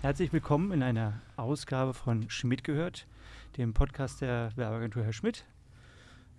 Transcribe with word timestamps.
Herzlich 0.00 0.32
willkommen 0.32 0.70
in 0.70 0.84
einer 0.84 1.20
Ausgabe 1.34 1.92
von 1.92 2.30
Schmidt 2.30 2.62
gehört, 2.62 3.08
dem 3.56 3.74
Podcast 3.74 4.20
der 4.20 4.52
Werbeagentur 4.54 5.02
Herr 5.02 5.12
Schmidt. 5.12 5.44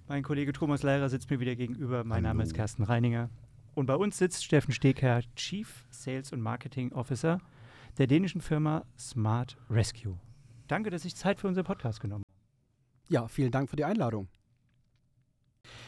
Mein 0.08 0.24
Kollege 0.24 0.54
Thomas 0.54 0.82
Leirer 0.82 1.10
sitzt 1.10 1.30
mir 1.30 1.42
wieder 1.42 1.58
gegenüber. 1.58 2.06
Mein 2.06 2.24
Hallo. 2.24 2.30
Name 2.30 2.44
ist 2.44 2.54
Carsten 2.54 2.84
Reininger. 2.84 3.30
Und 3.76 3.86
bei 3.88 3.96
uns 3.96 4.18
sitzt 4.18 4.46
Steffen 4.46 4.74
Stegherr, 4.74 5.24
Chief 5.36 5.86
Sales 5.90 6.32
und 6.32 6.40
Marketing 6.40 6.94
Officer 6.94 7.40
der 7.98 8.08
dänischen 8.08 8.40
Firma 8.40 8.86
Smart 8.98 9.58
Rescue. 9.70 10.18
Danke, 10.70 10.90
dass 10.90 11.02
Sie 11.02 11.14
Zeit 11.14 11.42
für 11.42 11.50
unseren 11.50 11.66
Podcast 11.66 12.00
genommen 12.00 12.24
haben. 12.26 13.14
Ja, 13.14 13.28
vielen 13.28 13.52
Dank 13.52 13.70
für 13.70 13.76
die 13.76 13.84
Einladung. 13.84 14.30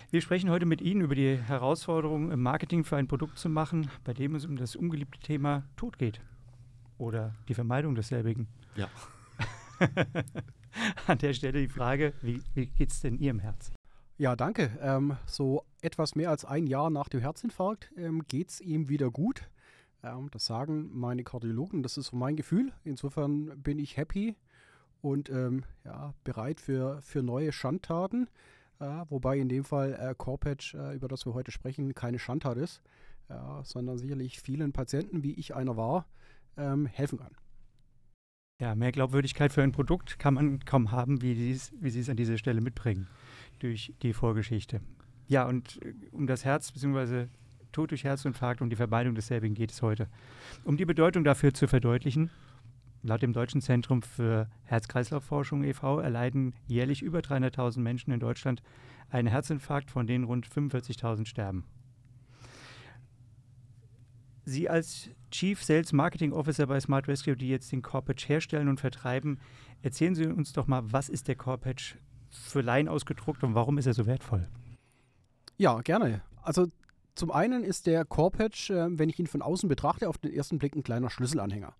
Wir 0.09 0.20
sprechen 0.20 0.49
heute 0.49 0.66
mit 0.66 0.81
Ihnen 0.81 0.99
über 0.99 1.16
die 1.16 1.38
Herausforderungen 1.38 2.31
im 2.31 2.44
Marketing 2.44 2.84
für 2.84 2.98
ein 2.98 3.08
Produkt 3.08 3.38
zu 3.38 3.48
machen, 3.48 3.90
bei 4.03 4.13
dem 4.13 4.35
es 4.35 4.45
um 4.45 4.58
das 4.58 4.76
ungeliebte 4.76 5.20
Thema 5.20 5.63
Tod 5.77 5.98
geht. 5.98 6.20
Oder 7.02 7.34
die 7.48 7.55
Vermeidung 7.55 7.96
desselbigen. 7.96 8.48
Ja. 8.76 8.88
An 11.08 11.18
der 11.18 11.34
Stelle 11.34 11.60
die 11.60 11.68
Frage, 11.68 12.14
wie, 12.22 12.44
wie 12.54 12.68
geht 12.68 12.91
es 12.91 13.02
denn 13.02 13.18
Ihrem 13.18 13.40
Herz? 13.40 13.72
Ja, 14.20 14.36
danke. 14.36 14.77
Ähm, 14.80 15.18
so 15.26 15.66
etwas 15.82 16.14
mehr 16.14 16.30
als 16.30 16.46
ein 16.46 16.68
Jahr 16.68 16.91
nach 16.91 17.10
dem 17.10 17.20
Herzinfarkt 17.20 17.91
ähm, 17.98 18.22
geht 18.27 18.52
es 18.52 18.62
ihm 18.62 18.88
wieder 18.88 19.10
gut. 19.10 19.50
Ähm, 20.04 20.30
das 20.30 20.46
sagen 20.46 20.91
meine 20.94 21.24
Kardiologen, 21.24 21.82
das 21.82 21.98
ist 21.98 22.08
so 22.08 22.18
mein 22.18 22.36
Gefühl. 22.36 22.72
Insofern 22.84 23.60
bin 23.63 23.80
ich 23.80 23.98
happy 23.98 24.36
und 25.02 25.27
ähm, 25.32 25.63
ja, 25.84 26.13
bereit 26.24 26.62
für, 26.62 27.02
für 27.02 27.24
neue 27.24 27.52
Schandtaten. 27.52 28.30
Äh, 28.80 29.05
wobei 29.10 29.40
in 29.40 29.49
dem 29.49 29.63
Fall 29.63 29.94
äh, 29.94 30.13
Corpatch, 30.16 30.76
äh, 30.76 30.94
über 30.94 31.08
das 31.08 31.26
wir 31.26 31.34
heute 31.34 31.49
sprechen, 31.49 31.96
keine 31.96 32.20
Schandtat 32.20 32.58
ist, 32.58 32.80
äh, 33.30 33.34
sondern 33.63 33.98
sicherlich 33.98 34.40
vielen 34.40 34.72
Patienten, 34.72 35.24
wie 35.24 35.34
ich 35.34 35.55
einer 35.55 35.76
war, 35.77 36.05
ähm, 36.57 36.85
helfen 36.85 37.20
kann. 37.20 37.35
Ja, 38.60 38.76
mehr 38.76 38.91
Glaubwürdigkeit 38.91 39.52
für 39.52 39.63
ein 39.63 39.71
Produkt 39.71 40.20
kann 40.20 40.35
man 40.35 40.63
kaum 40.66 40.91
haben, 40.91 41.21
wie, 41.21 41.34
dies, 41.34 41.74
wie 41.80 41.90
Sie 41.90 41.99
es 41.99 42.10
an 42.10 42.18
dieser 42.18 42.38
Stelle 42.38 42.62
mitbringen 42.62 43.08
durch 43.60 43.93
die 44.04 44.13
Vorgeschichte. 44.13 44.82
Ja, 45.27 45.48
und 45.48 45.80
äh, 45.82 45.93
um 46.12 46.27
das 46.27 46.46
Herz 46.46 46.71
bzw. 46.71 47.27
Tod 47.71 47.91
durch 47.91 48.04
Herzinfarkt 48.04 48.62
und 48.62 48.70
die 48.70 48.76
Vermeidung 48.76 49.16
desselben 49.16 49.54
geht 49.54 49.71
es 49.71 49.82
heute. 49.82 50.08
Um 50.63 50.77
die 50.77 50.85
Bedeutung 50.85 51.24
dafür 51.24 51.54
zu 51.54 51.68
verdeutlichen, 51.68 52.30
laut 53.02 53.21
dem 53.21 53.34
Deutschen 53.34 53.62
Zentrum 53.62 54.02
für 54.02 54.49
Herz-Kreislauf-Forschung 54.65 55.63
e.V. 55.63 55.99
erleiden 55.99 56.54
jährlich 56.68 57.02
über 57.02 57.20
300.000 57.20 57.80
Menschen 57.80 58.12
in 58.12 58.20
Deutschland 58.20 58.62
einen 59.10 59.27
Herzinfarkt, 59.27 59.90
von 59.90 60.05
denen 60.05 60.26
rund 60.26 60.48
45.000 60.48 61.26
sterben. 61.26 61.65
Sie 64.52 64.69
als 64.69 65.09
Chief 65.31 65.63
Sales 65.63 65.94
Marketing 65.94 66.34
Officer 66.34 66.68
bei 66.68 66.80
Smart 66.80 67.07
Rescue, 67.07 67.35
die 67.35 67.50
jetzt 67.50 67.72
den 67.72 67.81
Corpatch 67.81 68.30
herstellen 68.30 68.68
und 68.68 68.80
vertreiben, 68.80 69.40
erzählen 69.81 70.13
Sie 70.13 70.28
uns 70.28 70.53
doch 70.53 70.68
mal, 70.68 70.84
was 70.91 71.09
ist 71.09 71.28
der 71.28 71.35
Corpatch 71.35 71.97
für 72.30 72.62
Laien 72.62 72.88
ausgedruckt 72.88 73.44
und 73.44 73.56
warum 73.56 73.78
ist 73.78 73.88
er 73.88 73.94
so 73.94 74.06
wertvoll? 74.06 74.47
Ja, 75.58 75.81
gerne. 75.81 76.22
Also 76.41 76.68
zum 77.16 77.31
einen 77.31 77.63
ist 77.63 77.88
der 77.88 78.06
Core-Patch, 78.06 78.69
äh, 78.69 78.97
wenn 78.97 79.09
ich 79.09 79.19
ihn 79.19 79.28
von 79.28 79.41
außen 79.41 79.68
betrachte, 79.68 80.08
auf 80.08 80.18
den 80.18 80.34
ersten 80.34 80.59
Blick 80.59 80.75
ein 80.75 80.84
kleiner 80.84 81.09
Schlüsselanhänger. 81.09 81.75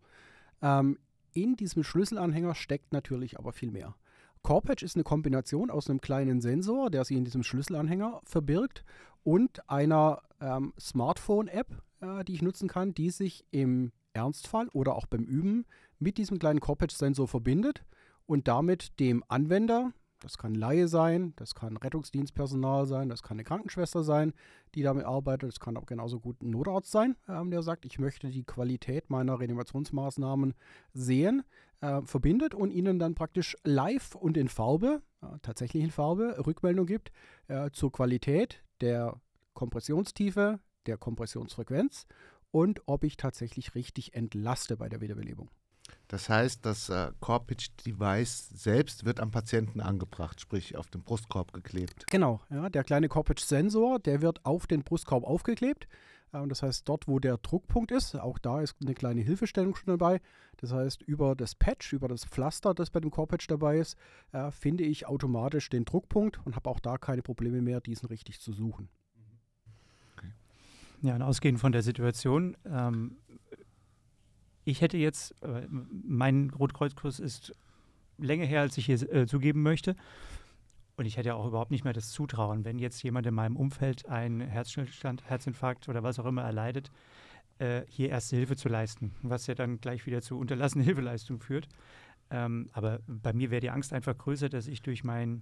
Ähm, 0.62 0.98
in 1.34 1.56
diesem 1.56 1.84
Schlüsselanhänger 1.84 2.56
steckt 2.56 2.92
natürlich 2.92 3.40
aber 3.40 3.54
viel 3.54 3.72
mehr. 3.72 3.96
Core-Patch 4.44 4.84
ist 4.84 4.96
eine 4.96 5.04
Kombination 5.04 5.70
aus 5.70 5.90
einem 5.90 6.02
kleinen 6.02 6.42
Sensor, 6.42 6.90
der 6.90 7.06
sich 7.06 7.16
in 7.16 7.26
diesem 7.26 7.44
Schlüsselanhänger 7.44 8.22
verbirgt, 8.24 8.84
und 9.24 9.70
einer 9.70 10.22
ähm, 10.40 10.74
Smartphone-App, 10.80 11.82
äh, 12.02 12.24
die 12.24 12.34
ich 12.34 12.42
nutzen 12.42 12.68
kann, 12.68 12.94
die 12.94 13.10
sich 13.10 13.46
im 13.52 13.92
Ernstfall 14.14 14.68
oder 14.70 14.96
auch 14.96 15.06
beim 15.06 15.24
Üben 15.24 15.66
mit 16.00 16.18
diesem 16.18 16.40
kleinen 16.40 16.60
Core-Patch-Sensor 16.60 17.28
verbindet 17.28 17.84
und 18.26 18.48
damit 18.48 19.00
dem 19.00 19.24
Anwender, 19.28 19.94
das 20.22 20.38
kann 20.38 20.54
Laie 20.54 20.88
sein, 20.88 21.34
das 21.36 21.56
kann 21.56 21.78
Rettungsdienstpersonal 21.78 22.86
sein, 22.86 23.10
das 23.10 23.24
kann 23.24 23.36
eine 23.36 23.44
Krankenschwester 23.44 24.04
sein, 24.04 24.34
die 24.76 24.84
damit 24.84 25.06
arbeitet. 25.06 25.50
Das 25.50 25.60
kann 25.60 25.78
auch 25.78 25.88
genauso 25.88 26.20
gut 26.20 26.42
ein 26.42 26.52
Notarzt 26.52 26.92
sein, 26.92 27.16
ähm, 27.28 27.50
der 27.50 27.64
sagt, 27.64 27.86
ich 27.86 27.98
möchte 27.98 28.30
die 28.30 28.44
Qualität 28.44 29.10
meiner 29.10 29.40
Reanimationsmaßnahmen 29.40 30.54
sehen, 30.94 31.44
äh, 31.82 32.02
verbindet 32.04 32.54
und 32.54 32.72
ihnen 32.72 33.00
dann 33.00 33.16
praktisch 33.16 33.58
live 33.64 34.16
und 34.16 34.38
in 34.38 34.48
Farbe, 34.48 35.02
äh, 35.22 35.26
tatsächlich 35.42 35.84
in 35.84 35.92
Farbe, 35.92 36.36
Rückmeldung 36.46 36.86
gibt 36.86 37.12
äh, 37.48 37.70
zur 37.72 37.92
Qualität 37.92 38.64
der 38.82 39.20
Kompressionstiefe, 39.54 40.60
der 40.86 40.98
Kompressionsfrequenz 40.98 42.06
und 42.52 42.82
ob 42.86 43.04
ich 43.04 43.18
tatsächlich 43.18 43.76
richtig 43.76 44.14
entlaste 44.14 44.78
bei 44.78 44.90
der 44.90 45.02
Wiederbelebung. 45.02 45.50
Das 46.08 46.30
heißt, 46.30 46.66
das 46.66 46.90
äh, 46.90 47.12
Corpitch-Device 47.20 48.50
selbst 48.50 49.06
wird 49.06 49.20
am 49.20 49.32
Patienten 49.32 49.80
angebracht, 49.80 50.42
sprich 50.42 50.76
auf 50.76 50.90
den 50.90 51.04
Brustkorb 51.04 51.54
geklebt. 51.54 52.06
Genau, 52.10 52.42
ja, 52.50 52.70
der 52.70 52.84
kleine 52.84 53.08
Corpitch-Sensor, 53.08 54.00
der 54.00 54.22
wird 54.22 54.46
auf 54.46 54.68
den 54.68 54.84
Brustkorb 54.84 55.24
aufgeklebt. 55.24 55.88
Äh, 56.34 56.48
das 56.48 56.64
heißt, 56.64 56.88
dort, 56.88 57.08
wo 57.08 57.20
der 57.20 57.38
Druckpunkt 57.38 57.92
ist, 57.92 58.16
auch 58.16 58.40
da 58.40 58.62
ist 58.62 58.76
eine 58.82 58.94
kleine 58.94 59.22
Hilfestellung 59.22 59.76
schon 59.76 59.98
dabei. 59.98 60.22
Das 60.58 60.72
heißt, 60.72 61.02
über 61.04 61.36
das 61.36 61.56
Patch, 61.56 61.94
über 61.94 62.08
das 62.08 62.26
Pflaster, 62.26 62.74
das 62.74 62.90
bei 62.90 63.00
dem 63.00 63.12
Corpatch 63.12 63.48
dabei 63.48 63.78
ist, 63.78 63.98
äh, 64.32 64.52
finde 64.52 64.84
ich 64.84 65.08
automatisch 65.08 65.70
den 65.70 65.86
Druckpunkt 65.86 66.40
und 66.46 66.56
habe 66.56 66.70
auch 66.70 66.80
da 66.80 66.98
keine 66.98 67.22
Probleme 67.22 67.62
mehr, 67.62 67.82
diesen 67.82 68.08
richtig 68.08 68.40
zu 68.40 68.54
suchen. 68.54 68.90
Ja, 71.02 71.16
und 71.16 71.24
ausgehend 71.24 71.60
von 71.60 71.72
der 71.72 71.82
Situation, 71.82 72.56
ähm, 72.64 73.18
ich 74.64 74.82
hätte 74.82 74.98
jetzt, 74.98 75.34
äh, 75.42 75.68
mein 75.70 76.52
Rotkreuzkurs 76.52 77.20
ist 77.20 77.56
länger 78.20 78.46
her, 78.46 78.62
als 78.62 78.78
ich 78.78 78.86
hier 78.86 79.02
äh, 79.12 79.26
zugeben 79.26 79.64
möchte. 79.64 79.96
Und 81.02 81.08
ich 81.08 81.18
hätte 81.18 81.30
ja 81.30 81.34
auch 81.34 81.48
überhaupt 81.48 81.72
nicht 81.72 81.84
mehr 81.84 81.94
das 81.94 82.12
Zutrauen, 82.12 82.64
wenn 82.64 82.78
jetzt 82.78 83.02
jemand 83.02 83.26
in 83.26 83.34
meinem 83.34 83.58
Umfeld 83.58 84.08
einen 84.08 84.40
Herzstillstand, 84.40 85.28
Herzinfarkt 85.28 85.90
oder 85.90 86.04
was 86.04 86.20
auch 86.20 86.28
immer 86.28 86.44
erleidet, 86.44 86.92
äh, 87.58 87.82
hier 87.88 88.10
erste 88.10 88.36
Hilfe 88.36 88.56
zu 88.56 88.70
leisten, 88.70 89.16
was 89.24 89.48
ja 89.48 89.56
dann 89.56 89.82
gleich 89.82 90.06
wieder 90.06 90.22
zu 90.22 90.38
unterlassener 90.38 90.84
Hilfeleistung 90.86 91.40
führt. 91.40 91.68
Ähm, 92.30 92.70
aber 92.74 93.00
bei 93.08 93.34
mir 93.34 93.50
wäre 93.50 93.62
die 93.62 93.72
Angst 93.72 93.94
einfach 93.94 94.16
größer, 94.16 94.48
dass 94.48 94.68
ich 94.68 94.84
durch 94.84 95.04
mein 95.04 95.42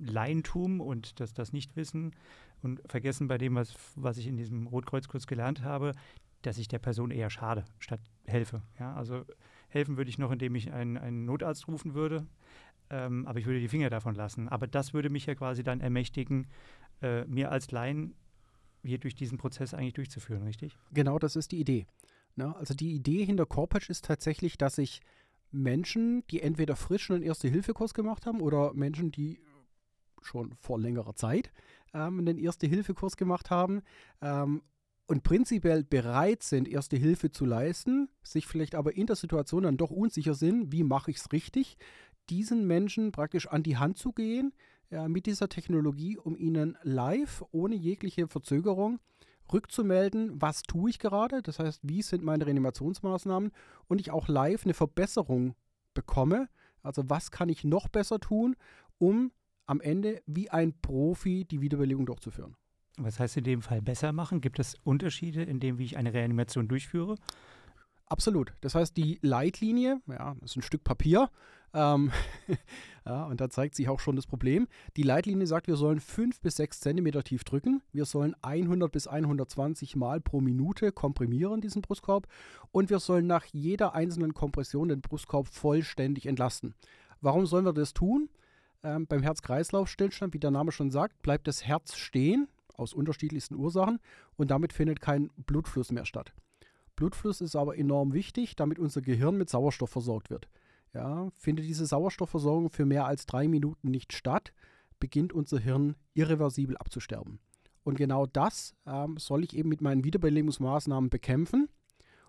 Laientum 0.00 0.80
und 0.80 1.20
das, 1.20 1.34
das 1.34 1.52
Nichtwissen 1.52 2.16
und 2.62 2.80
Vergessen 2.86 3.28
bei 3.28 3.36
dem, 3.36 3.56
was, 3.56 3.74
was 3.96 4.16
ich 4.16 4.28
in 4.28 4.38
diesem 4.38 4.66
Rotkreuzkurs 4.66 5.26
gelernt 5.26 5.62
habe, 5.62 5.92
dass 6.40 6.56
ich 6.56 6.68
der 6.68 6.78
Person 6.78 7.10
eher 7.10 7.28
schade, 7.28 7.66
statt 7.80 8.00
helfe. 8.24 8.62
Ja, 8.80 8.94
also 8.94 9.26
helfen 9.68 9.98
würde 9.98 10.08
ich 10.08 10.16
noch, 10.16 10.30
indem 10.30 10.54
ich 10.54 10.72
einen, 10.72 10.96
einen 10.96 11.26
Notarzt 11.26 11.68
rufen 11.68 11.92
würde, 11.92 12.26
ähm, 12.94 13.26
aber 13.26 13.40
ich 13.40 13.46
würde 13.46 13.58
die 13.58 13.68
Finger 13.68 13.90
davon 13.90 14.14
lassen. 14.14 14.48
Aber 14.48 14.68
das 14.68 14.94
würde 14.94 15.10
mich 15.10 15.26
ja 15.26 15.34
quasi 15.34 15.64
dann 15.64 15.80
ermächtigen, 15.80 16.46
äh, 17.02 17.24
mir 17.24 17.50
als 17.50 17.72
Laien 17.72 18.14
hier 18.84 18.98
durch 18.98 19.16
diesen 19.16 19.36
Prozess 19.36 19.74
eigentlich 19.74 19.94
durchzuführen, 19.94 20.44
richtig? 20.44 20.76
Genau, 20.92 21.18
das 21.18 21.34
ist 21.34 21.50
die 21.50 21.58
Idee. 21.58 21.86
Ne? 22.36 22.54
also 22.56 22.74
die 22.74 22.94
Idee 22.94 23.24
hinter 23.24 23.46
Corpatch 23.46 23.90
ist 23.90 24.04
tatsächlich, 24.04 24.58
dass 24.58 24.78
ich 24.78 25.00
Menschen, 25.52 26.24
die 26.30 26.40
entweder 26.40 26.74
frisch 26.74 27.10
einen 27.10 27.22
Erste-Hilfe-Kurs 27.22 27.94
gemacht 27.94 28.26
haben 28.26 28.40
oder 28.40 28.74
Menschen, 28.74 29.12
die 29.12 29.38
schon 30.20 30.52
vor 30.56 30.80
längerer 30.80 31.14
Zeit 31.14 31.52
ähm, 31.92 32.18
einen 32.18 32.38
Erste-Hilfe-Kurs 32.38 33.16
gemacht 33.16 33.50
haben 33.50 33.82
ähm, 34.20 34.62
und 35.06 35.22
prinzipiell 35.22 35.84
bereit 35.84 36.42
sind, 36.42 36.66
erste 36.66 36.96
Hilfe 36.96 37.30
zu 37.30 37.44
leisten, 37.44 38.08
sich 38.22 38.46
vielleicht 38.46 38.74
aber 38.74 38.96
in 38.96 39.06
der 39.06 39.16
Situation 39.16 39.64
dann 39.64 39.76
doch 39.76 39.90
unsicher 39.90 40.34
sind, 40.34 40.72
wie 40.72 40.82
mache 40.82 41.10
ich 41.10 41.18
es 41.18 41.30
richtig, 41.30 41.76
diesen 42.30 42.66
Menschen 42.66 43.12
praktisch 43.12 43.48
an 43.48 43.62
die 43.62 43.76
Hand 43.76 43.98
zu 43.98 44.12
gehen 44.12 44.52
äh, 44.90 45.08
mit 45.08 45.26
dieser 45.26 45.48
Technologie, 45.48 46.16
um 46.18 46.36
ihnen 46.36 46.76
live, 46.82 47.44
ohne 47.52 47.74
jegliche 47.74 48.28
Verzögerung, 48.28 49.00
rückzumelden, 49.52 50.40
was 50.40 50.62
tue 50.62 50.90
ich 50.90 50.98
gerade, 50.98 51.42
das 51.42 51.58
heißt, 51.58 51.80
wie 51.82 52.02
sind 52.02 52.24
meine 52.24 52.46
Reanimationsmaßnahmen 52.46 53.52
und 53.88 54.00
ich 54.00 54.10
auch 54.10 54.28
live 54.28 54.64
eine 54.64 54.74
Verbesserung 54.74 55.54
bekomme, 55.92 56.48
also 56.82 57.02
was 57.08 57.30
kann 57.30 57.48
ich 57.48 57.64
noch 57.64 57.88
besser 57.88 58.20
tun, 58.20 58.56
um 58.98 59.32
am 59.66 59.80
Ende 59.80 60.22
wie 60.26 60.50
ein 60.50 60.74
Profi 60.80 61.44
die 61.44 61.60
Wiederbelebung 61.60 62.06
durchzuführen. 62.06 62.56
Was 62.96 63.18
heißt 63.18 63.36
in 63.38 63.44
dem 63.44 63.62
Fall 63.62 63.82
besser 63.82 64.12
machen? 64.12 64.40
Gibt 64.40 64.58
es 64.58 64.76
Unterschiede 64.84 65.42
in 65.42 65.58
dem, 65.58 65.78
wie 65.78 65.84
ich 65.84 65.96
eine 65.96 66.12
Reanimation 66.12 66.68
durchführe? 66.68 67.16
Absolut. 68.06 68.52
Das 68.60 68.74
heißt, 68.74 68.96
die 68.96 69.18
Leitlinie, 69.22 70.00
ja, 70.06 70.34
das 70.40 70.52
ist 70.52 70.56
ein 70.56 70.62
Stück 70.62 70.84
Papier, 70.84 71.30
ähm, 71.74 72.12
ja, 73.04 73.24
und 73.24 73.40
da 73.40 73.50
zeigt 73.50 73.74
sich 73.74 73.88
auch 73.88 74.00
schon 74.00 74.16
das 74.16 74.26
Problem. 74.26 74.68
Die 74.96 75.02
Leitlinie 75.02 75.46
sagt, 75.46 75.66
wir 75.66 75.76
sollen 75.76 76.00
5 76.00 76.40
bis 76.40 76.56
6 76.56 76.80
Zentimeter 76.80 77.22
tief 77.22 77.44
drücken. 77.44 77.82
Wir 77.92 78.04
sollen 78.04 78.34
100 78.42 78.90
bis 78.90 79.06
120 79.06 79.96
Mal 79.96 80.20
pro 80.20 80.40
Minute 80.40 80.92
komprimieren, 80.92 81.60
diesen 81.60 81.82
Brustkorb. 81.82 82.28
Und 82.70 82.90
wir 82.90 83.00
sollen 83.00 83.26
nach 83.26 83.44
jeder 83.46 83.94
einzelnen 83.94 84.34
Kompression 84.34 84.88
den 84.88 85.00
Brustkorb 85.00 85.48
vollständig 85.48 86.26
entlasten. 86.26 86.74
Warum 87.20 87.46
sollen 87.46 87.64
wir 87.64 87.72
das 87.72 87.92
tun? 87.92 88.28
Ähm, 88.82 89.06
beim 89.06 89.22
Herz-Kreislauf-Stillstand, 89.22 90.34
wie 90.34 90.38
der 90.38 90.50
Name 90.50 90.72
schon 90.72 90.90
sagt, 90.90 91.22
bleibt 91.22 91.48
das 91.48 91.64
Herz 91.64 91.96
stehen 91.96 92.48
aus 92.76 92.92
unterschiedlichsten 92.92 93.54
Ursachen 93.54 93.98
und 94.36 94.50
damit 94.50 94.72
findet 94.72 95.00
kein 95.00 95.30
Blutfluss 95.36 95.92
mehr 95.92 96.04
statt. 96.04 96.32
Blutfluss 96.96 97.40
ist 97.40 97.56
aber 97.56 97.76
enorm 97.76 98.12
wichtig, 98.12 98.56
damit 98.56 98.78
unser 98.78 99.00
Gehirn 99.00 99.36
mit 99.36 99.48
Sauerstoff 99.48 99.90
versorgt 99.90 100.30
wird. 100.30 100.48
Ja, 100.94 101.28
findet 101.34 101.64
diese 101.64 101.86
Sauerstoffversorgung 101.86 102.70
für 102.70 102.86
mehr 102.86 103.04
als 103.04 103.26
drei 103.26 103.48
Minuten 103.48 103.90
nicht 103.90 104.12
statt, 104.12 104.52
beginnt 105.00 105.32
unser 105.32 105.58
Hirn 105.58 105.96
irreversibel 106.14 106.76
abzusterben. 106.76 107.40
Und 107.82 107.98
genau 107.98 108.26
das 108.26 108.74
ähm, 108.86 109.16
soll 109.18 109.42
ich 109.42 109.56
eben 109.56 109.68
mit 109.68 109.80
meinen 109.80 110.04
Wiederbelebungsmaßnahmen 110.04 111.10
bekämpfen. 111.10 111.68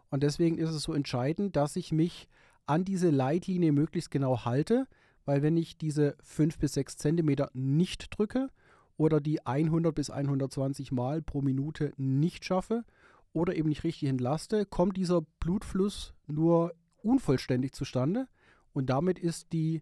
Und 0.09 0.23
deswegen 0.23 0.57
ist 0.57 0.71
es 0.71 0.81
so 0.81 0.93
entscheidend, 0.93 1.55
dass 1.55 1.75
ich 1.75 1.91
mich 1.91 2.27
an 2.65 2.83
diese 2.83 3.11
Leitlinie 3.11 3.71
möglichst 3.71 4.09
genau 4.09 4.45
halte, 4.45 4.87
weil 5.25 5.43
wenn 5.43 5.57
ich 5.57 5.77
diese 5.77 6.17
5 6.23 6.57
bis 6.57 6.73
6 6.73 6.97
Zentimeter 6.97 7.51
nicht 7.53 8.17
drücke 8.17 8.49
oder 8.97 9.21
die 9.21 9.45
100 9.45 9.93
bis 9.93 10.09
120 10.09 10.91
Mal 10.91 11.21
pro 11.21 11.41
Minute 11.41 11.93
nicht 11.97 12.45
schaffe 12.45 12.83
oder 13.31 13.55
eben 13.55 13.69
nicht 13.69 13.83
richtig 13.83 14.09
entlaste, 14.09 14.65
kommt 14.65 14.97
dieser 14.97 15.21
Blutfluss 15.39 16.15
nur 16.27 16.73
unvollständig 17.03 17.73
zustande 17.73 18.27
und 18.75 18.87
damit 18.87 19.17
ist 19.17 19.53
die 19.53 19.81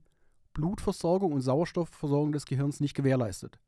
Blutversorgung 0.54 1.34
und 1.34 1.42
Sauerstoffversorgung 1.42 2.32
des 2.32 2.46
Gehirns 2.46 2.80
nicht 2.80 2.94
gewährleistet. 2.94 3.60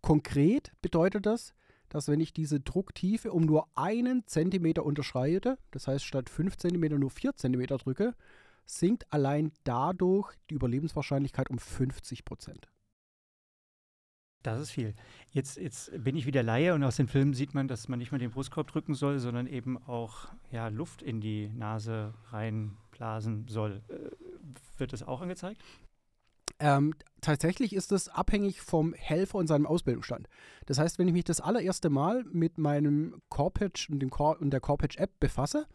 Konkret 0.00 0.72
bedeutet 0.80 1.26
das, 1.26 1.52
dass 1.88 2.08
wenn 2.08 2.20
ich 2.20 2.32
diese 2.32 2.60
Drucktiefe 2.60 3.32
um 3.32 3.42
nur 3.42 3.66
einen 3.74 4.26
Zentimeter 4.26 4.84
unterschreite, 4.84 5.58
das 5.72 5.88
heißt 5.88 6.04
statt 6.04 6.30
5 6.30 6.56
Zentimeter 6.56 6.98
nur 6.98 7.10
4 7.10 7.34
Zentimeter 7.34 7.78
drücke, 7.78 8.14
sinkt 8.66 9.12
allein 9.12 9.52
dadurch 9.64 10.34
die 10.50 10.54
Überlebenswahrscheinlichkeit 10.54 11.50
um 11.50 11.58
50 11.58 12.24
Prozent. 12.24 12.68
Das 14.42 14.60
ist 14.60 14.70
viel. 14.70 14.94
Jetzt, 15.32 15.56
jetzt 15.56 15.90
bin 16.04 16.16
ich 16.16 16.26
wieder 16.26 16.44
Laie 16.44 16.74
und 16.74 16.84
aus 16.84 16.96
den 16.96 17.08
Filmen 17.08 17.34
sieht 17.34 17.54
man, 17.54 17.66
dass 17.66 17.88
man 17.88 17.98
nicht 17.98 18.12
mal 18.12 18.18
den 18.18 18.30
Brustkorb 18.30 18.68
drücken 18.68 18.94
soll, 18.94 19.18
sondern 19.18 19.48
eben 19.48 19.76
auch 19.76 20.28
ja, 20.52 20.68
Luft 20.68 21.02
in 21.02 21.20
die 21.20 21.48
Nase 21.48 22.14
reinblasen 22.98 23.46
soll. 23.48 23.82
Äh, 23.88 24.10
wird 24.78 24.92
das 24.92 25.02
auch 25.02 25.20
angezeigt? 25.20 25.62
Ähm, 26.60 26.94
tatsächlich 27.20 27.72
ist 27.72 27.92
es 27.92 28.08
abhängig 28.08 28.60
vom 28.60 28.92
Helfer 28.94 29.38
und 29.38 29.46
seinem 29.46 29.66
Ausbildungsstand. 29.66 30.28
Das 30.66 30.78
heißt, 30.78 30.98
wenn 30.98 31.06
ich 31.06 31.14
mich 31.14 31.24
das 31.24 31.40
allererste 31.40 31.88
Mal 31.88 32.24
mit 32.24 32.58
meinem 32.58 33.22
Corpatch 33.28 33.88
und, 33.90 34.00
dem 34.00 34.10
Cor 34.10 34.40
und 34.40 34.50
der 34.50 34.60
Corpatch-App 34.60 35.20
befasse, 35.20 35.66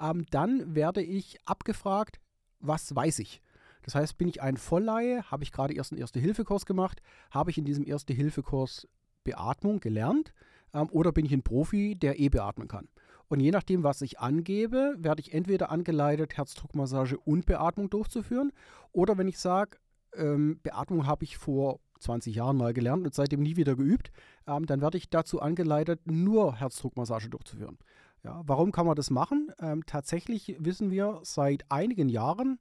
ähm, 0.00 0.24
dann 0.30 0.74
werde 0.74 1.02
ich 1.02 1.38
abgefragt, 1.46 2.20
was 2.58 2.94
weiß 2.94 3.18
ich. 3.18 3.42
Das 3.82 3.94
heißt, 3.94 4.18
bin 4.18 4.28
ich 4.28 4.42
ein 4.42 4.56
Vollleihe, 4.56 5.30
habe 5.30 5.42
ich 5.42 5.52
gerade 5.52 5.74
erst 5.74 5.92
einen 5.92 6.00
Erste-Hilfe-Kurs 6.00 6.64
gemacht, 6.64 7.02
habe 7.30 7.50
ich 7.50 7.58
in 7.58 7.64
diesem 7.64 7.86
Erste-Hilfe-Kurs 7.86 8.88
Beatmung 9.24 9.80
gelernt 9.80 10.32
ähm, 10.72 10.88
oder 10.90 11.12
bin 11.12 11.26
ich 11.26 11.32
ein 11.32 11.42
Profi, 11.42 11.96
der 11.96 12.18
eh 12.18 12.30
beatmen 12.30 12.68
kann. 12.68 12.88
Und 13.30 13.38
je 13.38 13.52
nachdem, 13.52 13.84
was 13.84 14.02
ich 14.02 14.18
angebe, 14.18 14.96
werde 14.98 15.20
ich 15.20 15.32
entweder 15.32 15.70
angeleitet, 15.70 16.36
Herzdruckmassage 16.36 17.16
und 17.16 17.46
Beatmung 17.46 17.88
durchzuführen 17.88 18.50
oder 18.90 19.18
wenn 19.18 19.28
ich 19.28 19.38
sage, 19.38 19.78
ähm, 20.16 20.58
Beatmung 20.64 21.06
habe 21.06 21.22
ich 21.22 21.38
vor 21.38 21.78
20 22.00 22.34
Jahren 22.34 22.56
mal 22.56 22.74
gelernt 22.74 23.06
und 23.06 23.14
seitdem 23.14 23.40
nie 23.40 23.54
wieder 23.54 23.76
geübt, 23.76 24.10
ähm, 24.48 24.66
dann 24.66 24.80
werde 24.80 24.98
ich 24.98 25.10
dazu 25.10 25.40
angeleitet, 25.40 26.00
nur 26.06 26.56
Herzdruckmassage 26.56 27.30
durchzuführen. 27.30 27.78
Ja, 28.24 28.42
warum 28.46 28.72
kann 28.72 28.84
man 28.84 28.96
das 28.96 29.10
machen? 29.10 29.52
Ähm, 29.60 29.86
tatsächlich 29.86 30.56
wissen 30.58 30.90
wir 30.90 31.20
seit 31.22 31.70
einigen 31.70 32.08
Jahren, 32.08 32.58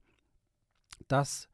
dass 1.07 1.49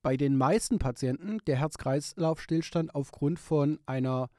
bei 0.00 0.16
den 0.16 0.38
meisten 0.38 0.78
Patienten 0.78 1.40
der 1.46 1.56
Herz-Kreislauf-Stillstand 1.56 2.94
aufgrund 2.94 3.38
von 3.38 3.78
einer 3.84 4.30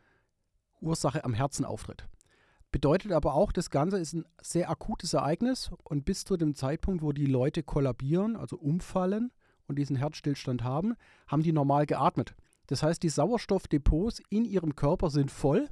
Ursache 0.81 1.23
am 1.23 1.35
Herzen 1.35 1.63
auftritt. 1.63 2.07
Bedeutet 2.73 3.11
aber 3.11 3.35
auch, 3.35 3.51
das 3.51 3.69
Ganze 3.69 3.99
ist 3.99 4.13
ein 4.13 4.25
sehr 4.41 4.71
akutes 4.71 5.13
Ereignis 5.13 5.69
und 5.83 6.05
bis 6.05 6.25
zu 6.25 6.37
dem 6.37 6.55
Zeitpunkt, 6.55 7.03
wo 7.03 7.11
die 7.11 7.27
Leute 7.27 7.61
kollabieren, 7.61 8.35
also 8.35 8.57
umfallen, 8.57 9.31
und 9.67 9.77
diesen 9.77 9.95
Herzstillstand 9.95 10.63
haben, 10.63 10.95
haben 11.27 11.43
die 11.43 11.53
normal 11.53 11.85
geatmet. 11.85 12.35
Das 12.65 12.81
heißt, 12.81 13.03
die 13.03 13.09
Sauerstoffdepots 13.09 14.23
in 14.29 14.43
ihrem 14.43 14.75
Körper 14.75 15.11
sind 15.11 15.29
voll 15.29 15.69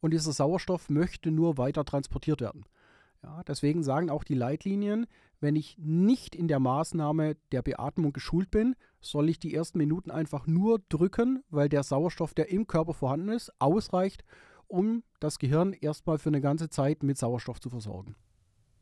und 0.00 0.12
dieser 0.12 0.32
Sauerstoff 0.32 0.90
möchte 0.90 1.30
nur 1.30 1.58
weiter 1.58 1.84
transportiert 1.84 2.40
werden. 2.40 2.64
Ja, 3.22 3.44
deswegen 3.44 3.84
sagen 3.84 4.10
auch 4.10 4.24
die 4.24 4.34
Leitlinien, 4.34 5.06
wenn 5.38 5.54
ich 5.54 5.78
nicht 5.78 6.34
in 6.34 6.48
der 6.48 6.58
Maßnahme 6.58 7.36
der 7.52 7.62
Beatmung 7.62 8.12
geschult 8.12 8.50
bin, 8.50 8.74
soll 9.00 9.28
ich 9.28 9.38
die 9.38 9.54
ersten 9.54 9.78
Minuten 9.78 10.10
einfach 10.10 10.48
nur 10.48 10.80
drücken, 10.88 11.44
weil 11.50 11.68
der 11.68 11.84
Sauerstoff, 11.84 12.34
der 12.34 12.50
im 12.50 12.66
Körper 12.66 12.94
vorhanden 12.94 13.28
ist, 13.28 13.52
ausreicht, 13.60 14.24
um 14.68 15.02
das 15.20 15.38
Gehirn 15.38 15.72
erstmal 15.72 16.18
für 16.18 16.30
eine 16.30 16.40
ganze 16.40 16.68
Zeit 16.68 17.02
mit 17.02 17.18
Sauerstoff 17.18 17.60
zu 17.60 17.70
versorgen. 17.70 18.16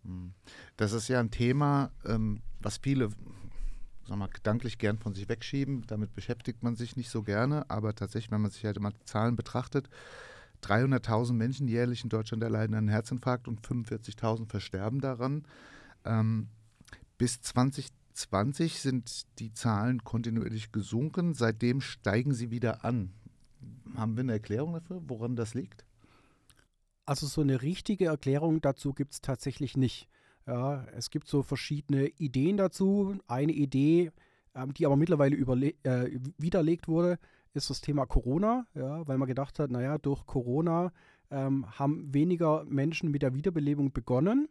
Hm. 0.04 0.32
Das 0.76 0.92
ist 0.92 1.08
ja 1.08 1.20
ein 1.20 1.30
Thema, 1.30 1.90
ähm, 2.04 2.40
was 2.60 2.78
viele 2.78 3.10
sag 4.06 4.18
mal, 4.18 4.28
gedanklich 4.28 4.78
gern 4.78 4.98
von 4.98 5.14
sich 5.14 5.28
wegschieben. 5.28 5.86
Damit 5.86 6.14
beschäftigt 6.14 6.62
man 6.62 6.76
sich 6.76 6.96
nicht 6.96 7.10
so 7.10 7.22
gerne, 7.22 7.68
aber 7.70 7.94
tatsächlich, 7.94 8.30
wenn 8.30 8.42
man 8.42 8.50
sich 8.50 8.64
halt 8.64 8.76
immer 8.76 8.90
die 8.90 9.04
Zahlen 9.04 9.36
betrachtet, 9.36 9.88
300.000 10.62 11.32
Menschen 11.34 11.68
jährlich 11.68 12.04
in 12.04 12.10
Deutschland 12.10 12.42
erleiden 12.42 12.74
einen 12.74 12.88
Herzinfarkt 12.88 13.48
und 13.48 13.60
45.000 13.60 14.48
versterben 14.48 15.00
daran. 15.00 15.44
Ähm, 16.04 16.48
bis 17.18 17.40
2020 17.42 18.80
sind 18.80 19.26
die 19.38 19.52
Zahlen 19.52 20.04
kontinuierlich 20.04 20.72
gesunken. 20.72 21.34
Seitdem 21.34 21.80
steigen 21.80 22.32
sie 22.32 22.50
wieder 22.50 22.84
an. 22.84 23.12
Haben 23.96 24.16
wir 24.16 24.22
eine 24.22 24.32
Erklärung 24.32 24.72
dafür, 24.72 25.02
woran 25.06 25.36
das 25.36 25.54
liegt? 25.54 25.84
Also 27.06 27.26
so 27.26 27.42
eine 27.42 27.62
richtige 27.62 28.06
Erklärung 28.06 28.60
dazu 28.60 28.92
gibt 28.92 29.12
es 29.12 29.20
tatsächlich 29.20 29.76
nicht. 29.76 30.08
Ja, 30.46 30.84
es 30.96 31.10
gibt 31.10 31.28
so 31.28 31.42
verschiedene 31.42 32.08
Ideen 32.18 32.56
dazu. 32.56 33.16
Eine 33.26 33.52
Idee, 33.52 34.10
ähm, 34.54 34.74
die 34.74 34.86
aber 34.86 34.96
mittlerweile 34.96 35.36
äh, 35.36 36.20
widerlegt 36.38 36.88
wurde, 36.88 37.18
ist 37.54 37.70
das 37.70 37.80
Thema 37.80 38.04
Corona, 38.06 38.66
ja, 38.74 39.06
weil 39.06 39.16
man 39.16 39.28
gedacht 39.28 39.58
hat, 39.58 39.70
naja, 39.70 39.96
durch 39.98 40.26
Corona 40.26 40.92
ähm, 41.30 41.66
haben 41.78 42.12
weniger 42.12 42.64
Menschen 42.64 43.10
mit 43.10 43.22
der 43.22 43.34
Wiederbelebung 43.34 43.92
begonnen. 43.92 44.48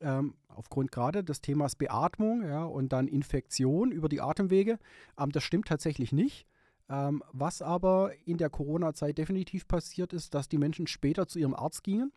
Ähm, 0.00 0.34
aufgrund 0.48 0.90
gerade 0.92 1.22
des 1.22 1.42
Themas 1.42 1.76
Beatmung 1.76 2.42
ja, 2.42 2.64
und 2.64 2.92
dann 2.92 3.06
Infektion 3.06 3.92
über 3.92 4.08
die 4.08 4.20
Atemwege. 4.20 4.78
Ähm, 5.18 5.30
das 5.30 5.44
stimmt 5.44 5.68
tatsächlich 5.68 6.12
nicht. 6.12 6.46
Ähm, 6.90 7.22
was 7.32 7.62
aber 7.62 8.12
in 8.26 8.36
der 8.36 8.50
Corona-Zeit 8.50 9.16
definitiv 9.16 9.66
passiert 9.66 10.12
ist, 10.12 10.34
dass 10.34 10.48
die 10.48 10.58
Menschen 10.58 10.86
später 10.86 11.26
zu 11.26 11.38
ihrem 11.38 11.54
Arzt 11.54 11.82
gingen 11.84 12.12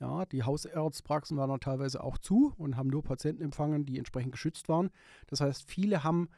ja, 0.00 0.26
die 0.26 0.42
Hausarztpraxen 0.42 1.36
waren 1.36 1.50
dann 1.50 1.60
teilweise 1.60 2.02
auch 2.02 2.18
zu 2.18 2.52
und 2.58 2.76
haben 2.76 2.88
nur 2.88 3.02
Patienten 3.02 3.42
empfangen, 3.42 3.86
die 3.86 3.98
entsprechend 3.98 4.32
geschützt 4.32 4.68
waren. 4.68 4.90
Das 5.28 5.40
heißt, 5.40 5.70
viele 5.70 6.04
haben 6.04 6.28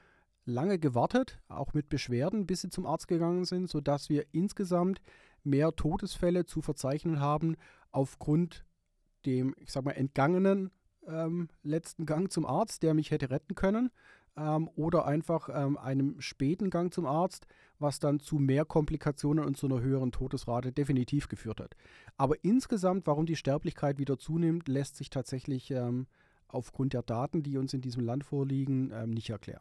lange 0.44 0.78
gewartet, 0.78 1.40
auch 1.48 1.74
mit 1.74 1.88
Beschwerden, 1.88 2.46
bis 2.46 2.60
sie 2.60 2.68
zum 2.68 2.86
Arzt 2.86 3.08
gegangen 3.08 3.44
sind, 3.44 3.68
sodass 3.68 4.08
wir 4.08 4.26
insgesamt 4.32 5.00
mehr 5.42 5.74
Todesfälle 5.74 6.44
zu 6.44 6.60
verzeichnen 6.60 7.20
haben 7.20 7.56
aufgrund 7.90 8.64
dem, 9.24 9.54
ich 9.58 9.72
sag 9.72 9.84
mal, 9.84 9.92
entgangenen 9.92 10.70
ähm, 11.08 11.48
letzten 11.62 12.06
Gang 12.06 12.30
zum 12.30 12.46
Arzt, 12.46 12.82
der 12.82 12.94
mich 12.94 13.10
hätte 13.10 13.30
retten 13.30 13.54
können, 13.54 13.90
ähm, 14.36 14.68
oder 14.76 15.06
einfach 15.06 15.48
ähm, 15.52 15.76
einem 15.78 16.20
späten 16.20 16.70
Gang 16.70 16.92
zum 16.92 17.06
Arzt, 17.06 17.46
was 17.78 17.98
dann 17.98 18.20
zu 18.20 18.36
mehr 18.36 18.64
Komplikationen 18.64 19.44
und 19.44 19.56
zu 19.56 19.66
einer 19.66 19.80
höheren 19.80 20.12
Todesrate 20.12 20.72
definitiv 20.72 21.28
geführt 21.28 21.60
hat. 21.60 21.74
Aber 22.16 22.42
insgesamt, 22.42 23.06
warum 23.06 23.26
die 23.26 23.36
Sterblichkeit 23.36 23.98
wieder 23.98 24.18
zunimmt, 24.18 24.68
lässt 24.68 24.96
sich 24.96 25.10
tatsächlich 25.10 25.70
ähm, 25.70 26.06
aufgrund 26.48 26.92
der 26.92 27.02
Daten, 27.02 27.42
die 27.42 27.58
uns 27.58 27.74
in 27.74 27.80
diesem 27.80 28.04
Land 28.04 28.24
vorliegen, 28.24 28.92
ähm, 28.92 29.10
nicht 29.10 29.30
erklären. 29.30 29.60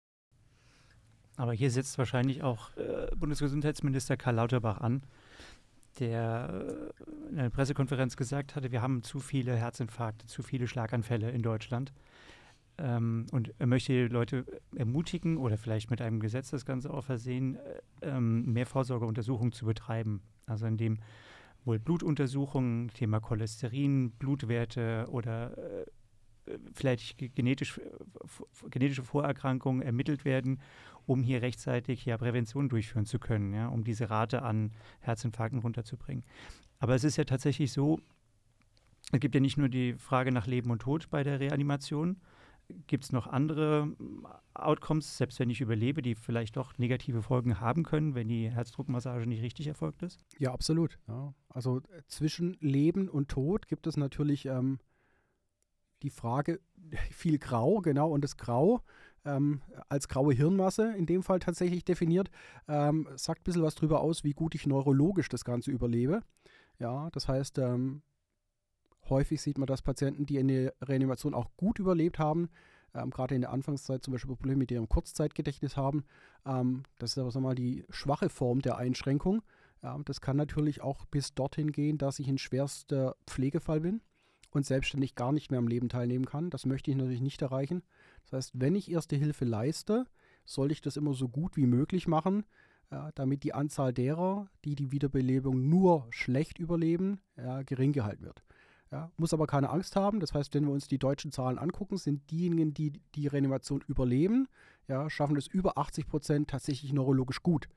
Aber 1.38 1.54
hier 1.54 1.70
setzt 1.70 1.98
wahrscheinlich 1.98 2.44
auch 2.44 2.76
äh, 2.78 3.08
Bundesgesundheitsminister 3.16 4.16
Karl 4.16 4.36
Lauterbach 4.36 4.80
an, 4.80 5.04
der 6.00 6.92
äh, 6.98 7.30
in 7.30 7.40
einer 7.40 7.50
Pressekonferenz 7.50 8.16
gesagt 8.16 8.56
hatte, 8.56 8.72
wir 8.72 8.82
haben 8.82 9.04
zu 9.04 9.20
viele 9.20 9.56
Herzinfarkte, 9.56 10.28
zu 10.28 10.44
viele 10.44 10.68
Schlaganfälle 10.68 11.30
in 11.32 11.42
Deutschland. 11.42 11.92
Ähm, 12.78 13.26
und 13.32 13.54
er 13.58 13.68
möchte 13.68 13.94
die 13.94 14.14
Leute 14.14 14.46
ermutigen 14.76 15.38
oder 15.38 15.58
vielleicht 15.58 15.90
mit 15.90 16.02
einem 16.02 16.20
Gesetz 16.20 16.50
das 16.50 16.66
Ganze 16.66 16.94
auch 16.94 17.06
versehen, 17.06 17.56
äh, 17.56 17.82
ähm, 18.02 18.52
mehr 18.52 18.66
Vorsorgeuntersuchungen 18.66 19.54
zu 19.54 19.66
betreiben. 19.66 20.22
Also 20.46 20.66
indem 20.66 21.00
wohl 21.64 21.80
Blutuntersuchungen, 21.80 22.90
Thema 22.90 23.20
Cholesterin, 23.20 24.12
Blutwerte 24.12 25.08
oder 25.10 25.58
äh, 25.58 25.86
vielleicht 26.74 27.18
genetisch, 27.36 27.80
genetische 28.70 29.04
Vorerkrankungen 29.04 29.82
ermittelt 29.82 30.26
werden, 30.26 30.60
um 31.08 31.24
hier 31.24 31.42
rechtzeitig 31.42 32.06
ja 32.06 32.18
Prävention 32.18 32.70
durchführen 32.70 33.06
zu 33.06 33.20
können, 33.20 33.54
ja, 33.54 33.68
um 33.68 33.84
diese 33.84 34.10
Rate 34.10 34.44
an 34.44 34.72
Herzinfarkten 35.00 35.60
runterzubringen. 35.60 36.24
Aber 36.80 36.94
es 36.94 37.04
ist 37.04 37.18
ja 37.18 37.24
tatsächlich 37.24 37.72
so, 37.72 38.00
es 39.12 39.20
gibt 39.20 39.34
ja 39.34 39.42
nicht 39.42 39.58
nur 39.58 39.70
die 39.70 39.94
Frage 39.94 40.32
nach 40.32 40.46
Leben 40.46 40.72
und 40.72 40.80
Tod 40.80 41.10
bei 41.10 41.24
der 41.24 41.40
Reanimation, 41.40 42.18
Gibt 42.88 43.04
es 43.04 43.12
noch 43.12 43.28
andere 43.28 43.94
hm, 43.98 44.28
Outcomes, 44.54 45.18
selbst 45.18 45.40
wenn 45.40 45.50
ich 45.50 45.62
überlebe, 45.62 46.02
die 46.02 46.16
vielleicht 46.16 46.58
doch 46.58 46.78
negative 46.78 47.22
Folgen 47.22 47.60
haben 47.60 47.84
können, 47.84 48.16
wenn 48.16 48.28
die 48.28 48.50
Herzdruckmassage 48.50 49.28
nicht 49.28 49.42
richtig 49.42 49.68
erfolgt 49.68 50.02
ist? 50.04 50.20
Ja, 50.38 50.52
absolut. 50.52 50.98
Ja. 51.08 51.34
Also 51.50 51.80
äh, 51.80 52.02
zwischen 52.08 52.58
Leben 52.60 53.10
und 53.10 53.30
Tod 53.30 53.68
gibt 53.68 53.88
es 53.88 53.98
natürlich 53.98 54.46
ähm, 54.46 54.80
die 56.04 56.10
Frage, 56.10 56.60
viel 57.12 57.38
Grau, 57.38 57.82
genau, 57.82 58.10
und 58.12 58.24
das 58.24 58.38
Grau 58.38 58.82
ähm, 59.26 59.62
als 59.90 60.08
graue 60.08 60.34
Hirnmasse 60.34 60.96
in 60.96 61.06
dem 61.06 61.24
Fall 61.24 61.40
tatsächlich 61.40 61.84
definiert, 61.84 62.30
ähm, 62.68 63.08
sagt 63.16 63.42
ein 63.42 63.44
bisschen 63.44 63.64
was 63.64 63.76
darüber 63.76 64.02
aus, 64.02 64.24
wie 64.24 64.34
gut 64.34 64.56
ich 64.56 64.68
neurologisch 64.68 65.30
das 65.30 65.44
Ganze 65.44 65.72
überlebe. 65.72 66.22
Ja, 66.80 67.10
das 67.12 67.28
heißt, 67.28 67.58
ähm, 67.58 68.02
häufig 69.10 69.42
sieht 69.42 69.58
man, 69.58 69.68
dass 69.68 69.82
Patienten, 69.82 70.26
die 70.26 70.40
eine 70.40 70.74
Reanimation 70.82 71.34
auch 71.34 71.50
gut 71.58 71.80
überlebt 71.80 72.20
haben, 72.20 72.50
ähm, 72.94 73.10
gerade 73.10 73.36
in 73.36 73.42
der 73.42 73.52
Anfangszeit 73.52 74.04
zum 74.04 74.14
Beispiel 74.14 74.36
Probleme 74.36 74.60
mit 74.60 74.72
ihrem 74.72 74.90
Kurzzeitgedächtnis 74.90 75.78
haben. 75.78 76.06
Ähm, 76.46 76.84
das 76.98 77.12
ist 77.12 77.18
aber 77.18 77.32
so 77.32 77.40
mal 77.40 77.56
die 77.56 77.86
schwache 77.90 78.30
Form 78.30 78.62
der 78.62 78.78
Einschränkung. 78.78 79.42
Ja, 79.84 79.98
das 80.06 80.22
kann 80.22 80.38
natürlich 80.38 80.82
auch 80.82 81.06
bis 81.06 81.34
dorthin 81.34 81.72
gehen, 81.72 81.98
dass 81.98 82.20
ich 82.20 82.28
ein 82.28 82.38
schwerster 82.38 83.16
Pflegefall 83.28 83.82
bin 83.82 84.02
und 84.52 84.66
selbstständig 84.66 85.16
gar 85.16 85.32
nicht 85.32 85.52
mehr 85.52 85.60
am 85.60 85.68
Leben 85.68 85.90
teilnehmen 85.90 86.26
kann. 86.26 86.50
Das 86.50 86.66
möchte 86.66 86.90
ich 86.90 86.98
natürlich 86.98 87.22
nicht 87.22 87.42
erreichen. 87.42 87.84
Das 88.24 88.34
heißt, 88.34 88.52
wenn 88.56 88.76
ich 88.76 88.90
erste 88.90 89.16
Hilfe 89.16 89.46
leiste, 89.46 90.06
sollte 90.46 90.74
ich 90.74 90.82
das 90.82 90.98
immer 90.98 91.14
so 91.14 91.28
gut 91.28 91.58
wie 91.58 91.68
möglich 91.68 92.08
machen, 92.08 92.46
ja, 92.92 93.12
damit 93.16 93.44
die 93.44 93.54
Anzahl 93.54 93.94
derer, 93.94 94.48
die 94.64 94.76
die 94.76 94.92
Wiederbelebung 94.92 95.68
nur 95.68 96.08
schlecht 96.12 96.60
überleben, 96.60 97.20
ja, 97.36 97.64
gering 97.64 97.94
gehalten 97.94 98.24
wird. 98.24 98.45
Ja, 98.96 99.12
muss 99.18 99.34
aber 99.34 99.46
keine 99.46 99.72
Angst 99.72 99.98
haben. 99.98 100.22
Das 100.22 100.34
heißt, 100.34 100.54
wenn 100.54 100.64
wir 100.64 100.72
uns 100.72 100.88
die 100.88 100.98
deutschen 100.98 101.30
Zahlen 101.30 101.60
angucken, 101.60 101.98
sind 101.98 102.32
diejenigen, 102.32 102.74
die 102.74 102.94
die 103.14 103.28
Reanimation 103.28 103.84
überleben, 103.90 104.48
ja, 104.88 105.10
schaffen 105.10 105.36
es 105.36 105.48
über 105.48 105.78
80 105.78 106.08
Prozent 106.08 106.50
tatsächlich 106.50 106.94
neurologisch 106.94 107.44
gut. 107.44 107.68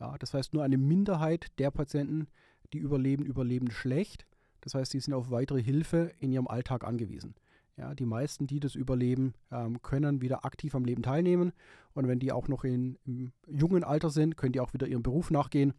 Ja, 0.00 0.16
das 0.16 0.32
heißt, 0.32 0.54
nur 0.54 0.64
eine 0.64 0.78
Minderheit 0.78 1.48
der 1.58 1.70
Patienten, 1.70 2.26
die 2.72 2.78
überleben, 2.78 3.26
überleben 3.26 3.70
schlecht. 3.70 4.24
Das 4.62 4.74
heißt, 4.74 4.92
sie 4.92 5.00
sind 5.00 5.12
auf 5.12 5.30
weitere 5.30 5.62
Hilfe 5.62 6.10
in 6.20 6.32
ihrem 6.32 6.48
Alltag 6.48 6.84
angewiesen. 6.84 7.34
Ja, 7.76 7.94
die 7.94 8.06
meisten, 8.06 8.46
die 8.46 8.58
das 8.58 8.74
überleben, 8.74 9.34
ähm, 9.50 9.82
können 9.82 10.22
wieder 10.22 10.46
aktiv 10.46 10.74
am 10.74 10.86
Leben 10.86 11.02
teilnehmen. 11.02 11.52
Und 11.92 12.08
wenn 12.08 12.18
die 12.18 12.32
auch 12.32 12.48
noch 12.48 12.64
in, 12.64 12.96
im 13.04 13.32
jungen 13.46 13.84
Alter 13.84 14.08
sind, 14.08 14.38
können 14.38 14.54
die 14.54 14.60
auch 14.60 14.72
wieder 14.72 14.86
ihrem 14.86 15.02
Beruf 15.02 15.30
nachgehen 15.30 15.74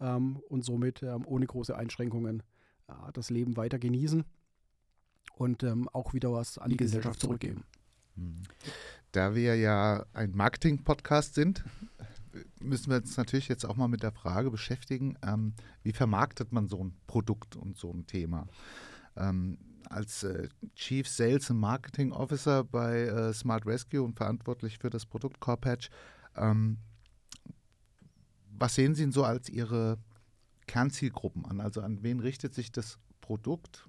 ähm, 0.00 0.38
und 0.48 0.64
somit 0.64 1.02
ähm, 1.02 1.26
ohne 1.26 1.44
große 1.44 1.76
Einschränkungen 1.76 2.42
äh, 2.90 3.12
das 3.12 3.30
Leben 3.30 3.56
weiter 3.56 3.78
genießen 3.78 4.24
und 5.36 5.62
ähm, 5.62 5.88
auch 5.92 6.14
wieder 6.14 6.32
was 6.32 6.58
an 6.58 6.70
die, 6.70 6.76
die 6.76 6.84
Gesellschaft 6.84 7.20
zurückgeben. 7.20 7.64
Da 9.12 9.34
wir 9.34 9.56
ja 9.56 10.04
ein 10.12 10.32
Marketing-Podcast 10.32 11.34
sind, 11.34 11.64
müssen 12.60 12.90
wir 12.90 12.98
uns 12.98 13.16
natürlich 13.16 13.48
jetzt 13.48 13.64
auch 13.64 13.76
mal 13.76 13.88
mit 13.88 14.02
der 14.02 14.12
Frage 14.12 14.50
beschäftigen, 14.50 15.16
ähm, 15.22 15.54
wie 15.82 15.92
vermarktet 15.92 16.52
man 16.52 16.68
so 16.68 16.84
ein 16.84 16.94
Produkt 17.06 17.56
und 17.56 17.76
so 17.76 17.90
ein 17.90 18.06
Thema? 18.06 18.46
Ähm, 19.16 19.58
als 19.88 20.22
äh, 20.22 20.48
Chief 20.76 21.08
Sales 21.08 21.50
and 21.50 21.60
Marketing 21.60 22.12
Officer 22.12 22.62
bei 22.62 23.02
äh, 23.02 23.32
Smart 23.32 23.66
Rescue 23.66 24.02
und 24.02 24.16
verantwortlich 24.16 24.78
für 24.78 24.90
das 24.90 25.04
Produkt 25.04 25.40
Core 25.40 25.56
Patch, 25.56 25.90
ähm, 26.36 26.78
was 28.56 28.74
sehen 28.74 28.94
Sie 28.94 29.02
denn 29.02 29.12
so 29.12 29.24
als 29.24 29.48
Ihre 29.48 29.98
Kernzielgruppen 30.70 31.44
an? 31.44 31.60
Also 31.60 31.80
an 31.80 32.04
wen 32.04 32.20
richtet 32.20 32.54
sich 32.54 32.70
das 32.70 33.00
Produkt 33.20 33.88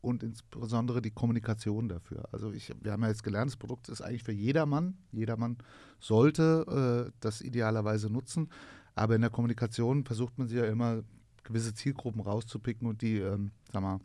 und 0.00 0.24
insbesondere 0.24 1.00
die 1.00 1.12
Kommunikation 1.12 1.88
dafür. 1.88 2.28
Also 2.32 2.50
ich, 2.50 2.72
wir 2.80 2.90
haben 2.90 3.02
ja 3.02 3.08
jetzt 3.08 3.22
gelernt, 3.22 3.50
das 3.50 3.56
Produkt 3.56 3.88
ist 3.88 4.00
eigentlich 4.00 4.24
für 4.24 4.32
jedermann. 4.32 4.98
Jedermann 5.12 5.56
sollte 6.00 7.06
äh, 7.06 7.12
das 7.20 7.42
idealerweise 7.42 8.10
nutzen. 8.10 8.50
Aber 8.96 9.14
in 9.14 9.20
der 9.20 9.30
Kommunikation 9.30 10.04
versucht 10.04 10.36
man 10.36 10.48
sich 10.48 10.58
ja 10.58 10.64
immer 10.64 11.04
gewisse 11.44 11.74
Zielgruppen 11.74 12.20
rauszupicken 12.20 12.88
und 12.88 13.02
die, 13.02 13.18
ähm, 13.18 13.52
sag 13.72 13.82
mal, 13.82 14.00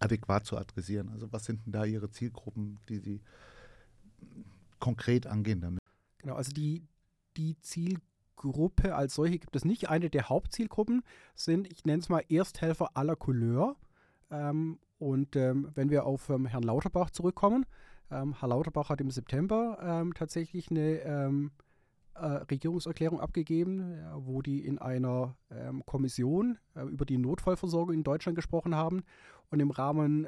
adäquat 0.00 0.44
zu 0.44 0.58
adressieren. 0.58 1.08
Also 1.08 1.32
was 1.32 1.46
sind 1.46 1.64
denn 1.64 1.72
da 1.72 1.84
Ihre 1.86 2.10
Zielgruppen, 2.10 2.78
die 2.90 2.98
Sie 2.98 3.20
konkret 4.80 5.26
angehen 5.26 5.62
damit? 5.62 5.80
Genau, 6.18 6.34
also 6.34 6.52
die, 6.52 6.86
die 7.38 7.58
Zielgruppe 8.42 8.94
als 8.94 9.14
solche 9.14 9.38
gibt 9.38 9.56
es 9.56 9.64
nicht. 9.64 9.88
Eine 9.88 10.10
der 10.10 10.28
Hauptzielgruppen 10.28 11.02
sind, 11.34 11.70
ich 11.72 11.84
nenne 11.84 12.00
es 12.00 12.08
mal 12.08 12.24
Ersthelfer 12.28 12.90
aller 12.94 13.16
Couleur. 13.16 13.76
Ähm, 14.30 14.78
und 14.98 15.36
ähm, 15.36 15.70
wenn 15.74 15.90
wir 15.90 16.06
auf 16.06 16.28
ähm, 16.28 16.46
Herrn 16.46 16.62
Lauterbach 16.62 17.10
zurückkommen, 17.10 17.66
ähm, 18.10 18.34
Herr 18.38 18.48
Lauterbach 18.48 18.88
hat 18.88 19.00
im 19.00 19.10
September 19.10 19.78
ähm, 19.82 20.14
tatsächlich 20.14 20.70
eine 20.70 21.00
ähm, 21.00 21.50
äh, 22.14 22.26
Regierungserklärung 22.26 23.20
abgegeben, 23.20 23.96
ja, 23.96 24.16
wo 24.24 24.42
die 24.42 24.64
in 24.64 24.78
einer 24.78 25.36
Kommission 25.86 26.58
äh, 26.74 26.82
über 26.82 27.06
die 27.06 27.18
Notfallversorgung 27.18 27.94
in 27.94 28.04
Deutschland 28.04 28.36
gesprochen 28.36 28.74
haben. 28.74 29.02
Und 29.50 29.60
im 29.60 29.70
Rahmen 29.70 30.26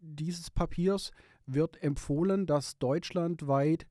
dieses 0.00 0.50
Papiers 0.50 1.12
wird 1.46 1.80
empfohlen, 1.80 2.46
dass 2.46 2.76
deutschlandweit 2.78 3.86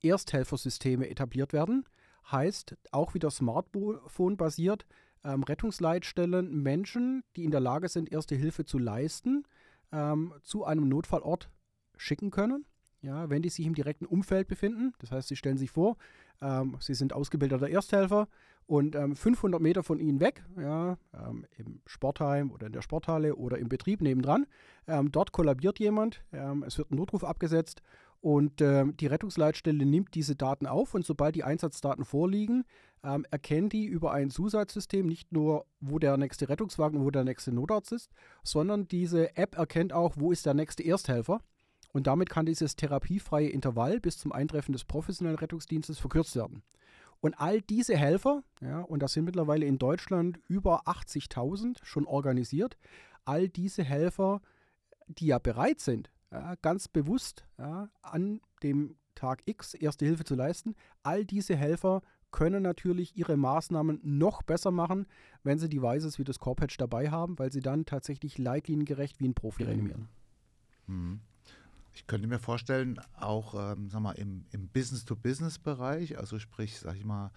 Ersthelfersysteme 0.00 1.10
etabliert 1.10 1.52
werden. 1.52 1.84
Heißt, 2.30 2.76
auch 2.92 3.14
wieder 3.14 3.30
Smartphone 3.30 4.36
basiert, 4.36 4.86
ähm, 5.24 5.42
Rettungsleitstellen 5.42 6.62
Menschen, 6.62 7.24
die 7.36 7.44
in 7.44 7.50
der 7.50 7.60
Lage 7.60 7.88
sind, 7.88 8.10
erste 8.10 8.34
Hilfe 8.34 8.64
zu 8.64 8.78
leisten, 8.78 9.44
ähm, 9.92 10.34
zu 10.42 10.64
einem 10.64 10.88
Notfallort 10.88 11.50
schicken 11.96 12.30
können. 12.30 12.64
Ja, 13.02 13.30
wenn 13.30 13.40
die 13.40 13.48
sich 13.48 13.64
im 13.64 13.74
direkten 13.74 14.04
Umfeld 14.04 14.46
befinden. 14.46 14.92
Das 14.98 15.10
heißt, 15.10 15.28
sie 15.28 15.36
stellen 15.36 15.56
sich 15.56 15.70
vor, 15.70 15.96
ähm, 16.42 16.76
sie 16.80 16.92
sind 16.92 17.14
ausgebildeter 17.14 17.68
Ersthelfer 17.68 18.28
und 18.66 18.94
500 18.94 19.58
ähm, 19.58 19.62
Meter 19.62 19.82
von 19.82 19.98
ihnen 19.98 20.20
weg, 20.20 20.44
ja, 20.56 20.98
ähm, 21.14 21.46
im 21.56 21.80
Sportheim 21.86 22.52
oder 22.52 22.66
in 22.66 22.72
der 22.72 22.82
Sporthalle 22.82 23.34
oder 23.36 23.58
im 23.58 23.68
Betrieb 23.68 24.00
nebendran, 24.02 24.46
ähm, 24.86 25.10
dort 25.10 25.32
kollabiert 25.32 25.78
jemand, 25.80 26.22
es 26.66 26.78
wird 26.78 26.92
ein 26.92 26.96
Notruf 26.96 27.24
abgesetzt 27.24 27.82
und 28.20 28.60
ähm, 28.60 28.96
die 28.98 29.06
Rettungsleitstelle 29.06 29.86
nimmt 29.86 30.14
diese 30.14 30.36
Daten 30.36 30.66
auf 30.66 30.94
und 30.94 31.06
sobald 31.06 31.34
die 31.36 31.44
Einsatzdaten 31.44 32.04
vorliegen, 32.04 32.64
ähm, 33.02 33.24
erkennt 33.30 33.72
die 33.72 33.86
über 33.86 34.12
ein 34.12 34.30
Zusatzsystem 34.30 35.06
nicht 35.06 35.32
nur, 35.32 35.64
wo 35.80 35.98
der 35.98 36.18
nächste 36.18 36.48
Rettungswagen 36.50 37.02
wo 37.02 37.10
der 37.10 37.24
nächste 37.24 37.50
Notarzt 37.50 37.92
ist, 37.92 38.10
sondern 38.42 38.86
diese 38.88 39.36
App 39.36 39.56
erkennt 39.56 39.94
auch, 39.94 40.14
wo 40.16 40.32
ist 40.32 40.44
der 40.44 40.54
nächste 40.54 40.82
Ersthelfer. 40.82 41.40
Und 41.92 42.06
damit 42.06 42.28
kann 42.28 42.46
dieses 42.46 42.76
therapiefreie 42.76 43.48
Intervall 43.48 44.00
bis 44.00 44.18
zum 44.18 44.32
Eintreffen 44.32 44.72
des 44.72 44.84
professionellen 44.84 45.38
Rettungsdienstes 45.38 45.98
verkürzt 45.98 46.36
werden. 46.36 46.62
Und 47.20 47.34
all 47.40 47.60
diese 47.62 47.96
Helfer, 47.96 48.42
ja, 48.60 48.80
und 48.80 49.02
das 49.02 49.14
sind 49.14 49.24
mittlerweile 49.24 49.66
in 49.66 49.78
Deutschland 49.78 50.38
über 50.46 50.86
80.000 50.86 51.78
schon 51.82 52.06
organisiert, 52.06 52.76
all 53.24 53.48
diese 53.48 53.82
Helfer, 53.82 54.40
die 55.08 55.26
ja 55.26 55.38
bereit 55.38 55.80
sind, 55.80 56.10
ja, 56.32 56.54
ganz 56.62 56.88
bewusst 56.88 57.44
ja, 57.58 57.88
an 58.02 58.40
dem 58.62 58.96
Tag 59.14 59.42
X 59.46 59.74
erste 59.74 60.06
Hilfe 60.06 60.24
zu 60.24 60.34
leisten. 60.34 60.74
All 61.02 61.24
diese 61.24 61.56
Helfer 61.56 62.02
können 62.30 62.62
natürlich 62.62 63.16
ihre 63.16 63.36
Maßnahmen 63.36 64.00
noch 64.02 64.42
besser 64.42 64.70
machen, 64.70 65.06
wenn 65.42 65.58
sie 65.58 65.68
Devices 65.68 66.18
wie 66.18 66.24
das 66.24 66.38
Core-Patch 66.38 66.76
dabei 66.76 67.10
haben, 67.10 67.38
weil 67.38 67.52
sie 67.52 67.60
dann 67.60 67.86
tatsächlich 67.86 68.38
leitliniengerecht 68.38 69.20
wie 69.20 69.28
ein 69.28 69.34
Profi 69.34 69.64
reanimieren. 69.64 70.08
Mhm. 70.86 71.20
Ich 71.92 72.06
könnte 72.06 72.28
mir 72.28 72.38
vorstellen, 72.38 73.00
auch 73.18 73.72
ähm, 73.72 73.90
sag 73.90 74.00
mal, 74.00 74.12
im, 74.12 74.44
im 74.52 74.68
Business-to-Business-Bereich, 74.68 76.18
also 76.18 76.38
sprich, 76.38 76.78
sag 76.78 76.96
ich 76.96 77.04
mal, 77.04 77.32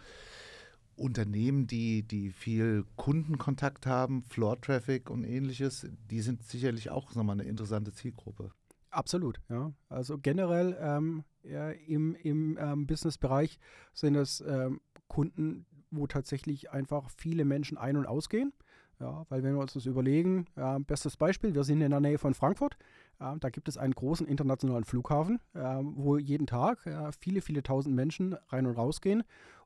Unternehmen, 0.96 1.66
die, 1.66 2.04
die 2.04 2.30
viel 2.30 2.86
Kundenkontakt 2.96 3.88
haben, 3.88 4.22
Floor-Traffic 4.22 5.10
und 5.10 5.24
ähnliches, 5.24 5.88
die 6.12 6.22
sind 6.22 6.44
sicherlich 6.44 6.92
auch 6.92 7.12
sag 7.12 7.24
mal, 7.24 7.34
eine 7.34 7.44
interessante 7.44 7.94
Zielgruppe. 7.94 8.52
Absolut, 8.94 9.42
ja. 9.50 9.72
Also 9.90 10.18
generell 10.20 10.78
ähm, 10.80 11.24
ja, 11.44 11.72
im, 11.72 12.16
im 12.16 12.58
ähm, 12.62 12.86
Business-Bereich 12.86 13.60
sind 13.94 14.16
es 14.16 14.42
ähm, 14.42 14.82
Kunden, 15.08 15.66
wo 15.90 16.06
tatsächlich 16.08 16.72
einfach 16.72 17.10
viele 17.10 17.44
Menschen 17.44 17.78
ein- 17.78 17.98
und 17.98 18.06
ausgehen. 18.06 18.54
Ja, 19.00 19.26
weil 19.30 19.42
wenn 19.42 19.56
wir 19.56 19.62
uns 19.62 19.74
das 19.74 19.88
überlegen, 19.88 20.46
äh, 20.56 20.80
bestes 20.80 21.18
Beispiel, 21.18 21.56
wir 21.56 21.64
sind 21.64 21.82
in 21.82 21.90
der 21.90 22.00
Nähe 22.00 22.20
von 22.20 22.36
Frankfurt, 22.36 22.78
äh, 23.20 23.36
da 23.40 23.50
gibt 23.50 23.68
es 23.68 23.78
einen 23.78 23.94
großen 23.94 24.28
internationalen 24.28 24.84
Flughafen, 24.84 25.40
äh, 25.56 25.60
wo 25.82 26.18
jeden 26.18 26.46
Tag 26.46 26.88
viele, 27.20 27.42
viele 27.42 27.64
tausend 27.64 27.96
Menschen 27.96 28.36
rein 28.50 28.68
und 28.68 28.76
rausgehen. 28.76 29.24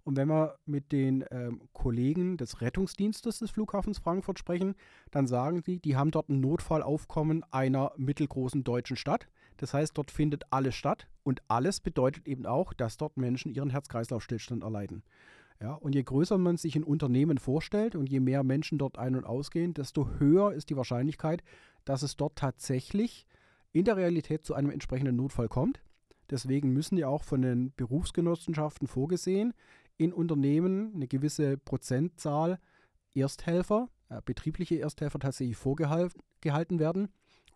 Und 0.08 0.16
wenn 0.16 0.30
wir 0.30 0.56
mit 0.66 0.94
den 0.94 1.26
ähm, 1.32 1.60
Kollegen 1.74 2.38
des 2.38 2.62
Rettungsdienstes 2.62 3.40
des 3.40 3.52
Flughafens 3.52 4.00
Frankfurt 4.00 4.40
sprechen, 4.40 4.76
dann 5.12 5.28
sagen 5.28 5.64
die, 5.64 5.82
die 5.82 5.98
haben 5.98 6.12
dort 6.12 6.30
ein 6.30 6.40
Notfallaufkommen 6.40 7.44
einer 7.52 7.92
mittelgroßen 7.98 8.64
deutschen 8.64 8.96
Stadt. 8.96 9.28
Das 9.58 9.74
heißt, 9.74 9.98
dort 9.98 10.10
findet 10.10 10.46
alles 10.50 10.76
statt 10.76 11.08
und 11.24 11.42
alles 11.50 11.82
bedeutet 11.82 12.26
eben 12.26 12.46
auch, 12.46 12.72
dass 12.72 12.96
dort 12.96 13.18
Menschen 13.18 13.54
ihren 13.54 13.70
Herz-Kreislauf-Stillstand 13.70 14.64
erleiden. 14.64 15.04
Ja, 15.60 15.74
und 15.74 15.94
je 15.94 16.04
größer 16.04 16.38
man 16.38 16.56
sich 16.56 16.78
ein 16.78 16.86
Unternehmen 16.86 17.38
vorstellt 17.38 17.94
und 17.98 18.08
je 18.08 18.22
mehr 18.22 18.46
Menschen 18.46 18.78
dort 18.78 18.98
ein- 18.98 19.18
und 19.18 19.26
ausgehen, 19.26 19.74
desto 19.74 20.08
höher 20.20 20.54
ist 20.54 20.70
die 20.70 20.78
Wahrscheinlichkeit, 20.78 21.44
dass 21.84 22.02
es 22.02 22.16
dort 22.16 22.38
tatsächlich 22.38 23.28
in 23.74 23.84
der 23.84 23.98
Realität 23.98 24.46
zu 24.46 24.54
einem 24.54 24.70
entsprechenden 24.70 25.18
Notfall 25.18 25.50
kommt. 25.50 25.82
Deswegen 26.30 26.72
müssen 26.72 26.98
ja 26.98 27.08
auch 27.08 27.24
von 27.24 27.42
den 27.42 27.74
Berufsgenossenschaften 27.76 28.88
vorgesehen, 28.88 29.54
in 29.98 30.14
Unternehmen 30.14 30.94
eine 30.96 31.08
gewisse 31.08 31.58
Prozentzahl 31.58 32.60
Ersthelfer, 33.14 33.90
äh, 34.10 34.22
betriebliche 34.24 34.76
Ersthelfer 34.76 35.20
tatsächlich 35.20 35.58
vorgehalten 35.58 36.80
werden. 36.80 37.10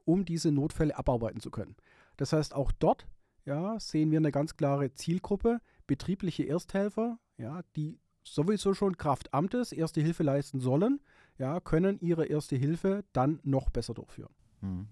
um 0.05 0.25
diese 0.25 0.51
Notfälle 0.51 0.97
abarbeiten 0.97 1.39
zu 1.39 1.51
können. 1.51 1.75
Das 2.17 2.33
heißt, 2.33 2.55
auch 2.55 2.71
dort 2.71 3.07
ja, 3.45 3.79
sehen 3.79 4.11
wir 4.11 4.19
eine 4.19 4.31
ganz 4.31 4.55
klare 4.55 4.93
Zielgruppe, 4.93 5.59
betriebliche 5.87 6.43
Ersthelfer, 6.43 7.17
ja, 7.37 7.61
die 7.75 7.99
sowieso 8.23 8.73
schon 8.73 8.97
Kraft 8.97 9.33
Amtes 9.33 9.71
Erste 9.71 10.01
Hilfe 10.01 10.23
leisten 10.23 10.59
sollen, 10.59 10.99
ja, 11.37 11.59
können 11.59 11.99
ihre 11.99 12.25
Erste 12.25 12.55
Hilfe 12.55 13.03
dann 13.13 13.39
noch 13.43 13.69
besser 13.69 13.93
durchführen. 13.93 14.33
Mhm. 14.61 14.87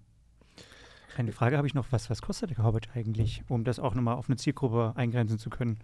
Eine 1.16 1.32
Frage 1.32 1.56
habe 1.56 1.66
ich 1.66 1.74
noch, 1.74 1.90
was, 1.90 2.08
was 2.08 2.22
kostet 2.22 2.50
der 2.50 2.56
Core 2.56 2.80
eigentlich, 2.94 3.42
um 3.48 3.64
das 3.64 3.78
auch 3.78 3.94
nochmal 3.94 4.14
auf 4.14 4.28
eine 4.28 4.36
Zielgruppe 4.36 4.92
eingrenzen 4.96 5.38
zu 5.38 5.50
können? 5.50 5.78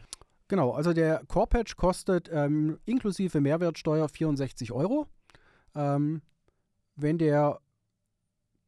Genau, 0.49 0.73
also 0.73 0.93
der 0.93 1.25
Core 1.27 1.49
Patch 1.49 1.77
kostet 1.77 2.31
ähm, 2.33 2.79
inklusive 2.85 3.41
Mehrwertsteuer 3.41 4.09
64 4.09 4.71
Euro. 4.73 5.09
Ähm, 5.75 6.23
wenn 6.95 7.19
der 7.19 7.61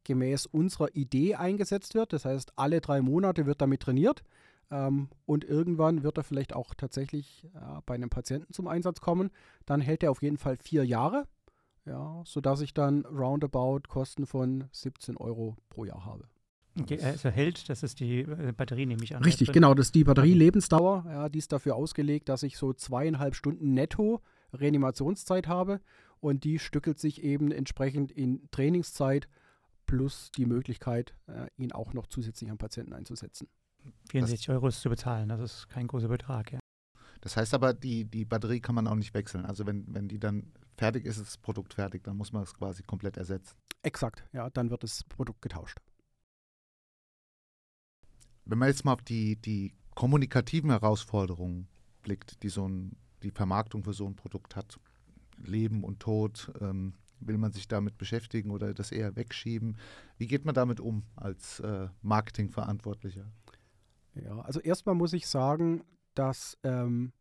gemäß 0.03 0.45
unserer 0.45 0.93
Idee 0.95 1.35
eingesetzt 1.35 1.95
wird, 1.95 2.13
das 2.13 2.25
heißt 2.25 2.53
alle 2.57 2.81
drei 2.81 3.01
Monate 3.01 3.45
wird 3.45 3.61
damit 3.61 3.81
trainiert 3.81 4.23
ähm, 4.71 5.09
und 5.25 5.43
irgendwann 5.43 6.03
wird 6.03 6.17
er 6.17 6.23
vielleicht 6.23 6.53
auch 6.53 6.73
tatsächlich 6.73 7.45
äh, 7.53 7.81
bei 7.85 7.95
einem 7.95 8.09
Patienten 8.09 8.53
zum 8.53 8.67
Einsatz 8.67 9.01
kommen, 9.01 9.31
dann 9.65 9.81
hält 9.81 10.03
er 10.03 10.11
auf 10.11 10.21
jeden 10.21 10.37
Fall 10.37 10.57
vier 10.57 10.85
Jahre, 10.85 11.27
ja, 11.85 12.21
sodass 12.25 12.61
ich 12.61 12.73
dann 12.73 13.05
roundabout 13.05 13.81
Kosten 13.87 14.25
von 14.25 14.65
17 14.71 15.15
Euro 15.15 15.55
pro 15.69 15.85
Jahr 15.85 16.05
habe. 16.05 16.27
Also 16.75 17.29
hält, 17.29 17.69
das 17.69 17.83
ist 17.83 17.99
die 17.99 18.21
äh, 18.21 18.53
Batterie, 18.55 18.85
nehme 18.85 19.03
ich 19.03 19.15
an. 19.15 19.23
Richtig, 19.23 19.51
genau, 19.51 19.73
das 19.73 19.87
ist 19.87 19.95
die 19.95 20.03
Batterielebensdauer. 20.03 21.05
Ja, 21.07 21.29
die 21.29 21.39
ist 21.39 21.51
dafür 21.51 21.75
ausgelegt, 21.75 22.29
dass 22.29 22.43
ich 22.43 22.57
so 22.57 22.73
zweieinhalb 22.73 23.35
Stunden 23.35 23.73
netto 23.73 24.21
Reanimationszeit 24.53 25.47
habe 25.47 25.81
und 26.19 26.43
die 26.43 26.59
stückelt 26.59 26.99
sich 26.99 27.23
eben 27.23 27.51
entsprechend 27.51 28.11
in 28.11 28.49
Trainingszeit 28.51 29.27
plus 29.85 30.31
die 30.37 30.45
Möglichkeit, 30.45 31.15
äh, 31.27 31.47
ihn 31.57 31.71
auch 31.71 31.93
noch 31.93 32.07
zusätzlich 32.07 32.49
am 32.51 32.57
Patienten 32.57 32.93
einzusetzen. 32.93 33.47
64 34.09 34.45
das, 34.45 34.55
Euro 34.55 34.67
ist 34.67 34.81
zu 34.81 34.89
bezahlen, 34.89 35.29
das 35.29 35.39
ist 35.39 35.69
kein 35.69 35.87
großer 35.87 36.07
Betrag, 36.07 36.51
ja. 36.51 36.59
Das 37.21 37.35
heißt 37.35 37.53
aber, 37.53 37.73
die, 37.73 38.05
die 38.05 38.23
Batterie 38.23 38.61
kann 38.61 38.75
man 38.75 38.87
auch 38.87 38.95
nicht 38.95 39.13
wechseln. 39.13 39.45
Also 39.45 39.65
wenn, 39.65 39.85
wenn 39.93 40.07
die 40.07 40.19
dann 40.19 40.53
fertig 40.77 41.05
ist, 41.05 41.17
ist 41.17 41.27
das 41.27 41.37
Produkt 41.37 41.73
fertig, 41.73 42.03
dann 42.03 42.15
muss 42.15 42.31
man 42.31 42.43
es 42.43 42.53
quasi 42.53 42.83
komplett 42.83 43.17
ersetzen. 43.17 43.57
Exakt, 43.81 44.23
ja, 44.31 44.49
dann 44.49 44.69
wird 44.69 44.83
das 44.83 45.03
Produkt 45.03 45.41
getauscht. 45.41 45.79
Wenn 48.45 48.57
man 48.57 48.69
jetzt 48.69 48.85
mal 48.85 48.93
auf 48.93 49.01
die, 49.01 49.35
die 49.35 49.73
kommunikativen 49.95 50.69
Herausforderungen 50.69 51.67
blickt, 52.01 52.41
die 52.43 52.49
so 52.49 52.67
ein, 52.67 52.95
die 53.23 53.31
Vermarktung 53.31 53.83
für 53.83 53.93
so 53.93 54.05
ein 54.07 54.15
Produkt 54.15 54.55
hat, 54.55 54.79
Leben 55.37 55.83
und 55.83 55.99
Tod, 55.99 56.51
ähm, 56.61 56.93
will 57.19 57.37
man 57.37 57.51
sich 57.51 57.67
damit 57.67 57.97
beschäftigen 57.97 58.51
oder 58.51 58.73
das 58.73 58.91
eher 58.91 59.15
wegschieben? 59.15 59.77
Wie 60.17 60.27
geht 60.27 60.45
man 60.45 60.55
damit 60.55 60.79
um 60.79 61.03
als 61.15 61.59
äh, 61.59 61.87
Marketingverantwortlicher? 62.01 63.31
Ja, 64.15 64.39
also 64.39 64.59
erstmal 64.59 64.95
muss 64.95 65.13
ich 65.13 65.27
sagen, 65.27 65.83
dass 66.15 66.57
ähm, 66.63 67.11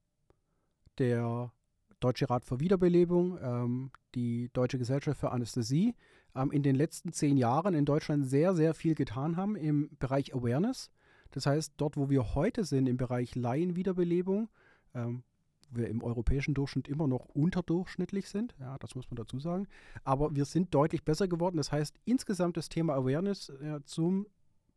der 0.99 1.53
Deutsche 2.01 2.31
Rat 2.31 2.45
für 2.45 2.61
Wiederbelebung, 2.61 3.39
ähm, 3.43 3.91
die 4.15 4.51
Deutsche 4.53 4.79
Gesellschaft 4.79 5.21
für 5.21 5.33
Anästhesie, 5.33 5.95
ähm, 6.35 6.51
in 6.51 6.63
den 6.63 6.75
letzten 6.75 7.13
zehn 7.13 7.37
Jahren 7.37 7.75
in 7.75 7.85
Deutschland 7.85 8.27
sehr, 8.27 8.55
sehr 8.55 8.75
viel 8.75 8.95
getan 8.95 9.37
haben 9.37 9.57
im 9.57 9.91
Bereich 9.99 10.35
Awareness. 10.35 10.91
Das 11.31 11.47
heißt, 11.47 11.75
dort, 11.77 11.97
wo 11.97 12.11
wir 12.11 12.35
heute 12.35 12.65
sind, 12.65 12.87
im 12.87 12.97
Bereich 12.97 13.35
Laienwiederbelebung, 13.35 14.49
ähm, 14.95 15.23
wir 15.71 15.89
im 15.89 16.03
europäischen 16.03 16.55
Durchschnitt 16.55 16.89
immer 16.89 17.07
noch 17.07 17.27
unterdurchschnittlich 17.27 18.29
sind, 18.29 18.55
ja, 18.59 18.79
das 18.79 18.95
muss 18.95 19.11
man 19.11 19.17
dazu 19.17 19.39
sagen, 19.39 19.69
aber 20.03 20.35
wir 20.35 20.45
sind 20.47 20.75
deutlich 20.75 21.05
besser 21.05 21.29
geworden. 21.29 21.59
Das 21.59 21.73
heißt, 21.73 21.99
insgesamt 22.05 22.57
das 22.57 22.69
Thema 22.69 22.95
Awareness 22.95 23.51
äh, 23.51 23.81
zum 23.85 24.27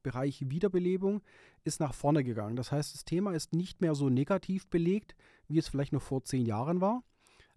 Bereich 0.04 0.50
Wiederbelebung 0.50 1.22
ist 1.64 1.80
nach 1.80 1.94
vorne 1.94 2.24
gegangen. 2.24 2.56
Das 2.56 2.72
heißt, 2.72 2.94
das 2.94 3.06
Thema 3.06 3.34
ist 3.34 3.54
nicht 3.54 3.82
mehr 3.82 3.96
so 3.96 4.10
negativ 4.10 4.68
belegt, 4.68 5.16
wie 5.48 5.58
es 5.58 5.68
vielleicht 5.68 5.94
noch 5.94 6.02
vor 6.02 6.24
zehn 6.24 6.46
Jahren 6.46 6.82
war. 6.82 7.04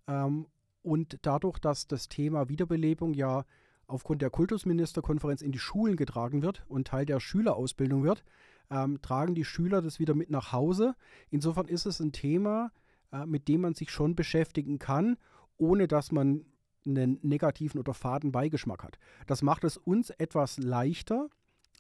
Ähm, 0.07 0.47
und 0.83 1.19
dadurch, 1.23 1.59
dass 1.59 1.89
das 1.89 2.09
Thema 2.09 2.49
Wiederbelebung 2.49 3.15
ja 3.15 3.47
aufgrund 3.87 4.23
der 4.23 4.31
Kultusministerkonferenz 4.31 5.43
in 5.43 5.53
die 5.53 5.59
Schulen 5.59 5.97
getragen 5.97 6.43
wird 6.43 6.65
und 6.69 6.89
Teil 6.89 7.07
der 7.07 7.21
Schülerausbildung 7.21 8.03
wird, 8.03 8.25
ähm, 8.71 9.01
tragen 9.03 9.35
die 9.35 9.45
Schüler 9.45 9.83
das 9.83 9.99
wieder 9.99 10.15
mit 10.15 10.31
nach 10.31 10.53
Hause. 10.53 10.95
Insofern 11.31 11.67
ist 11.67 11.87
es 11.87 12.01
ein 12.01 12.13
Thema, 12.13 12.73
äh, 13.13 13.27
mit 13.27 13.49
dem 13.49 13.63
man 13.63 13.75
sich 13.75 13.91
schon 13.91 14.15
beschäftigen 14.15 14.79
kann, 14.79 15.17
ohne 15.57 15.89
dass 15.89 16.13
man 16.13 16.45
einen 16.87 17.19
negativen 17.23 17.81
oder 17.81 17.95
faden 17.95 18.33
Beigeschmack 18.33 18.83
hat. 18.83 18.99
Das 19.27 19.43
macht 19.43 19.65
es 19.65 19.77
uns 19.77 20.11
etwas 20.11 20.59
leichter, 20.59 21.31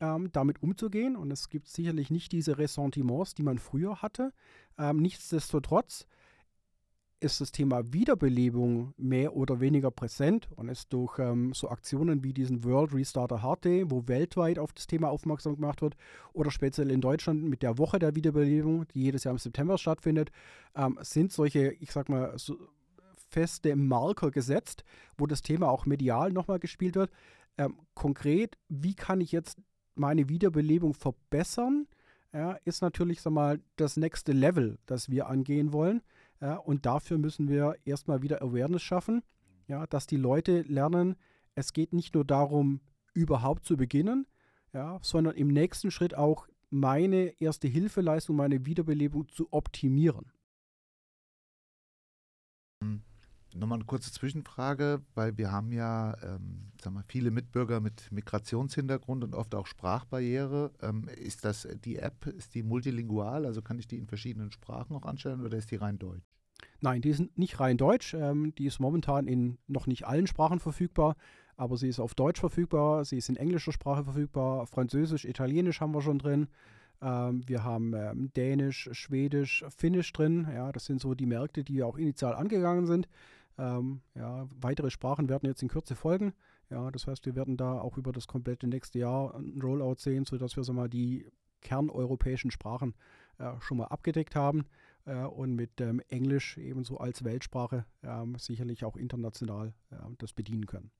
ähm, 0.00 0.30
damit 0.32 0.62
umzugehen 0.62 1.16
und 1.16 1.30
es 1.30 1.50
gibt 1.50 1.68
sicherlich 1.68 2.10
nicht 2.10 2.32
diese 2.32 2.58
Ressentiments, 2.58 3.34
die 3.34 3.42
man 3.42 3.58
früher 3.58 4.02
hatte. 4.02 4.32
Ähm, 4.78 4.98
nichtsdestotrotz 4.98 6.06
ist 7.20 7.40
das 7.40 7.52
Thema 7.52 7.92
Wiederbelebung 7.92 8.92
mehr 8.96 9.34
oder 9.34 9.60
weniger 9.60 9.90
präsent 9.90 10.48
und 10.56 10.68
ist 10.68 10.92
durch 10.92 11.18
ähm, 11.18 11.52
so 11.54 11.68
Aktionen 11.70 12.22
wie 12.22 12.32
diesen 12.32 12.64
World 12.64 12.92
Restarter 12.92 13.42
Heart 13.42 13.64
Day, 13.64 13.90
wo 13.90 14.06
weltweit 14.06 14.58
auf 14.58 14.72
das 14.72 14.86
Thema 14.86 15.08
aufmerksam 15.08 15.56
gemacht 15.56 15.80
wird, 15.80 15.96
oder 16.32 16.50
speziell 16.50 16.90
in 16.90 17.00
Deutschland 17.00 17.42
mit 17.44 17.62
der 17.62 17.78
Woche 17.78 17.98
der 17.98 18.14
Wiederbelebung, 18.14 18.86
die 18.88 19.02
jedes 19.02 19.24
Jahr 19.24 19.32
im 19.32 19.38
September 19.38 19.78
stattfindet, 19.78 20.30
ähm, 20.74 20.98
sind 21.02 21.32
solche, 21.32 21.72
ich 21.72 21.92
sag 21.92 22.08
mal, 22.08 22.38
so 22.38 22.56
feste 23.30 23.74
Marker 23.74 24.30
gesetzt, 24.30 24.84
wo 25.16 25.26
das 25.26 25.42
Thema 25.42 25.68
auch 25.68 25.86
medial 25.86 26.32
nochmal 26.32 26.58
gespielt 26.58 26.94
wird. 26.94 27.10
Ähm, 27.58 27.76
konkret, 27.94 28.56
wie 28.68 28.94
kann 28.94 29.20
ich 29.20 29.32
jetzt 29.32 29.58
meine 29.94 30.28
Wiederbelebung 30.28 30.94
verbessern? 30.94 31.86
Ja, 32.32 32.52
ist 32.64 32.82
natürlich 32.82 33.22
sag 33.22 33.32
mal, 33.32 33.60
das 33.76 33.96
nächste 33.96 34.32
Level, 34.32 34.78
das 34.86 35.08
wir 35.08 35.28
angehen 35.28 35.72
wollen. 35.72 36.02
Ja, 36.44 36.56
und 36.56 36.84
dafür 36.84 37.16
müssen 37.16 37.48
wir 37.48 37.74
erstmal 37.86 38.20
wieder 38.20 38.42
Awareness 38.42 38.82
schaffen, 38.82 39.22
ja, 39.66 39.86
dass 39.86 40.06
die 40.06 40.18
Leute 40.18 40.60
lernen, 40.60 41.16
es 41.54 41.72
geht 41.72 41.94
nicht 41.94 42.14
nur 42.14 42.26
darum, 42.26 42.82
überhaupt 43.14 43.64
zu 43.64 43.78
beginnen, 43.78 44.26
ja, 44.74 44.98
sondern 45.00 45.36
im 45.36 45.48
nächsten 45.48 45.90
Schritt 45.90 46.14
auch 46.14 46.46
meine 46.68 47.40
erste 47.40 47.66
Hilfeleistung, 47.66 48.36
meine 48.36 48.66
Wiederbelebung 48.66 49.26
zu 49.30 49.50
optimieren. 49.54 50.32
Hm. 52.82 53.00
Nochmal 53.54 53.78
eine 53.78 53.86
kurze 53.86 54.12
Zwischenfrage, 54.12 55.00
weil 55.14 55.38
wir 55.38 55.50
haben 55.50 55.72
ja 55.72 56.14
ähm, 56.22 56.72
sagen 56.82 56.96
wir, 56.96 57.04
viele 57.04 57.30
Mitbürger 57.30 57.80
mit 57.80 58.12
Migrationshintergrund 58.12 59.24
und 59.24 59.34
oft 59.34 59.54
auch 59.54 59.66
Sprachbarriere. 59.66 60.72
Ähm, 60.82 61.08
ist 61.08 61.46
das 61.46 61.66
die 61.84 61.96
App, 61.96 62.26
ist 62.26 62.54
die 62.54 62.62
multilingual? 62.62 63.46
Also 63.46 63.62
kann 63.62 63.78
ich 63.78 63.88
die 63.88 63.96
in 63.96 64.08
verschiedenen 64.08 64.50
Sprachen 64.50 64.94
auch 64.94 65.06
anstellen 65.06 65.40
oder 65.40 65.56
ist 65.56 65.70
die 65.70 65.76
rein 65.76 65.98
deutsch? 65.98 66.33
Nein, 66.84 67.00
die 67.00 67.08
ist 67.08 67.38
nicht 67.38 67.60
rein 67.60 67.78
deutsch. 67.78 68.12
Ähm, 68.12 68.54
die 68.56 68.66
ist 68.66 68.78
momentan 68.78 69.26
in 69.26 69.56
noch 69.66 69.86
nicht 69.86 70.06
allen 70.06 70.26
Sprachen 70.26 70.60
verfügbar, 70.60 71.16
aber 71.56 71.78
sie 71.78 71.88
ist 71.88 71.98
auf 71.98 72.14
Deutsch 72.14 72.40
verfügbar, 72.40 73.06
sie 73.06 73.16
ist 73.16 73.30
in 73.30 73.36
englischer 73.36 73.72
Sprache 73.72 74.04
verfügbar, 74.04 74.66
Französisch, 74.66 75.24
Italienisch 75.24 75.80
haben 75.80 75.94
wir 75.94 76.02
schon 76.02 76.18
drin. 76.18 76.46
Ähm, 77.00 77.42
wir 77.48 77.64
haben 77.64 77.94
ähm, 77.94 78.30
Dänisch, 78.34 78.90
Schwedisch, 78.92 79.64
Finnisch 79.74 80.12
drin. 80.12 80.46
Ja, 80.54 80.72
das 80.72 80.84
sind 80.84 81.00
so 81.00 81.14
die 81.14 81.24
Märkte, 81.24 81.64
die 81.64 81.82
auch 81.82 81.96
initial 81.96 82.34
angegangen 82.34 82.84
sind. 82.84 83.08
Ähm, 83.56 84.02
ja, 84.14 84.46
weitere 84.60 84.90
Sprachen 84.90 85.30
werden 85.30 85.46
jetzt 85.46 85.62
in 85.62 85.68
Kürze 85.68 85.94
folgen. 85.94 86.34
Ja, 86.68 86.90
das 86.90 87.06
heißt, 87.06 87.24
wir 87.24 87.34
werden 87.34 87.56
da 87.56 87.80
auch 87.80 87.96
über 87.96 88.12
das 88.12 88.26
komplette 88.26 88.66
nächste 88.66 88.98
Jahr 88.98 89.34
ein 89.34 89.58
Rollout 89.62 90.00
sehen, 90.00 90.26
sodass 90.26 90.54
wir 90.56 90.64
so 90.64 90.74
mal 90.74 90.90
die 90.90 91.24
kerneuropäischen 91.62 92.50
Sprachen 92.50 92.92
äh, 93.38 93.52
schon 93.60 93.78
mal 93.78 93.86
abgedeckt 93.86 94.36
haben 94.36 94.66
äh, 95.06 95.24
und 95.24 95.54
mit 95.54 95.80
ähm, 95.80 96.00
Englisch 96.08 96.58
ebenso 96.58 96.98
als 96.98 97.24
Weltsprache 97.24 97.84
ähm, 98.02 98.36
sicherlich 98.38 98.84
auch 98.84 98.96
international 98.96 99.74
äh, 99.90 99.96
das 100.18 100.32
bedienen 100.32 100.66
können. 100.66 100.90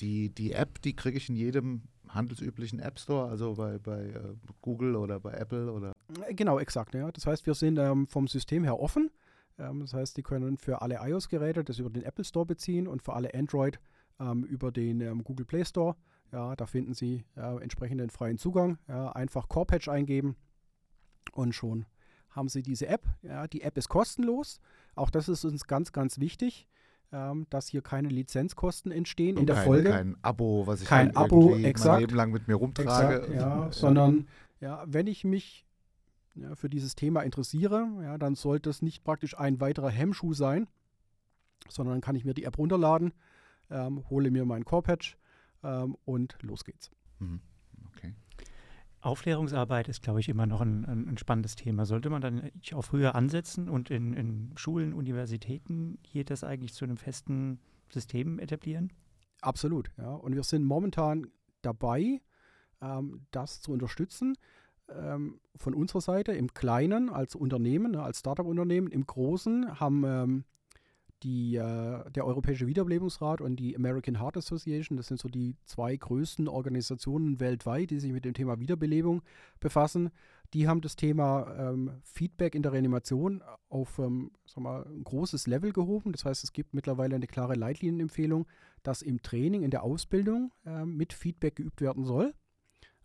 Die, 0.00 0.30
die 0.30 0.52
App, 0.52 0.80
die 0.82 0.96
kriege 0.96 1.18
ich 1.18 1.28
in 1.28 1.36
jedem 1.36 1.82
handelsüblichen 2.08 2.80
App 2.80 2.98
Store, 2.98 3.28
also 3.28 3.54
bei, 3.54 3.78
bei 3.78 4.06
äh, 4.06 4.34
Google 4.60 4.96
oder 4.96 5.20
bei 5.20 5.32
Apple 5.32 5.70
oder? 5.70 5.92
Äh, 6.26 6.34
genau, 6.34 6.58
exakt. 6.58 6.94
Ja. 6.94 7.10
Das 7.10 7.26
heißt, 7.26 7.46
wir 7.46 7.54
sind 7.54 7.78
ähm, 7.78 8.06
vom 8.06 8.26
System 8.26 8.64
her 8.64 8.80
offen. 8.80 9.10
Ähm, 9.58 9.80
das 9.80 9.92
heißt, 9.92 10.16
die 10.16 10.22
können 10.22 10.56
für 10.56 10.82
alle 10.82 10.98
iOS-Geräte 11.02 11.62
das 11.64 11.78
über 11.78 11.90
den 11.90 12.02
Apple 12.02 12.24
Store 12.24 12.46
beziehen 12.46 12.88
und 12.88 13.02
für 13.02 13.12
alle 13.12 13.34
Android 13.34 13.80
ähm, 14.18 14.44
über 14.44 14.72
den 14.72 15.22
Google 15.24 15.46
Play 15.46 15.64
Store. 15.64 15.96
Ja, 16.32 16.56
da 16.56 16.66
finden 16.66 16.94
Sie 16.94 17.24
äh, 17.36 17.62
entsprechenden 17.62 18.08
freien 18.08 18.38
Zugang. 18.38 18.78
Ja, 18.88 19.12
einfach 19.12 19.48
Core 19.48 19.66
Patch 19.66 19.88
eingeben 19.88 20.36
und 21.32 21.54
schon 21.54 21.86
haben 22.30 22.48
Sie 22.48 22.62
diese 22.62 22.86
App. 22.88 23.06
Ja, 23.22 23.46
die 23.46 23.62
App 23.62 23.76
ist 23.76 23.88
kostenlos. 23.88 24.60
Auch 24.94 25.10
das 25.10 25.28
ist 25.28 25.44
uns 25.44 25.66
ganz, 25.66 25.92
ganz 25.92 26.18
wichtig, 26.18 26.66
ähm, 27.12 27.46
dass 27.50 27.68
hier 27.68 27.82
keine 27.82 28.08
Lizenzkosten 28.08 28.90
entstehen 28.90 29.36
und 29.36 29.42
in 29.42 29.46
der 29.46 29.56
kein, 29.56 29.64
Folge. 29.64 29.90
Kein 29.90 30.16
Abo, 30.22 30.66
was 30.66 30.82
ich 30.82 30.88
kein 30.88 31.14
Abo, 31.16 31.54
exakt, 31.56 31.92
mein 31.92 32.00
Leben 32.00 32.16
lang 32.16 32.32
mit 32.32 32.48
mir 32.48 32.54
rumtrage. 32.54 33.22
Exakt, 33.22 33.34
ja, 33.34 33.72
sondern 33.72 34.28
ja, 34.60 34.84
wenn 34.86 35.06
ich 35.06 35.24
mich 35.24 35.66
ja, 36.34 36.54
für 36.54 36.70
dieses 36.70 36.94
Thema 36.94 37.22
interessiere, 37.22 37.86
ja, 38.02 38.18
dann 38.18 38.34
sollte 38.34 38.70
es 38.70 38.82
nicht 38.82 39.04
praktisch 39.04 39.38
ein 39.38 39.60
weiterer 39.60 39.90
Hemmschuh 39.90 40.32
sein, 40.32 40.68
sondern 41.68 41.96
dann 41.96 42.00
kann 42.00 42.16
ich 42.16 42.24
mir 42.24 42.34
die 42.34 42.44
App 42.44 42.58
runterladen, 42.58 43.12
ähm, 43.70 44.08
hole 44.08 44.30
mir 44.30 44.44
meinen 44.44 44.64
Core-Patch 44.64 45.18
ähm, 45.62 45.96
und 46.04 46.38
los 46.42 46.64
geht's. 46.64 46.90
Mhm. 47.18 47.40
Aufklärungsarbeit 49.02 49.88
ist, 49.88 50.00
glaube 50.02 50.20
ich, 50.20 50.28
immer 50.28 50.46
noch 50.46 50.60
ein, 50.60 50.84
ein, 50.84 51.18
spannendes 51.18 51.56
Thema. 51.56 51.86
Sollte 51.86 52.08
man 52.08 52.22
dann 52.22 52.50
auch 52.72 52.82
früher 52.82 53.16
ansetzen 53.16 53.68
und 53.68 53.90
in, 53.90 54.14
in 54.14 54.52
Schulen, 54.56 54.94
Universitäten 54.94 55.98
hier 56.02 56.24
das 56.24 56.44
eigentlich 56.44 56.72
zu 56.72 56.84
einem 56.84 56.96
festen 56.96 57.58
System 57.90 58.38
etablieren? 58.38 58.92
Absolut, 59.40 59.90
ja. 59.98 60.14
Und 60.14 60.36
wir 60.36 60.44
sind 60.44 60.64
momentan 60.64 61.26
dabei, 61.62 62.20
ähm, 62.80 63.26
das 63.32 63.60
zu 63.60 63.72
unterstützen. 63.72 64.36
Ähm, 64.88 65.40
von 65.56 65.74
unserer 65.74 66.00
Seite 66.00 66.32
im 66.32 66.54
Kleinen 66.54 67.10
als 67.10 67.34
Unternehmen, 67.34 67.92
ne, 67.92 68.02
als 68.02 68.20
Startup-Unternehmen, 68.20 68.86
im 68.86 69.04
Großen 69.04 69.80
haben 69.80 70.04
ähm, 70.06 70.44
die, 71.22 71.56
äh, 71.56 72.10
der 72.10 72.26
Europäische 72.26 72.66
Wiederbelebungsrat 72.66 73.40
und 73.40 73.56
die 73.56 73.76
American 73.76 74.20
Heart 74.20 74.38
Association, 74.38 74.96
das 74.96 75.06
sind 75.06 75.20
so 75.20 75.28
die 75.28 75.56
zwei 75.64 75.96
größten 75.96 76.48
Organisationen 76.48 77.40
weltweit, 77.40 77.90
die 77.90 78.00
sich 78.00 78.12
mit 78.12 78.24
dem 78.24 78.34
Thema 78.34 78.58
Wiederbelebung 78.58 79.22
befassen. 79.60 80.10
Die 80.54 80.68
haben 80.68 80.82
das 80.82 80.96
Thema 80.96 81.54
ähm, 81.58 81.90
Feedback 82.02 82.54
in 82.54 82.62
der 82.62 82.72
Reanimation 82.72 83.42
auf 83.68 83.98
ähm, 83.98 84.32
mal, 84.56 84.84
ein 84.84 85.04
großes 85.04 85.46
Level 85.46 85.72
gehoben. 85.72 86.12
Das 86.12 86.24
heißt, 86.24 86.44
es 86.44 86.52
gibt 86.52 86.74
mittlerweile 86.74 87.14
eine 87.14 87.26
klare 87.26 87.54
Leitlinienempfehlung, 87.54 88.46
dass 88.82 89.00
im 89.00 89.22
Training, 89.22 89.62
in 89.62 89.70
der 89.70 89.82
Ausbildung 89.82 90.52
äh, 90.66 90.84
mit 90.84 91.14
Feedback 91.14 91.56
geübt 91.56 91.80
werden 91.80 92.04
soll. 92.04 92.34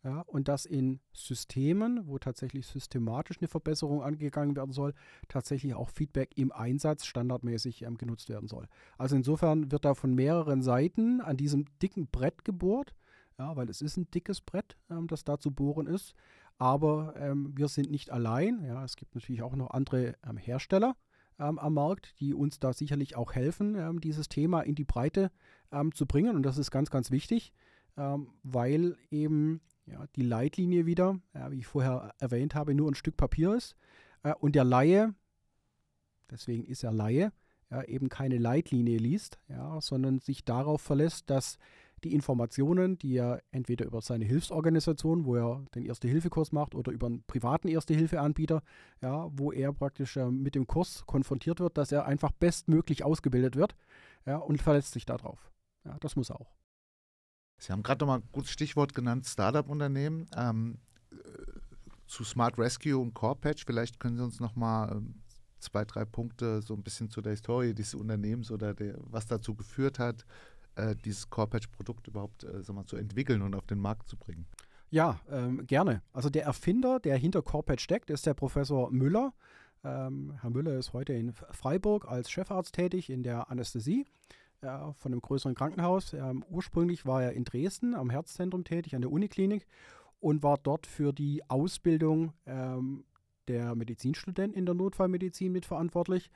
Ja, 0.08 0.22
und 0.22 0.48
dass 0.48 0.65
in 0.65 1.02
Systemen, 1.12 2.08
wo 2.08 2.17
tatsächlich 2.17 2.65
systematisch 2.65 3.39
eine 3.41 3.50
Verbesserung 3.50 4.02
angegangen 4.02 4.56
werden 4.56 4.72
soll, 4.72 4.93
tatsächlich 5.28 5.74
auch 5.74 5.89
Feedback 5.89 6.38
im 6.38 6.54
Einsatz 6.54 7.06
standardmäßig 7.06 7.82
ähm, 7.82 7.98
genutzt 7.98 8.30
werden 8.30 8.48
soll. 8.48 8.70
Also 8.98 9.17
insofern 9.17 9.70
wird 9.70 9.84
da 9.84 9.96
von 9.96 10.15
mehreren 10.15 10.62
Seiten 10.62 11.20
an 11.20 11.36
diesem 11.36 11.65
dicken 11.82 12.08
Brett 12.08 12.46
gebohrt, 12.46 12.96
ja, 13.38 13.54
weil 13.58 13.70
es 13.70 13.82
ist 13.82 13.98
ein 13.98 14.10
dickes 14.10 14.39
Brett, 14.39 14.78
ähm, 14.89 15.08
das 15.08 15.26
da 15.26 15.39
zu 15.39 15.52
bohren 15.52 15.88
ist. 15.88 16.13
Aber 16.58 17.13
ähm, 17.17 17.52
wir 17.58 17.67
sind 17.67 17.91
nicht 17.91 18.10
allein. 18.10 18.63
Ja, 18.63 18.86
es 18.86 18.96
gibt 18.96 19.13
natürlich 19.13 19.41
auch 19.41 19.58
noch 19.58 19.72
andere 19.72 20.15
ähm, 20.26 20.38
Hersteller 20.38 20.96
ähm, 21.38 21.60
am 21.60 21.74
Markt, 21.74 22.17
die 22.22 22.34
uns 22.34 22.62
da 22.62 22.72
sicherlich 22.72 23.17
auch 23.17 23.34
helfen, 23.34 23.76
ähm, 23.76 24.00
dieses 24.00 24.30
Thema 24.30 24.62
in 24.62 24.76
die 24.76 24.86
Breite 24.86 25.32
zu 25.93 26.06
bringen. 26.06 26.38
Und 26.38 26.43
das 26.43 26.58
ist 26.58 26.72
ganz, 26.72 26.89
ganz 26.89 27.12
wichtig, 27.12 27.52
weil 27.98 28.96
eben 29.12 29.60
ja, 29.88 30.06
die 30.15 30.21
Leitlinie 30.21 30.86
wieder, 30.86 31.19
ja, 31.34 31.52
wie 31.52 31.60
ich 31.60 31.67
vorher 31.67 32.13
erwähnt 32.19 32.56
habe, 32.56 32.73
nur 32.73 32.89
ein 32.91 32.95
Stück 32.95 33.17
Papier 33.17 33.56
ist. 33.56 33.76
Äh, 34.23 34.34
und 34.39 34.56
der 34.56 34.63
Laie, 34.63 35.13
deswegen 36.30 36.65
ist 36.65 36.84
er 36.84 36.91
Laie, 36.91 37.32
ja, 37.71 37.84
eben 37.84 38.10
keine 38.10 38.38
Leitlinie 38.38 38.97
liest, 38.97 39.39
ja, 39.47 39.80
sondern 39.82 40.19
sich 40.19 40.45
darauf 40.45 40.82
verlässt, 40.82 41.30
dass 41.30 41.58
die 42.04 42.13
Informationen, 42.13 42.97
die 42.97 43.15
er 43.17 43.41
entweder 43.52 43.86
über 43.86 44.02
seine 44.02 44.26
Hilfsorganisation, 44.26 45.26
wo 45.26 45.36
er 45.36 45.65
den 45.73 45.84
Erste-Hilfe-Kurs 45.86 46.52
macht, 46.52 46.76
oder 46.76 46.91
über 46.91 47.08
einen 47.08 47.23
privaten 47.23 47.67
Erste-Hilfe-Anbieter, 47.67 48.62
ja, 49.02 49.28
wo 49.32 49.52
er 49.52 49.73
praktisch 49.73 50.17
äh, 50.17 50.30
mit 50.30 50.56
dem 50.56 50.67
Kurs 50.67 51.06
konfrontiert 51.06 51.60
wird, 51.60 51.78
dass 51.78 51.91
er 51.91 52.06
einfach 52.06 52.32
bestmöglich 52.32 53.04
ausgebildet 53.04 53.56
wird 53.56 53.76
ja, 54.26 54.38
und 54.38 54.62
verlässt 54.62 54.93
sich 54.93 55.06
darauf. 55.06 55.52
Ja, 55.86 55.97
das 56.00 56.15
muss 56.15 56.30
er 56.30 56.39
auch. 56.39 56.57
Sie 57.58 57.72
haben 57.72 57.84
gerade 57.84 58.06
nochmal 58.06 58.20
ein 58.20 58.30
gutes 58.32 58.52
Stichwort 58.52 58.93
genannt, 58.93 59.26
Startup-Unternehmen. 59.26 60.28
Ähm, 60.36 60.78
äh, 61.12 61.15
zu 62.08 62.24
Smart 62.24 62.58
Rescue 62.58 62.98
und 62.98 63.13
Core 63.13 63.36
Patch, 63.36 63.65
vielleicht 63.65 64.00
können 64.00 64.17
Sie 64.17 64.24
uns 64.24 64.39
nochmal 64.39 64.91
ähm, 64.91 65.15
zwei, 65.60 65.86
drei 65.86 66.06
Punkte 66.06 66.62
so 66.62 66.74
ein 66.74 66.84
bisschen 66.84 67.10
zu 67.10 67.22
der 67.22 67.32
Historie 67.32 67.74
dieses 67.74 67.96
Unternehmens 67.96 68.52
oder 68.52 68.74
der, 68.74 68.96
was 69.00 69.26
dazu 69.26 69.56
geführt 69.56 70.00
hat, 70.00 70.26
äh, 70.76 70.96
dieses 70.96 71.30
Core 71.30 71.48
Patch-Produkt 71.48 72.08
überhaupt 72.08 72.43
äh, 72.43 72.72
mal, 72.72 72.86
zu 72.86 72.96
entwickeln 72.96 73.41
und 73.41 73.56
auf 73.56 73.65
den 73.65 73.80
Markt 73.80 74.08
zu 74.08 74.17
bringen. 74.17 74.46
Ja, 74.89 75.20
ähm, 75.30 75.65
gerne. 75.67 76.02
Also 76.13 76.30
der 76.30 76.46
Erfinder, 76.46 77.00
der 77.00 77.17
hinter 77.17 77.41
Core 77.41 77.63
Patch 77.63 77.84
steckt, 77.84 78.10
ist 78.10 78.26
der 78.26 78.34
Professor 78.34 78.89
Müller. 78.91 79.34
Ähm, 79.84 80.34
Herr 80.41 80.50
Müller 80.50 80.78
ist 80.78 80.93
heute 80.93 81.13
in 81.13 81.34
Freiburg 81.34 82.08
als 82.08 82.32
Chefarzt 82.32 82.74
tätig 82.74 83.10
in 83.10 83.24
der 83.24 83.50
Anästhesie 83.52 84.06
ja, 84.62 84.93
von 84.93 85.12
einem 85.12 85.22
größeren 85.22 85.56
Krankenhaus. 85.56 86.13
Ähm, 86.13 86.43
ursprünglich 86.50 87.06
war 87.06 87.24
er 87.24 87.34
in 87.34 87.43
Dresden 87.43 87.96
am 87.96 88.10
Herzzentrum 88.10 88.63
tätig, 88.63 88.96
an 88.96 89.02
der 89.02 89.12
Uniklinik 89.12 89.67
und 90.20 90.43
war 90.43 90.58
dort 90.58 90.88
für 90.88 91.13
die 91.13 91.48
Ausbildung 91.50 92.34
ähm, 92.46 93.06
der 93.48 93.76
Medizinstudenten 93.76 94.58
in 94.58 94.65
der 94.65 94.76
Notfallmedizin 94.76 95.52
mitverantwortlich. 95.52 96.30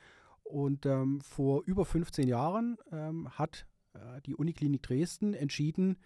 Und 0.44 0.86
ähm, 0.86 1.20
vor 1.20 1.62
über 1.64 1.84
15 1.84 2.28
Jahren 2.28 2.76
ähm, 2.90 3.28
hat 3.30 3.66
äh, 3.94 4.20
die 4.22 4.34
Uniklinik 4.34 4.82
Dresden 4.82 5.34
entschieden, 5.34 5.98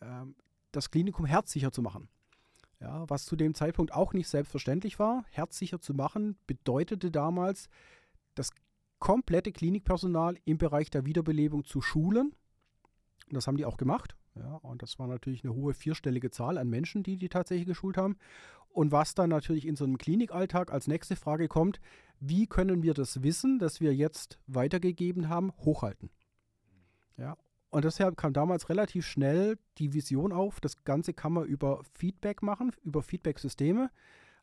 ähm, 0.00 0.34
das 0.72 0.90
Klinikum 0.90 1.24
herzsicher 1.24 1.72
zu 1.72 1.82
machen. 1.82 2.08
Ja, 2.80 3.08
was 3.08 3.24
zu 3.24 3.36
dem 3.36 3.54
Zeitpunkt 3.54 3.92
auch 3.92 4.12
nicht 4.12 4.28
selbstverständlich 4.28 4.98
war. 4.98 5.24
Herzsicher 5.30 5.80
zu 5.80 5.94
machen 5.94 6.36
bedeutete 6.46 7.10
damals, 7.10 7.70
das 8.34 8.50
komplette 8.98 9.52
Klinikpersonal 9.52 10.36
im 10.44 10.58
Bereich 10.58 10.90
der 10.90 11.04
Wiederbelebung 11.04 11.64
zu 11.64 11.80
schulen. 11.80 12.34
Das 13.30 13.46
haben 13.46 13.56
die 13.56 13.64
auch 13.64 13.76
gemacht. 13.76 14.16
Ja, 14.34 14.56
und 14.56 14.82
das 14.82 14.98
war 14.98 15.06
natürlich 15.06 15.44
eine 15.44 15.54
hohe 15.54 15.72
vierstellige 15.72 16.30
Zahl 16.30 16.58
an 16.58 16.68
Menschen, 16.68 17.02
die 17.02 17.16
die 17.16 17.28
tatsächlich 17.28 17.66
geschult 17.66 17.96
haben. 17.96 18.16
Und 18.68 18.92
was 18.92 19.14
dann 19.14 19.30
natürlich 19.30 19.66
in 19.66 19.76
so 19.76 19.84
einem 19.84 19.96
Klinikalltag 19.96 20.70
als 20.70 20.86
nächste 20.86 21.16
Frage 21.16 21.48
kommt, 21.48 21.80
wie 22.20 22.46
können 22.46 22.82
wir 22.82 22.92
das 22.92 23.22
Wissen, 23.22 23.58
das 23.58 23.80
wir 23.80 23.94
jetzt 23.94 24.38
weitergegeben 24.46 25.28
haben, 25.30 25.52
hochhalten? 25.64 26.10
Ja, 27.16 27.38
und 27.70 27.84
deshalb 27.84 28.16
kam 28.16 28.32
damals 28.32 28.68
relativ 28.68 29.06
schnell 29.06 29.58
die 29.78 29.94
Vision 29.94 30.32
auf, 30.32 30.60
das 30.60 30.84
Ganze 30.84 31.14
kann 31.14 31.32
man 31.32 31.44
über 31.44 31.82
Feedback 31.94 32.42
machen, 32.42 32.72
über 32.84 33.02
Feedback-Systeme. 33.02 33.90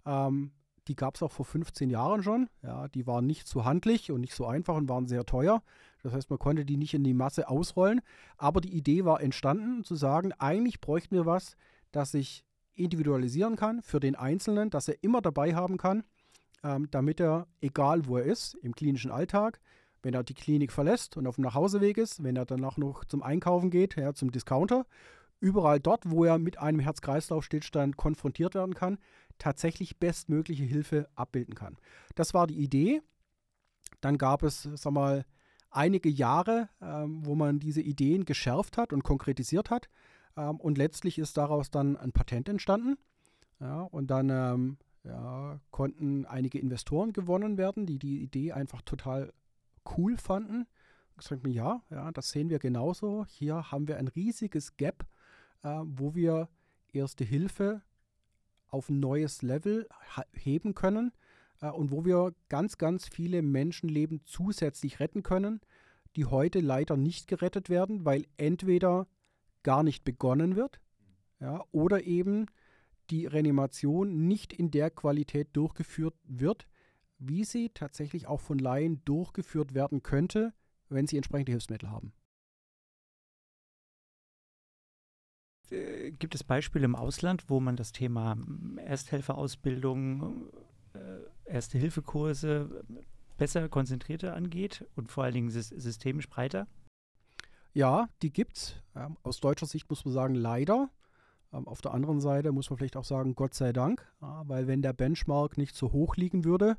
Ähm, 0.05 0.51
die 0.87 0.95
gab 0.95 1.15
es 1.15 1.23
auch 1.23 1.31
vor 1.31 1.45
15 1.45 1.89
Jahren 1.89 2.23
schon. 2.23 2.49
Ja, 2.61 2.87
die 2.87 3.07
waren 3.07 3.25
nicht 3.25 3.47
so 3.47 3.65
handlich 3.65 4.11
und 4.11 4.21
nicht 4.21 4.35
so 4.35 4.45
einfach 4.45 4.75
und 4.75 4.89
waren 4.89 5.07
sehr 5.07 5.25
teuer. 5.25 5.61
Das 6.01 6.13
heißt, 6.13 6.29
man 6.29 6.39
konnte 6.39 6.65
die 6.65 6.77
nicht 6.77 6.93
in 6.93 7.03
die 7.03 7.13
Masse 7.13 7.47
ausrollen. 7.47 8.01
Aber 8.37 8.61
die 8.61 8.75
Idee 8.75 9.05
war 9.05 9.21
entstanden, 9.21 9.83
zu 9.83 9.95
sagen, 9.95 10.33
eigentlich 10.33 10.81
bräuchten 10.81 11.15
wir 11.15 11.25
was, 11.25 11.55
das 11.91 12.13
ich 12.13 12.43
individualisieren 12.75 13.55
kann 13.55 13.81
für 13.81 13.99
den 13.99 14.15
Einzelnen, 14.15 14.69
das 14.69 14.87
er 14.87 15.01
immer 15.01 15.21
dabei 15.21 15.55
haben 15.55 15.77
kann, 15.77 16.03
ähm, 16.63 16.89
damit 16.91 17.19
er, 17.19 17.47
egal 17.61 18.07
wo 18.07 18.17
er 18.17 18.25
ist, 18.25 18.55
im 18.55 18.73
klinischen 18.73 19.11
Alltag, 19.11 19.59
wenn 20.01 20.13
er 20.13 20.23
die 20.23 20.33
Klinik 20.33 20.71
verlässt 20.71 21.15
und 21.17 21.27
auf 21.27 21.35
dem 21.35 21.45
Nachhauseweg 21.45 21.97
ist, 21.97 22.23
wenn 22.23 22.35
er 22.35 22.45
danach 22.45 22.77
noch 22.77 23.05
zum 23.05 23.23
Einkaufen 23.23 23.69
geht, 23.69 23.95
ja, 23.95 24.13
zum 24.13 24.31
Discounter, 24.31 24.85
überall 25.39 25.79
dort, 25.79 26.09
wo 26.09 26.23
er 26.25 26.39
mit 26.39 26.57
einem 26.57 26.79
Herz-Kreislauf-Stillstand 26.79 27.97
konfrontiert 27.97 28.55
werden 28.55 28.75
kann, 28.75 28.97
tatsächlich 29.43 29.97
bestmögliche 29.97 30.63
Hilfe 30.63 31.09
abbilden 31.15 31.55
kann. 31.55 31.77
Das 32.15 32.33
war 32.33 32.47
die 32.47 32.59
Idee. 32.59 33.01
Dann 34.01 34.17
gab 34.17 34.43
es, 34.43 34.69
sag 34.75 34.93
mal, 34.93 35.25
einige 35.69 36.09
Jahre, 36.09 36.69
ähm, 36.81 37.25
wo 37.25 37.35
man 37.35 37.59
diese 37.59 37.81
Ideen 37.81 38.25
geschärft 38.25 38.77
hat 38.77 38.93
und 38.93 39.03
konkretisiert 39.03 39.69
hat. 39.69 39.89
Ähm, 40.37 40.59
und 40.59 40.77
letztlich 40.77 41.19
ist 41.19 41.37
daraus 41.37 41.71
dann 41.71 41.97
ein 41.97 42.11
Patent 42.11 42.47
entstanden. 42.47 42.97
Ja, 43.59 43.81
und 43.81 44.07
dann 44.11 44.29
ähm, 44.29 44.77
ja, 45.03 45.59
konnten 45.71 46.25
einige 46.25 46.59
Investoren 46.59 47.11
gewonnen 47.11 47.57
werden, 47.57 47.85
die 47.85 47.99
die 47.99 48.21
Idee 48.21 48.53
einfach 48.53 48.81
total 48.81 49.33
cool 49.97 50.17
fanden. 50.17 50.67
Und 51.11 51.17
gesagt 51.17 51.43
mir, 51.43 51.53
ja, 51.53 51.81
ja, 51.89 52.11
das 52.11 52.29
sehen 52.29 52.49
wir 52.49 52.59
genauso. 52.59 53.25
Hier 53.27 53.71
haben 53.71 53.87
wir 53.87 53.97
ein 53.97 54.07
riesiges 54.07 54.77
Gap 54.77 55.05
äh, 55.63 55.79
wo 55.83 56.13
wir 56.15 56.49
Erste 56.91 57.23
Hilfe 57.23 57.81
auf 58.73 58.89
ein 58.89 58.99
neues 58.99 59.41
Level 59.41 59.87
heben 60.33 60.73
können 60.73 61.11
äh, 61.61 61.69
und 61.69 61.91
wo 61.91 62.05
wir 62.05 62.33
ganz, 62.49 62.77
ganz 62.77 63.07
viele 63.07 63.41
Menschenleben 63.41 64.21
zusätzlich 64.25 64.99
retten 64.99 65.23
können, 65.23 65.61
die 66.15 66.25
heute 66.25 66.59
leider 66.59 66.97
nicht 66.97 67.27
gerettet 67.27 67.69
werden, 67.69 68.05
weil 68.05 68.25
entweder 68.37 69.07
gar 69.63 69.83
nicht 69.83 70.03
begonnen 70.03 70.55
wird 70.55 70.79
ja, 71.39 71.63
oder 71.71 72.03
eben 72.03 72.47
die 73.09 73.25
Reanimation 73.25 74.27
nicht 74.27 74.53
in 74.53 74.71
der 74.71 74.89
Qualität 74.89 75.49
durchgeführt 75.53 76.15
wird, 76.23 76.67
wie 77.19 77.43
sie 77.43 77.69
tatsächlich 77.69 78.27
auch 78.27 78.41
von 78.41 78.57
Laien 78.57 79.03
durchgeführt 79.05 79.73
werden 79.73 80.03
könnte, 80.03 80.53
wenn 80.89 81.07
sie 81.07 81.17
entsprechende 81.17 81.51
Hilfsmittel 81.51 81.89
haben. 81.89 82.13
Äh, 85.71 86.11
gibt 86.11 86.35
es 86.35 86.43
Beispiele 86.43 86.85
im 86.85 86.95
Ausland, 86.95 87.49
wo 87.49 87.59
man 87.59 87.75
das 87.75 87.91
Thema 87.91 88.37
Ersthelferausbildung, 88.77 90.47
äh, 90.93 90.99
Erste-Hilfe-Kurse 91.45 92.83
besser, 93.37 93.69
konzentrierter 93.69 94.35
angeht 94.35 94.85
und 94.95 95.11
vor 95.11 95.23
allen 95.23 95.33
Dingen 95.33 95.49
systemisch 95.49 96.29
breiter? 96.29 96.67
Ja, 97.73 98.07
die 98.21 98.31
gibt's. 98.31 98.75
Ähm, 98.95 99.17
aus 99.23 99.39
deutscher 99.39 99.65
Sicht 99.65 99.89
muss 99.89 100.05
man 100.05 100.13
sagen, 100.13 100.35
leider. 100.35 100.89
Ähm, 101.51 101.67
auf 101.67 101.81
der 101.81 101.93
anderen 101.93 102.21
Seite 102.21 102.51
muss 102.51 102.69
man 102.69 102.77
vielleicht 102.77 102.97
auch 102.97 103.03
sagen, 103.03 103.35
Gott 103.35 103.53
sei 103.53 103.73
Dank, 103.73 104.07
weil 104.19 104.67
wenn 104.67 104.81
der 104.81 104.93
Benchmark 104.93 105.57
nicht 105.57 105.75
so 105.75 105.91
hoch 105.91 106.15
liegen 106.15 106.45
würde, 106.45 106.77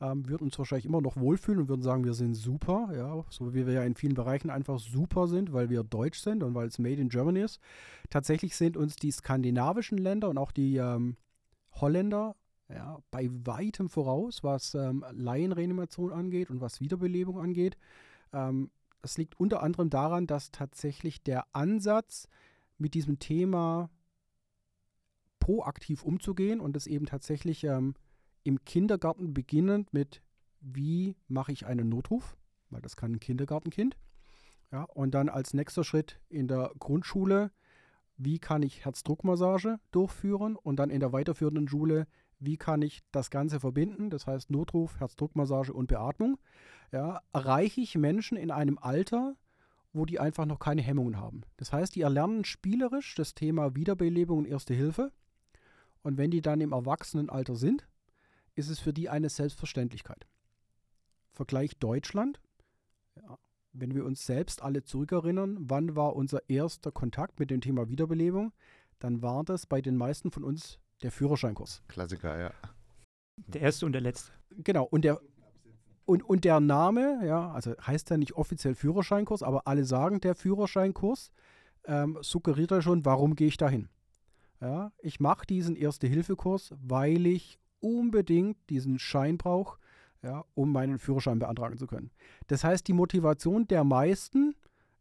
ähm, 0.00 0.28
würden 0.28 0.44
uns 0.44 0.58
wahrscheinlich 0.58 0.86
immer 0.86 1.00
noch 1.00 1.16
wohlfühlen 1.16 1.60
und 1.60 1.68
würden 1.68 1.82
sagen, 1.82 2.04
wir 2.04 2.14
sind 2.14 2.34
super, 2.34 2.90
ja, 2.94 3.24
so 3.30 3.54
wie 3.54 3.66
wir 3.66 3.72
ja 3.74 3.82
in 3.82 3.94
vielen 3.94 4.14
Bereichen 4.14 4.50
einfach 4.50 4.78
super 4.78 5.26
sind, 5.28 5.52
weil 5.52 5.70
wir 5.70 5.82
deutsch 5.82 6.20
sind 6.20 6.42
und 6.42 6.54
weil 6.54 6.68
es 6.68 6.78
Made 6.78 7.00
in 7.00 7.08
Germany 7.08 7.40
ist. 7.40 7.60
Tatsächlich 8.10 8.56
sind 8.56 8.76
uns 8.76 8.96
die 8.96 9.10
skandinavischen 9.10 9.98
Länder 9.98 10.28
und 10.28 10.38
auch 10.38 10.52
die 10.52 10.76
ähm, 10.76 11.16
Holländer 11.72 12.36
ja, 12.68 12.98
bei 13.10 13.30
weitem 13.44 13.88
voraus, 13.88 14.42
was 14.42 14.74
ähm, 14.74 15.04
Laienreanimation 15.12 16.12
angeht 16.12 16.50
und 16.50 16.60
was 16.60 16.80
Wiederbelebung 16.80 17.40
angeht. 17.40 17.76
Ähm, 18.32 18.70
das 19.02 19.18
liegt 19.18 19.38
unter 19.38 19.62
anderem 19.62 19.88
daran, 19.88 20.26
dass 20.26 20.50
tatsächlich 20.50 21.22
der 21.22 21.46
Ansatz, 21.52 22.28
mit 22.78 22.94
diesem 22.94 23.18
Thema 23.18 23.88
proaktiv 25.38 26.02
umzugehen 26.02 26.60
und 26.60 26.76
es 26.76 26.86
eben 26.86 27.06
tatsächlich 27.06 27.64
ähm, 27.64 27.94
im 28.46 28.64
Kindergarten 28.64 29.34
beginnend 29.34 29.92
mit, 29.92 30.22
wie 30.60 31.16
mache 31.28 31.52
ich 31.52 31.66
einen 31.66 31.88
Notruf, 31.88 32.36
weil 32.70 32.80
das 32.80 32.96
kann 32.96 33.12
ein 33.12 33.20
Kindergartenkind. 33.20 33.96
Ja, 34.72 34.82
und 34.82 35.14
dann 35.14 35.28
als 35.28 35.54
nächster 35.54 35.84
Schritt 35.84 36.20
in 36.28 36.48
der 36.48 36.72
Grundschule, 36.78 37.50
wie 38.16 38.38
kann 38.38 38.62
ich 38.62 38.84
Herzdruckmassage 38.84 39.78
durchführen 39.90 40.56
und 40.56 40.76
dann 40.76 40.90
in 40.90 41.00
der 41.00 41.12
weiterführenden 41.12 41.68
Schule, 41.68 42.06
wie 42.38 42.56
kann 42.56 42.82
ich 42.82 43.02
das 43.12 43.30
Ganze 43.30 43.60
verbinden, 43.60 44.10
das 44.10 44.26
heißt 44.26 44.50
Notruf, 44.50 44.98
Herzdruckmassage 45.00 45.72
und 45.72 45.86
Beatmung, 45.86 46.38
ja, 46.92 47.20
erreiche 47.32 47.80
ich 47.80 47.96
Menschen 47.96 48.36
in 48.36 48.50
einem 48.50 48.78
Alter, 48.78 49.36
wo 49.92 50.04
die 50.04 50.20
einfach 50.20 50.44
noch 50.44 50.58
keine 50.58 50.82
Hemmungen 50.82 51.16
haben. 51.16 51.42
Das 51.56 51.72
heißt, 51.72 51.94
die 51.94 52.02
erlernen 52.02 52.44
spielerisch 52.44 53.14
das 53.14 53.34
Thema 53.34 53.74
Wiederbelebung 53.74 54.38
und 54.38 54.46
Erste 54.46 54.74
Hilfe. 54.74 55.12
Und 56.02 56.18
wenn 56.18 56.30
die 56.30 56.42
dann 56.42 56.60
im 56.60 56.72
Erwachsenenalter 56.72 57.56
sind, 57.56 57.88
ist 58.56 58.68
es 58.68 58.80
für 58.80 58.92
die 58.92 59.08
eine 59.08 59.28
Selbstverständlichkeit. 59.28 60.26
Vergleich 61.32 61.76
Deutschland. 61.78 62.40
Ja, 63.14 63.38
wenn 63.72 63.94
wir 63.94 64.04
uns 64.04 64.24
selbst 64.26 64.62
alle 64.62 64.82
zurückerinnern, 64.82 65.56
wann 65.60 65.94
war 65.94 66.16
unser 66.16 66.48
erster 66.48 66.90
Kontakt 66.90 67.38
mit 67.38 67.50
dem 67.50 67.60
Thema 67.60 67.88
Wiederbelebung, 67.88 68.52
dann 68.98 69.22
war 69.22 69.44
das 69.44 69.66
bei 69.66 69.80
den 69.80 69.96
meisten 69.96 70.30
von 70.30 70.44
uns 70.44 70.78
der 71.02 71.12
Führerscheinkurs. 71.12 71.82
Klassiker, 71.88 72.38
ja. 72.38 72.52
Der 73.36 73.60
erste 73.60 73.84
und 73.84 73.92
der 73.92 74.00
letzte. 74.00 74.32
Genau, 74.50 74.84
und 74.84 75.04
der, 75.04 75.20
und, 76.06 76.22
und 76.22 76.44
der 76.44 76.60
Name, 76.60 77.20
ja, 77.26 77.52
also 77.52 77.74
heißt 77.78 78.08
ja 78.10 78.16
nicht 78.16 78.32
offiziell 78.32 78.74
Führerscheinkurs, 78.74 79.42
aber 79.42 79.66
alle 79.66 79.84
sagen 79.84 80.20
der 80.20 80.34
Führerscheinkurs, 80.34 81.30
ähm, 81.84 82.18
suggeriert 82.22 82.70
ja 82.70 82.80
schon, 82.80 83.04
warum 83.04 83.36
gehe 83.36 83.48
ich 83.48 83.58
dahin? 83.58 83.88
Ja, 84.60 84.92
ich 84.98 85.20
mache 85.20 85.46
diesen 85.46 85.76
Erste-Hilfe-Kurs, 85.76 86.74
weil 86.80 87.26
ich 87.26 87.58
unbedingt 87.80 88.56
diesen 88.70 88.98
Schein 88.98 89.38
brauche, 89.38 89.78
ja, 90.22 90.44
um 90.54 90.72
meinen 90.72 90.98
Führerschein 90.98 91.38
beantragen 91.38 91.78
zu 91.78 91.86
können. 91.86 92.10
Das 92.46 92.64
heißt, 92.64 92.86
die 92.88 92.92
Motivation 92.92 93.66
der 93.68 93.84
meisten 93.84 94.54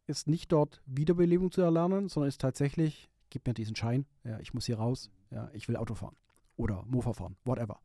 ist 0.08 0.28
nicht 0.28 0.52
dort 0.52 0.82
Wiederbelebung 0.86 1.52
zu 1.52 1.62
erlernen, 1.62 2.10
sondern 2.10 2.28
ist 2.28 2.42
tatsächlich, 2.42 3.10
gib 3.30 3.48
mir 3.48 3.54
diesen 3.54 3.76
Schein, 3.76 4.06
ja, 4.24 4.40
ich 4.40 4.54
muss 4.54 4.66
hier 4.66 4.78
raus, 4.78 5.10
ja, 5.32 5.50
ich 5.54 5.68
will 5.68 5.78
Auto 5.78 5.96
fahren 5.96 6.16
oder 6.58 6.84
Mofa 6.86 7.14
fahren, 7.14 7.36
whatever. 7.44 7.80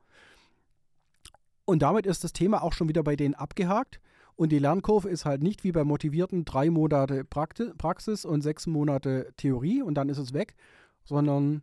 Und 1.64 1.82
damit 1.82 2.06
ist 2.06 2.24
das 2.24 2.32
Thema 2.32 2.62
auch 2.62 2.72
schon 2.72 2.88
wieder 2.88 3.02
bei 3.02 3.16
denen 3.16 3.34
abgehakt. 3.34 4.00
Und 4.34 4.50
die 4.50 4.58
Lernkurve 4.58 5.08
ist 5.08 5.24
halt 5.24 5.42
nicht 5.42 5.64
wie 5.64 5.72
bei 5.72 5.84
Motivierten 5.84 6.44
drei 6.44 6.70
Monate 6.70 7.24
Praxis 7.24 8.24
und 8.24 8.40
sechs 8.40 8.66
Monate 8.66 9.32
Theorie 9.36 9.82
und 9.82 9.94
dann 9.94 10.08
ist 10.08 10.18
es 10.18 10.32
weg, 10.32 10.56
sondern 11.04 11.62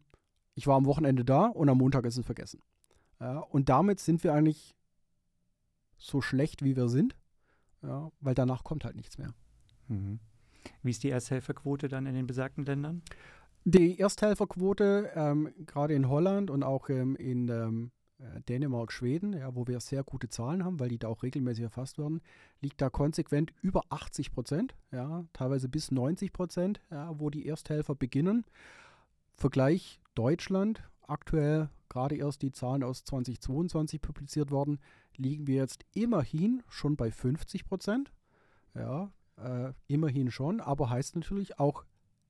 ich 0.54 0.68
war 0.68 0.76
am 0.76 0.86
Wochenende 0.86 1.26
da 1.26 1.48
und 1.48 1.70
am 1.70 1.80
Montag 1.80 2.06
ist 2.06 2.18
es 2.18 2.26
vergessen. 2.26 2.62
Ja, 3.20 3.40
und 3.40 3.70
damit 3.70 4.00
sind 4.00 4.24
wir 4.24 4.34
eigentlich 4.34 4.76
so 5.98 6.22
schlecht, 6.22 6.64
wie 6.64 6.76
wir 6.76 6.90
sind, 6.90 7.16
ja, 7.82 8.12
weil 8.20 8.36
danach 8.36 8.64
kommt 8.64 8.86
halt 8.86 8.96
nichts 8.96 9.18
mehr. 9.18 9.34
Mhm. 9.88 10.20
Wie 10.84 10.92
ist 10.92 11.04
die 11.04 11.10
Ersthelferquote 11.10 11.88
dann 11.88 12.06
in 12.06 12.16
den 12.16 12.28
besagten 12.28 12.66
Ländern? 12.66 13.02
Die 13.64 14.00
Ersthelferquote, 14.00 15.12
ähm, 15.16 15.54
gerade 15.66 15.94
in 15.94 16.08
Holland 16.08 16.50
und 16.50 16.64
auch 16.64 16.90
ähm, 16.90 17.16
in 17.16 17.50
ähm, 17.50 17.92
äh, 18.20 18.42
Dänemark, 18.42 18.92
Schweden, 18.92 19.34
ja, 19.34 19.56
wo 19.56 19.68
wir 19.68 19.80
sehr 19.80 20.04
gute 20.04 20.30
Zahlen 20.30 20.64
haben, 20.64 20.80
weil 20.80 20.90
die 20.90 20.98
da 20.98 21.08
auch 21.08 21.24
regelmäßig 21.24 21.64
erfasst 21.64 21.98
werden, 21.98 22.22
liegt 22.62 22.82
da 22.82 22.90
konsequent 22.90 23.54
über 23.62 23.82
80 23.90 24.32
Prozent, 24.32 24.76
ja, 24.92 25.26
teilweise 25.34 25.70
bis 25.70 25.92
90 25.92 26.34
Prozent, 26.34 26.82
ja, 26.90 27.20
wo 27.20 27.30
die 27.30 27.46
Ersthelfer 27.46 27.96
beginnen. 27.96 28.46
Vergleich 29.36 30.02
Deutschland, 30.16 30.82
aktuell 31.08 31.70
gerade 31.90 32.16
erst 32.16 32.42
die 32.42 32.52
Zahlen 32.52 32.84
aus 32.84 33.04
2022 33.04 34.02
publiziert 34.02 34.52
worden, 34.52 34.80
liegen 35.16 35.48
wir 35.48 35.56
jetzt 35.56 35.86
immerhin 35.94 36.64
schon 36.68 36.96
bei 36.96 37.12
50 37.12 37.66
Prozent. 37.66 38.12
Ja, 38.74 39.12
äh, 39.38 39.74
immerhin 39.88 40.32
schon, 40.32 40.62
aber 40.62 40.90
heißt 40.90 41.16
natürlich 41.16 41.60
auch, 41.60 41.86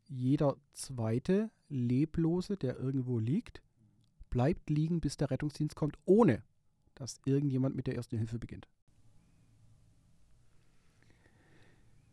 jeder 0.10 0.56
zweite 0.72 1.52
Leblose, 1.68 2.56
der 2.56 2.78
irgendwo 2.78 3.20
liegt, 3.20 3.62
bleibt 4.30 4.70
liegen, 4.70 5.02
bis 5.02 5.18
der 5.18 5.32
Rettungsdienst 5.32 5.76
kommt, 5.76 5.98
ohne 6.06 6.44
dass 6.96 7.20
irgendjemand 7.26 7.76
mit 7.76 7.88
der 7.88 7.96
ersten 7.96 8.18
Hilfe 8.18 8.40
beginnt. 8.40 8.68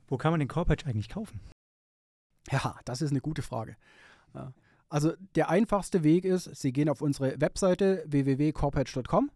Wo 0.06 0.18
kann 0.18 0.32
man 0.32 0.40
den 0.40 0.48
Corpatch 0.48 0.86
eigentlich 0.86 1.08
kaufen? 1.08 1.40
Ja, 2.50 2.78
das 2.84 3.00
ist 3.00 3.10
eine 3.10 3.20
gute 3.20 3.42
Frage. 3.42 3.76
Ja. 4.34 4.52
Also 4.94 5.12
der 5.34 5.48
einfachste 5.48 6.04
Weg 6.04 6.24
ist, 6.24 6.54
Sie 6.54 6.72
gehen 6.72 6.88
auf 6.88 7.02
unsere 7.02 7.40
Webseite 7.40 8.04
www.corpatch.com 8.06 9.28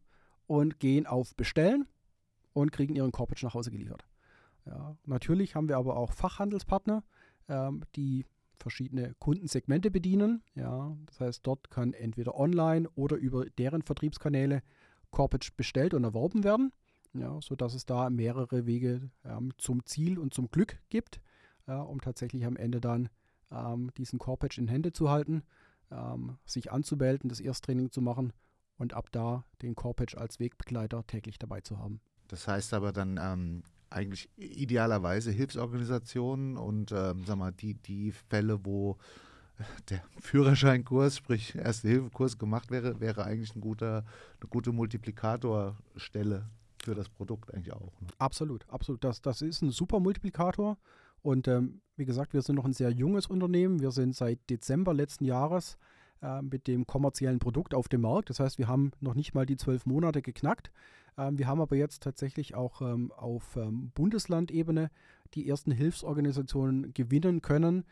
und 0.47 0.79
gehen 0.79 1.05
auf 1.05 1.35
Bestellen 1.35 1.89
und 2.53 2.71
kriegen 2.71 2.95
Ihren 2.95 3.11
Corpatch 3.11 3.43
nach 3.43 3.55
Hause 3.55 3.73
geliefert. 3.73 4.07
Ja, 4.67 4.97
natürlich 5.05 5.57
haben 5.57 5.69
wir 5.69 5.77
aber 5.77 5.97
auch 5.97 6.13
Fachhandelspartner, 6.13 7.03
ähm, 7.49 7.83
die 7.97 8.25
verschiedene 8.61 9.17
Kundensegmente 9.19 9.91
bedienen. 9.91 10.45
Ja, 10.55 10.97
das 11.07 11.19
heißt, 11.19 11.45
dort 11.45 11.73
kann 11.73 11.93
entweder 11.93 12.39
online 12.39 12.89
oder 12.91 13.17
über 13.17 13.45
deren 13.47 13.83
Vertriebskanäle 13.83 14.63
Corpage 15.11 15.57
bestellt 15.57 15.93
und 15.93 16.05
erworben 16.05 16.45
werden, 16.45 16.71
ja, 17.15 17.37
sodass 17.43 17.75
es 17.75 17.85
da 17.85 18.11
mehrere 18.11 18.67
Wege 18.67 19.11
ähm, 19.25 19.53
zum 19.59 19.85
Ziel 19.87 20.21
und 20.21 20.33
zum 20.33 20.53
Glück 20.53 20.79
gibt, 20.89 21.21
ja, 21.67 21.81
um 21.81 22.01
tatsächlich 22.01 22.47
am 22.47 22.55
Ende 22.55 22.81
dann 22.81 23.09
ähm, 23.51 23.91
diesen 23.97 24.19
Corpage 24.19 24.59
in 24.59 24.69
Hände 24.69 24.93
zu 24.93 25.11
halten, 25.11 25.43
ähm, 25.91 26.39
sich 26.45 26.71
anzumelden, 26.73 27.29
das 27.29 27.41
Ersttraining 27.41 27.91
zu 27.91 28.01
machen 28.01 28.33
und 28.77 28.95
ab 28.95 29.09
da 29.13 29.45
den 29.63 29.75
Corpage 29.75 30.17
als 30.17 30.39
Wegbegleiter 30.39 31.07
täglich 31.07 31.39
dabei 31.39 31.61
zu 31.61 31.79
haben. 31.79 32.01
Das 32.29 32.47
heißt 32.47 32.75
aber 32.75 32.93
dann, 32.93 33.19
ähm, 33.21 33.63
eigentlich 33.91 34.29
idealerweise 34.37 35.31
Hilfsorganisationen 35.31 36.57
und 36.57 36.93
ähm, 36.93 37.25
sag 37.27 37.37
mal, 37.39 37.53
die, 37.53 37.75
die 37.75 38.13
Fälle, 38.13 38.65
wo 38.65 38.99
der 39.89 40.03
Führerscheinkurs, 40.21 41.17
sprich 41.17 41.55
Erste-Hilfe-Kurs 41.55 42.39
gemacht 42.39 42.71
wäre, 42.71 43.01
wäre 43.01 43.25
eigentlich 43.25 43.55
ein 43.55 43.61
guter, 43.61 44.05
eine 44.41 44.49
gute 44.51 44.73
Multiplikatorstelle 44.73 46.49
für 46.83 46.95
das 46.95 47.09
Produkt 47.09 47.53
eigentlich 47.53 47.73
auch. 47.73 48.01
Ne? 48.01 48.09
Absolut, 48.19 48.69
absolut. 48.69 49.03
Das, 49.05 49.21
das 49.21 49.43
ist 49.43 49.63
ein 49.63 49.71
super 49.71 50.01
Multiplikator. 50.01 50.79
Und 51.23 51.49
ähm, 51.49 51.81
wie 51.97 52.05
gesagt, 52.05 52.33
wir 52.33 52.43
sind 52.43 52.57
noch 52.57 52.65
ein 52.65 52.73
sehr 52.73 52.91
junges 52.91 53.27
Unternehmen. 53.27 53.81
Wir 53.81 53.91
sind 53.91 54.15
seit 54.15 54.39
Dezember 54.49 54.95
letzten 54.95 55.25
Jahres 55.25 55.79
äh, 56.23 56.43
mit 56.43 56.67
dem 56.67 56.87
kommerziellen 56.87 57.39
Produkt 57.39 57.75
auf 57.75 57.89
dem 57.89 58.03
Markt. 58.03 58.31
Das 58.31 58.41
heißt, 58.41 58.59
wir 58.59 58.69
haben 58.69 58.93
noch 59.01 59.15
nicht 59.15 59.35
mal 59.35 59.47
die 59.47 59.57
zwölf 59.57 59.87
Monate 59.87 60.23
geknackt. 60.23 60.71
Ähm, 61.17 61.39
wir 61.39 61.47
haben 61.47 61.61
aber 61.61 61.77
jetzt 61.77 62.03
tatsächlich 62.03 62.55
auch 62.55 62.81
ähm, 62.81 63.13
auf 63.13 63.57
ähm, 63.57 63.91
Bundeslandebene 63.95 64.91
die 65.35 65.49
ersten 65.49 65.73
Hilfsorganisationen 65.73 66.95
gewinnen 66.95 67.43
können, 67.43 67.85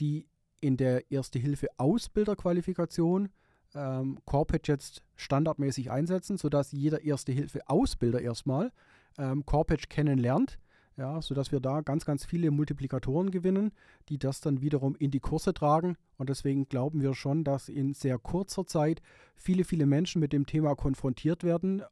die 0.00 0.26
in 0.60 0.76
der 0.76 1.10
Erste-Hilfe-Ausbilderqualifikation 1.10 3.30
ähm, 3.74 4.18
Corpage 4.24 4.68
jetzt 4.68 5.02
standardmäßig 5.16 5.90
einsetzen, 5.90 6.36
sodass 6.36 6.70
jeder 6.72 7.02
Erste-Hilfe-Ausbilder 7.02 8.20
erstmal 8.20 8.70
ähm, 9.18 9.44
Corpage 9.46 9.88
kennenlernt 9.88 10.59
ja, 11.00 11.22
sodass 11.22 11.50
wir 11.50 11.60
da 11.60 11.80
ganz, 11.80 12.04
ganz 12.04 12.26
viele 12.26 12.50
Multiplikatoren 12.50 13.30
gewinnen, 13.30 13.72
die 14.10 14.18
das 14.18 14.42
dann 14.42 14.60
wiederum 14.60 14.94
in 14.96 15.10
die 15.10 15.18
Kurse 15.18 15.54
tragen. 15.54 15.96
Und 16.18 16.28
deswegen 16.28 16.68
glauben 16.68 17.00
wir 17.00 17.14
schon, 17.14 17.42
dass 17.42 17.70
in 17.70 17.94
sehr 17.94 18.18
kurzer 18.18 18.66
Zeit 18.66 19.00
viele, 19.34 19.64
viele 19.64 19.86
Menschen 19.86 20.20
mit 20.20 20.34
dem 20.34 20.44
Thema 20.44 20.76
konfrontiert 20.76 21.42
werden 21.42 21.82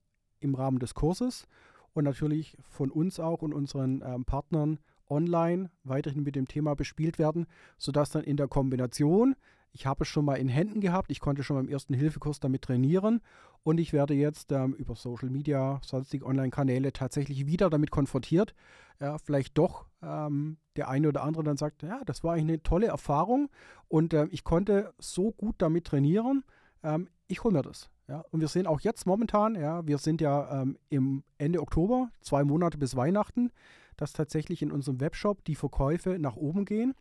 im 0.41 0.55
Rahmen 0.55 0.79
des 0.79 0.93
Kurses 0.93 1.49
und 1.95 2.05
natürlich 2.05 2.59
von 2.61 2.91
uns 2.91 3.19
auch 3.19 3.41
und 3.41 3.55
unseren 3.55 4.03
ähm, 4.05 4.27
Partnern 4.27 4.79
online 5.09 5.71
weiterhin 5.85 6.23
mit 6.23 6.37
dem 6.37 6.47
Thema 6.47 6.77
bespielt 6.77 7.19
werden, 7.19 7.47
sodass 7.79 8.11
dann 8.11 8.25
in 8.25 8.37
der 8.37 8.47
Kombination 8.47 9.37
ich 9.73 9.87
habe 9.87 10.05
es 10.05 10.09
schon 10.09 10.25
mal 10.25 10.37
in 10.37 10.49
Händen 10.49 10.81
gehabt. 10.81 11.11
Ich 11.11 11.21
konnte 11.21 11.43
schon 11.43 11.57
beim 11.57 11.69
ersten 11.69 11.95
Hilfekurs 11.95 12.41
damit 12.41 12.63
trainieren. 12.63 13.21
Und 13.63 13.79
ich 13.79 13.93
werde 13.93 14.15
jetzt 14.15 14.53
ähm, 14.53 14.75
über 14.75 14.95
Social 14.95 15.31
Media, 15.31 15.81
sonstige 15.85 16.25
Online-Kanäle 16.25 16.93
tatsächlich 16.93 17.47
wieder 17.47 17.71
damit 17.71 17.91
konfrontiert. 17.91 18.55
Ja, 19.01 19.19
vielleicht 19.19 19.59
doch 19.59 19.87
ähm, 20.03 20.59
der 20.77 20.89
eine 20.89 21.09
oder 21.09 21.23
andere 21.23 21.45
dann 21.45 21.57
sagt, 21.57 21.83
ja, 21.83 22.03
das 22.05 22.25
war 22.25 22.35
eigentlich 22.35 22.49
eine 22.49 22.63
tolle 22.63 22.87
Erfahrung 22.87 23.49
und 23.89 24.13
äh, 24.15 24.27
ich 24.31 24.43
konnte 24.45 24.93
so 24.99 25.33
gut 25.33 25.57
damit 25.59 25.87
trainieren. 25.87 26.45
Ähm, 26.83 27.09
ich 27.27 27.45
hole 27.45 27.53
mir 27.53 27.63
das. 27.63 27.91
Ja, 28.09 28.25
und 28.31 28.41
wir 28.41 28.49
sehen 28.49 28.67
auch 28.67 28.81
jetzt 28.81 29.07
momentan, 29.07 29.55
ja, 29.55 29.87
wir 29.87 29.99
sind 29.99 30.21
ja 30.21 30.63
ähm, 30.63 30.79
im 30.89 31.23
Ende 31.37 31.61
Oktober, 31.61 32.11
zwei 32.23 32.43
Monate 32.43 32.79
bis 32.79 32.97
Weihnachten, 32.97 33.51
dass 33.97 34.15
tatsächlich 34.15 34.63
in 34.63 34.73
unserem 34.73 35.01
Webshop 35.01 35.45
die 35.45 35.55
Verkäufe 35.55 36.19
nach 36.19 36.37
oben 36.37 36.65
gehen, 36.65 36.95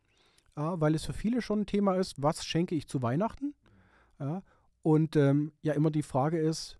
äh, 0.57 0.61
weil 0.61 0.95
es 0.95 1.05
für 1.05 1.13
viele 1.13 1.41
schon 1.41 1.61
ein 1.61 1.65
Thema 1.65 1.95
ist, 1.95 2.21
was 2.21 2.45
schenke 2.45 2.75
ich 2.75 2.87
zu 2.87 3.01
Weihnachten? 3.01 3.53
Ja, 4.19 4.41
und 4.81 5.15
ähm, 5.15 5.53
ja, 5.61 5.73
immer 5.73 5.91
die 5.91 6.03
Frage 6.03 6.39
ist, 6.39 6.79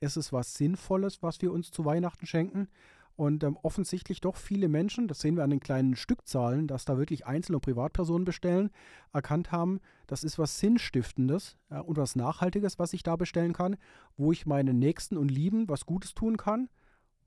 ist 0.00 0.16
es 0.16 0.32
was 0.32 0.54
Sinnvolles, 0.54 1.22
was 1.22 1.42
wir 1.42 1.52
uns 1.52 1.70
zu 1.70 1.84
Weihnachten 1.84 2.26
schenken? 2.26 2.68
Und 3.16 3.44
ähm, 3.44 3.58
offensichtlich 3.62 4.22
doch 4.22 4.36
viele 4.36 4.68
Menschen, 4.68 5.06
das 5.06 5.20
sehen 5.20 5.36
wir 5.36 5.44
an 5.44 5.50
den 5.50 5.60
kleinen 5.60 5.94
Stückzahlen, 5.94 6.66
dass 6.66 6.86
da 6.86 6.96
wirklich 6.96 7.26
einzelne 7.26 7.60
Privatpersonen 7.60 8.24
bestellen, 8.24 8.70
erkannt 9.12 9.52
haben, 9.52 9.80
das 10.06 10.24
ist 10.24 10.38
was 10.38 10.58
Sinnstiftendes 10.58 11.58
ja, 11.70 11.80
und 11.80 11.98
was 11.98 12.16
Nachhaltiges, 12.16 12.78
was 12.78 12.94
ich 12.94 13.02
da 13.02 13.16
bestellen 13.16 13.52
kann, 13.52 13.76
wo 14.16 14.32
ich 14.32 14.46
meinen 14.46 14.78
Nächsten 14.78 15.18
und 15.18 15.30
Lieben 15.30 15.68
was 15.68 15.84
Gutes 15.84 16.14
tun 16.14 16.38
kann, 16.38 16.70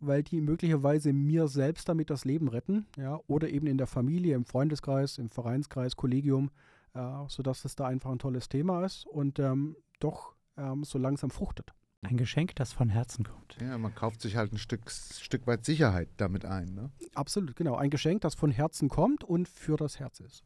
weil 0.05 0.23
die 0.23 0.41
möglicherweise 0.41 1.13
mir 1.13 1.47
selbst 1.47 1.89
damit 1.89 2.09
das 2.09 2.25
Leben 2.25 2.47
retten, 2.47 2.85
ja, 2.97 3.19
oder 3.27 3.49
eben 3.49 3.67
in 3.67 3.77
der 3.77 3.87
Familie, 3.87 4.35
im 4.35 4.45
Freundeskreis, 4.45 5.17
im 5.17 5.29
Vereinskreis, 5.29 5.95
Kollegium, 5.95 6.51
ja, 6.95 7.25
sodass 7.29 7.65
es 7.65 7.75
da 7.75 7.87
einfach 7.87 8.11
ein 8.11 8.19
tolles 8.19 8.49
Thema 8.49 8.83
ist 8.85 9.05
und 9.07 9.39
ähm, 9.39 9.75
doch 9.99 10.33
ähm, 10.57 10.83
so 10.83 10.97
langsam 10.97 11.29
fruchtet. 11.29 11.73
Ein 12.03 12.17
Geschenk, 12.17 12.55
das 12.55 12.73
von 12.73 12.89
Herzen 12.89 13.23
kommt. 13.23 13.55
Ja, 13.61 13.77
man 13.77 13.95
kauft 13.95 14.21
sich 14.21 14.35
halt 14.35 14.51
ein 14.51 14.57
Stück, 14.57 14.91
Stück 14.91 15.47
weit 15.47 15.63
Sicherheit 15.63 16.09
damit 16.17 16.43
ein. 16.43 16.73
Ne? 16.73 16.91
Absolut, 17.15 17.55
genau. 17.55 17.75
Ein 17.75 17.89
Geschenk, 17.89 18.21
das 18.21 18.35
von 18.35 18.51
Herzen 18.51 18.89
kommt 18.89 19.23
und 19.23 19.47
für 19.47 19.77
das 19.77 19.99
Herz 19.99 20.19
ist. 20.19 20.43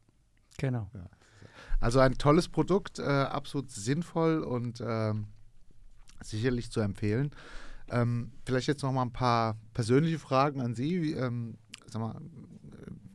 Genau. 0.58 0.88
Ja. 0.94 1.06
Also 1.80 1.98
ein 1.98 2.14
tolles 2.14 2.48
Produkt, 2.48 3.00
äh, 3.00 3.02
absolut 3.02 3.72
sinnvoll 3.72 4.42
und 4.42 4.80
äh, 4.80 5.14
sicherlich 6.22 6.70
zu 6.70 6.80
empfehlen. 6.80 7.30
Ähm, 7.90 8.32
vielleicht 8.44 8.68
jetzt 8.68 8.82
noch 8.82 8.92
mal 8.92 9.02
ein 9.02 9.12
paar 9.12 9.56
persönliche 9.72 10.18
Fragen 10.18 10.60
an 10.60 10.74
Sie. 10.74 11.12
Ähm, 11.12 11.56
sag 11.86 12.02
mal, 12.02 12.20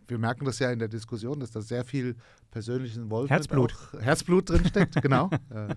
wir 0.08 0.18
merken 0.18 0.46
das 0.46 0.60
ja 0.60 0.72
in 0.72 0.80
der 0.80 0.88
Diskussion, 0.88 1.40
dass 1.40 1.52
da 1.52 1.62
sehr 1.62 1.86
viel 1.86 2.16
persönliches 2.52 2.98
Involvement 2.98 3.32
Herzblut. 3.32 3.74
Auch, 3.74 4.02
Herzblut 4.02 4.50
drinsteckt, 4.50 5.02
genau. 5.02 5.30
Äh, 5.50 5.76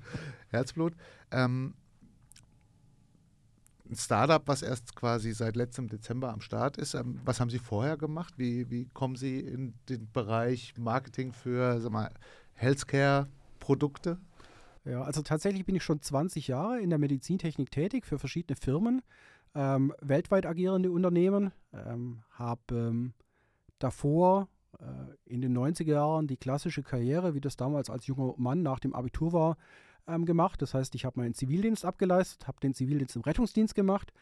Herzblut. 0.48 0.94
Ähm, 1.30 1.74
ein 3.88 3.96
Startup, 3.96 4.42
was 4.46 4.62
erst 4.62 4.96
quasi 4.96 5.32
seit 5.32 5.56
letztem 5.56 5.88
Dezember 5.88 6.32
am 6.32 6.40
Start 6.40 6.76
ist. 6.76 6.94
Ähm, 6.94 7.20
was 7.24 7.40
haben 7.40 7.50
Sie 7.50 7.58
vorher 7.58 7.96
gemacht? 7.96 8.34
Wie, 8.36 8.70
wie 8.70 8.86
kommen 8.86 9.16
Sie 9.16 9.40
in 9.40 9.74
den 9.88 10.10
Bereich 10.12 10.74
Marketing 10.76 11.32
für 11.32 11.80
sag 11.80 11.92
mal, 11.92 12.10
Healthcare-Produkte? 12.54 14.18
Ja, 14.86 15.02
also 15.02 15.22
tatsächlich 15.22 15.64
bin 15.64 15.74
ich 15.74 15.82
schon 15.82 16.00
20 16.00 16.46
Jahre 16.46 16.80
in 16.80 16.90
der 16.90 17.00
Medizintechnik 17.00 17.72
tätig 17.72 18.06
für 18.06 18.20
verschiedene 18.20 18.54
Firmen, 18.56 19.02
ähm, 19.56 19.92
weltweit 20.00 20.46
agierende 20.46 20.92
Unternehmen. 20.92 21.50
Ähm, 21.72 22.22
Habe 22.30 22.60
ähm, 22.70 23.12
davor 23.80 24.48
äh, 24.78 24.84
in 25.24 25.40
den 25.40 25.58
90er 25.58 25.90
Jahren 25.90 26.28
die 26.28 26.36
klassische 26.36 26.84
Karriere, 26.84 27.34
wie 27.34 27.40
das 27.40 27.56
damals 27.56 27.90
als 27.90 28.06
junger 28.06 28.34
Mann 28.36 28.62
nach 28.62 28.78
dem 28.78 28.94
Abitur 28.94 29.32
war, 29.32 29.56
ähm, 30.06 30.24
gemacht. 30.24 30.62
Das 30.62 30.72
heißt, 30.72 30.94
ich 30.94 31.04
habe 31.04 31.18
meinen 31.18 31.34
Zivildienst 31.34 31.84
abgeleistet, 31.84 32.46
habe 32.46 32.60
den 32.60 32.72
Zivildienst 32.72 33.16
im 33.16 33.22
Rettungsdienst 33.22 33.74
gemacht, 33.74 34.12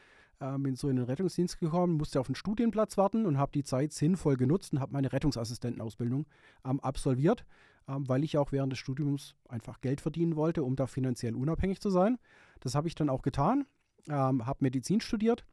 äh, 0.40 0.56
bin 0.56 0.76
so 0.76 0.88
in 0.88 0.96
den 0.96 1.04
Rettungsdienst 1.04 1.60
gekommen, 1.60 1.98
musste 1.98 2.20
auf 2.20 2.28
einen 2.28 2.36
Studienplatz 2.36 2.96
warten 2.96 3.26
und 3.26 3.36
habe 3.36 3.52
die 3.52 3.64
Zeit 3.64 3.92
sinnvoll 3.92 4.38
genutzt 4.38 4.72
und 4.72 4.80
habe 4.80 4.94
meine 4.94 5.12
Rettungsassistentenausbildung 5.12 6.24
ähm, 6.64 6.80
absolviert, 6.80 7.44
ähm, 7.88 8.08
weil 8.08 8.24
ich 8.24 8.38
auch 8.38 8.52
während 8.52 8.72
des 8.72 8.78
Studiums 8.78 9.34
einfach 9.48 9.80
Geld 9.80 10.00
verdienen 10.00 10.36
wollte, 10.36 10.62
um 10.62 10.76
da 10.76 10.86
finanziell 10.86 11.34
unabhängig 11.34 11.80
zu 11.80 11.90
sein. 11.90 12.18
Das 12.60 12.74
habe 12.74 12.88
ich 12.88 12.94
dann 12.94 13.08
auch 13.08 13.22
getan, 13.22 13.66
ähm, 14.08 14.46
habe 14.46 14.58
Medizin 14.60 15.00
studiert 15.00 15.44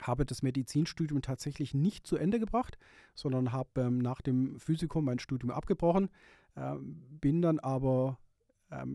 habe 0.00 0.24
das 0.24 0.42
Medizinstudium 0.42 1.22
tatsächlich 1.22 1.74
nicht 1.74 2.06
zu 2.06 2.16
Ende 2.16 2.38
gebracht, 2.38 2.78
sondern 3.14 3.52
habe 3.52 3.80
ähm, 3.80 3.98
nach 3.98 4.20
dem 4.20 4.58
Physikum 4.60 5.04
mein 5.04 5.18
Studium 5.18 5.50
abgebrochen, 5.50 6.10
bin 7.20 7.40
dann 7.40 7.60
aber 7.60 8.18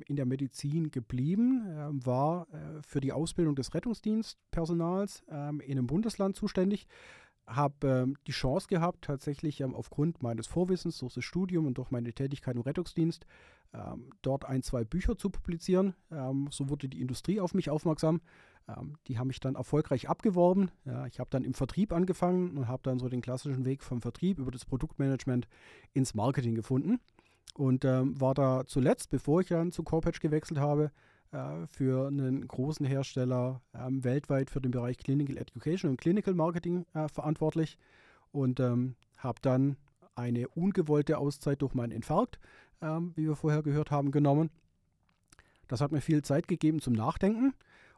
in 0.06 0.18
der 0.18 0.26
Medizin 0.26 0.92
geblieben, 0.92 1.63
war 2.06 2.48
äh, 2.52 2.82
für 2.86 3.00
die 3.00 3.13
Ausbildung 3.13 3.56
des 3.56 3.74
Rettungsdienstpersonals 3.74 5.24
in 5.30 5.62
einem 5.62 5.88
Bundesland 5.88 6.36
zuständig, 6.36 6.88
habe 7.47 7.88
ähm, 7.88 8.17
die 8.27 8.32
Chance 8.32 8.67
gehabt, 8.67 9.06
tatsächlich 9.06 9.62
ähm, 9.62 9.75
aufgrund 9.75 10.23
meines 10.23 10.47
Vorwissens 10.47 10.99
durch 10.99 11.13
das 11.13 11.23
Studium 11.23 11.65
und 11.65 11.77
durch 11.77 11.91
meine 11.91 12.13
Tätigkeit 12.13 12.56
im 12.56 12.62
Rettungsdienst 12.62 13.25
ähm, 13.73 14.10
dort 14.21 14.45
ein, 14.45 14.63
zwei 14.63 14.84
Bücher 14.84 15.17
zu 15.17 15.29
publizieren. 15.29 15.95
Ähm, 16.12 16.47
so 16.51 16.69
wurde 16.69 16.88
die 16.88 17.01
Industrie 17.01 17.39
auf 17.39 17.53
mich 17.53 17.69
aufmerksam. 17.69 18.21
die 19.08 19.19
haben 19.19 19.27
mich 19.27 19.41
dann 19.41 19.56
erfolgreich 19.56 20.08
abgeworben. 20.08 20.71
Ja, 20.86 21.06
ich 21.06 21.19
habe 21.19 21.29
dann 21.29 21.43
im 21.43 21.53
Vertrieb 21.53 21.91
angefangen 21.91 22.58
und 22.58 22.69
habe 22.69 22.84
dann 22.84 22.97
so 22.97 23.10
den 23.10 23.21
klassischen 23.21 23.65
Weg 23.65 23.84
vom 23.84 24.01
Vertrieb 24.01 24.39
über 24.39 24.51
das 24.51 24.63
Produktmanagement 24.63 25.49
ins 25.91 26.13
Marketing 26.13 26.56
gefunden. 26.56 27.01
Und 27.56 27.84
ähm, 27.84 28.19
war 28.19 28.34
da 28.34 28.63
zuletzt, 28.65 29.10
bevor 29.10 29.41
ich 29.41 29.47
dann 29.49 29.73
zu 29.73 29.84
Corpatch 29.84 30.21
gewechselt 30.21 30.60
habe, 30.60 30.91
für 31.67 32.08
einen 32.08 32.48
großen 32.48 32.86
Hersteller 32.86 33.62
ähm, 33.74 34.04
weltweit 34.04 34.50
für 34.50 34.62
den 34.62 34.72
Bereich 34.72 34.98
Clinical 34.98 35.38
Education 35.38 35.89
und 35.91 35.98
Clinical 35.98 36.34
Marketing 36.34 36.86
äh, 36.93 37.08
verantwortlich 37.08 37.78
und 38.32 38.60
ähm, 38.60 38.96
habe 39.17 39.39
dann 39.41 39.78
eine 40.15 40.48
ungewollte 40.50 41.17
Auszeit 41.17 41.62
durch 41.62 41.74
meinen 41.74 41.91
Infarkt, 41.91 42.39
ähm, 42.82 43.13
wie 43.15 43.28
wir 43.28 43.36
vorher 43.36 43.63
gehört 43.63 43.89
haben, 43.89 44.12
genommen. 44.12 44.52
Das 45.67 45.82
hat 45.82 45.91
mir 45.91 46.02
viel 46.02 46.22
Zeit 46.22 46.48
gegeben 46.48 46.82
zum 46.82 46.93
Nachdenken. 46.93 47.54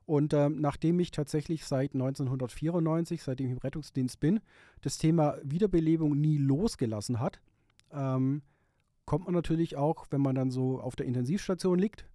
Und 0.06 0.34
ähm, 0.34 0.62
nachdem 0.62 1.00
ich 1.00 1.12
tatsächlich 1.12 1.65
seit 1.65 1.93
1994, 1.93 3.24
seitdem 3.24 3.48
ich 3.48 3.54
im 3.54 3.58
Rettungsdienst 3.58 4.19
bin, 4.19 4.39
das 4.82 4.98
Thema 5.00 5.38
Wiederbelebung 5.43 6.19
nie 6.19 6.38
losgelassen 6.38 7.19
hat, 7.19 7.41
ähm, 7.91 8.43
kommt 9.06 9.26
man 9.26 9.34
natürlich 9.34 9.78
auch, 9.78 10.06
wenn 10.12 10.21
man 10.21 10.36
dann 10.36 10.52
so 10.52 10.80
auf 10.80 10.95
der 10.95 11.08
Intensivstation 11.08 11.80
liegt, 11.80 12.08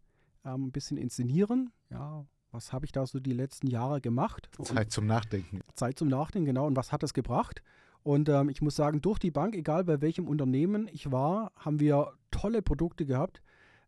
ähm, 0.45 0.67
ein 0.67 0.73
bisschen 0.73 0.97
inszenieren. 0.97 1.73
Ja, 1.91 2.27
was 2.53 2.73
habe 2.73 2.85
ich 2.85 2.93
da 2.93 3.07
so 3.07 3.21
die 3.21 3.33
letzten 3.33 3.69
Jahre 3.69 4.01
gemacht? 4.01 4.51
Zeit 4.63 4.87
und 4.87 4.93
zum 4.93 5.07
Nachdenken. 5.07 5.61
Zeit 5.75 5.99
zum 5.99 6.09
Nachdenken, 6.09 6.47
genau. 6.47 6.67
Und 6.67 6.77
was 6.77 6.93
hat 6.93 7.03
das 7.03 7.15
gebracht? 7.15 7.63
Und 8.03 8.29
ähm, 8.29 8.49
ich 8.49 8.63
muss 8.63 8.77
sagen, 8.77 9.01
durch 9.01 9.19
die 9.19 9.31
Bank, 9.31 9.55
egal 9.55 9.85
bei 9.85 10.01
welchem 10.01 10.27
Unternehmen 10.27 10.89
ich 10.89 11.13
war, 11.13 11.53
haben 11.57 11.81
wir 11.81 12.13
tolle 12.31 12.63
Produkte 12.63 13.05
gehabt, 13.05 13.43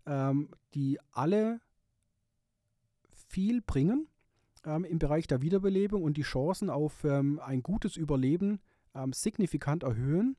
ähm, 0.06 0.50
die 0.74 0.98
alle 1.12 1.60
viel 3.28 3.62
bringen 3.62 4.08
ähm, 4.64 4.84
im 4.84 4.98
Bereich 4.98 5.26
der 5.26 5.42
Wiederbelebung 5.42 6.02
und 6.02 6.16
die 6.16 6.22
Chancen 6.22 6.70
auf 6.70 7.04
ähm, 7.04 7.40
ein 7.44 7.62
gutes 7.62 7.96
Überleben 7.96 8.60
ähm, 8.94 9.12
signifikant 9.12 9.82
erhöhen. 9.82 10.36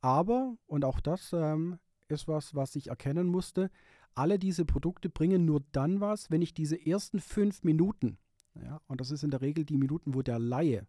Aber, 0.00 0.56
und 0.66 0.84
auch 0.84 1.00
das 1.00 1.32
ähm, 1.32 1.78
ist 2.08 2.28
was, 2.28 2.54
was 2.54 2.76
ich 2.76 2.88
erkennen 2.88 3.26
musste. 3.26 3.70
Alle 4.14 4.38
diese 4.38 4.64
Produkte 4.64 5.08
bringen 5.10 5.44
nur 5.44 5.62
dann 5.72 6.00
was, 6.00 6.30
wenn 6.30 6.42
ich 6.42 6.54
diese 6.54 6.76
ersten 6.86 7.20
fünf 7.20 7.64
Minuten, 7.64 8.18
ja, 8.54 8.80
und 8.86 9.00
das 9.00 9.10
ist 9.10 9.24
in 9.24 9.30
der 9.30 9.40
Regel 9.40 9.64
die 9.64 9.76
Minuten, 9.76 10.14
wo 10.14 10.22
der 10.22 10.38
Laie 10.38 10.86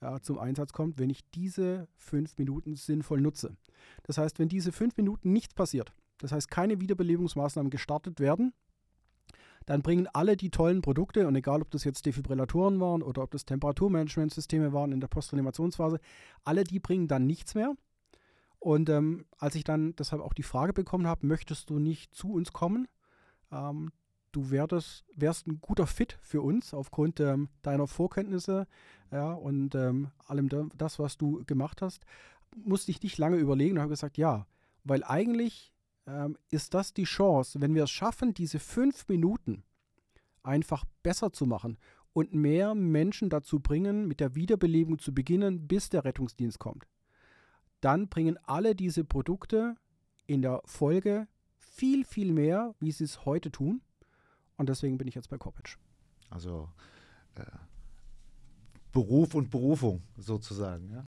ja, 0.00 0.20
zum 0.20 0.38
Einsatz 0.38 0.72
kommt, 0.72 0.98
wenn 0.98 1.10
ich 1.10 1.28
diese 1.30 1.88
fünf 1.96 2.36
Minuten 2.36 2.74
sinnvoll 2.74 3.20
nutze. 3.20 3.56
Das 4.02 4.18
heißt, 4.18 4.38
wenn 4.38 4.48
diese 4.48 4.72
fünf 4.72 4.96
Minuten 4.96 5.32
nichts 5.32 5.54
passiert, 5.54 5.92
das 6.18 6.32
heißt 6.32 6.50
keine 6.50 6.80
Wiederbelebungsmaßnahmen 6.80 7.70
gestartet 7.70 8.20
werden, 8.20 8.52
dann 9.66 9.82
bringen 9.82 10.08
alle 10.12 10.36
die 10.36 10.50
tollen 10.50 10.82
Produkte, 10.82 11.26
und 11.26 11.36
egal 11.36 11.62
ob 11.62 11.70
das 11.70 11.84
jetzt 11.84 12.04
Defibrillatoren 12.04 12.80
waren 12.80 13.02
oder 13.02 13.22
ob 13.22 13.30
das 13.30 13.46
Temperaturmanagementsysteme 13.46 14.72
waren 14.72 14.92
in 14.92 15.00
der 15.00 15.08
Postreanimationsphase, 15.08 16.00
alle 16.44 16.64
die 16.64 16.80
bringen 16.80 17.08
dann 17.08 17.26
nichts 17.26 17.54
mehr. 17.54 17.74
Und 18.64 18.88
ähm, 18.88 19.26
als 19.36 19.56
ich 19.56 19.64
dann 19.64 19.94
deshalb 19.96 20.22
auch 20.22 20.32
die 20.32 20.42
Frage 20.42 20.72
bekommen 20.72 21.06
habe, 21.06 21.26
möchtest 21.26 21.68
du 21.68 21.78
nicht 21.78 22.14
zu 22.14 22.32
uns 22.32 22.54
kommen? 22.54 22.88
Ähm, 23.52 23.92
du 24.32 24.50
wärst, 24.50 25.04
wärst 25.14 25.46
ein 25.46 25.60
guter 25.60 25.86
Fit 25.86 26.18
für 26.22 26.40
uns 26.40 26.72
aufgrund 26.72 27.20
ähm, 27.20 27.50
deiner 27.60 27.86
Vorkenntnisse 27.86 28.66
ja, 29.12 29.34
und 29.34 29.74
ähm, 29.74 30.12
allem 30.26 30.48
das, 30.78 30.98
was 30.98 31.18
du 31.18 31.44
gemacht 31.44 31.82
hast. 31.82 32.06
Musste 32.56 32.90
ich 32.90 33.02
nicht 33.02 33.18
lange 33.18 33.36
überlegen 33.36 33.76
und 33.76 33.82
habe 33.82 33.90
gesagt, 33.90 34.16
ja, 34.16 34.46
weil 34.82 35.04
eigentlich 35.04 35.74
ähm, 36.06 36.38
ist 36.48 36.72
das 36.72 36.94
die 36.94 37.04
Chance, 37.04 37.60
wenn 37.60 37.74
wir 37.74 37.84
es 37.84 37.90
schaffen, 37.90 38.32
diese 38.32 38.60
fünf 38.60 39.06
Minuten 39.08 39.62
einfach 40.42 40.86
besser 41.02 41.34
zu 41.34 41.44
machen 41.44 41.76
und 42.14 42.32
mehr 42.32 42.74
Menschen 42.74 43.28
dazu 43.28 43.60
bringen, 43.60 44.08
mit 44.08 44.20
der 44.20 44.34
Wiederbelebung 44.34 44.98
zu 44.98 45.12
beginnen, 45.12 45.68
bis 45.68 45.90
der 45.90 46.06
Rettungsdienst 46.06 46.58
kommt 46.58 46.86
dann 47.84 48.08
bringen 48.08 48.38
alle 48.44 48.74
diese 48.74 49.04
Produkte 49.04 49.76
in 50.26 50.42
der 50.42 50.62
Folge 50.64 51.28
viel, 51.56 52.04
viel 52.04 52.32
mehr, 52.32 52.74
wie 52.80 52.92
sie 52.92 53.04
es 53.04 53.24
heute 53.24 53.50
tun. 53.50 53.82
Und 54.56 54.68
deswegen 54.68 54.96
bin 54.98 55.08
ich 55.08 55.14
jetzt 55.14 55.28
bei 55.28 55.38
Corpage. 55.38 55.78
Also 56.30 56.68
äh, 57.34 57.44
Beruf 58.92 59.34
und 59.34 59.50
Berufung 59.50 60.02
sozusagen, 60.16 60.90
ja? 60.90 61.04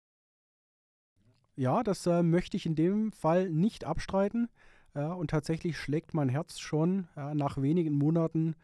Ja, 1.56 1.84
das 1.84 2.06
äh, 2.06 2.22
möchte 2.22 2.58
ich 2.58 2.66
in 2.66 2.76
dem 2.76 3.14
Fall 3.14 3.50
nicht 3.50 3.86
abstreiten. 3.86 4.50
Ja, 4.94 5.14
und 5.14 5.30
tatsächlich 5.30 5.78
schlägt 5.78 6.14
mein 6.14 6.30
Herz 6.30 6.60
schon 6.60 7.08
ja, 7.16 7.34
nach 7.34 7.62
wenigen 7.62 7.94
Monaten 7.94 8.56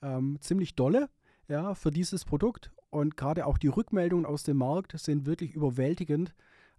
ähm, 0.00 0.38
ziemlich 0.40 0.74
dolle 0.74 1.10
ja, 1.48 1.74
für 1.74 1.90
dieses 1.90 2.24
Produkt. 2.24 2.70
Und 2.90 3.16
gerade 3.16 3.46
auch 3.46 3.58
die 3.58 3.68
Rückmeldungen 3.68 4.24
aus 4.24 4.44
dem 4.44 4.58
Markt 4.58 4.98
sind 4.98 5.26
wirklich 5.26 5.52
überwältigend. 5.52 6.34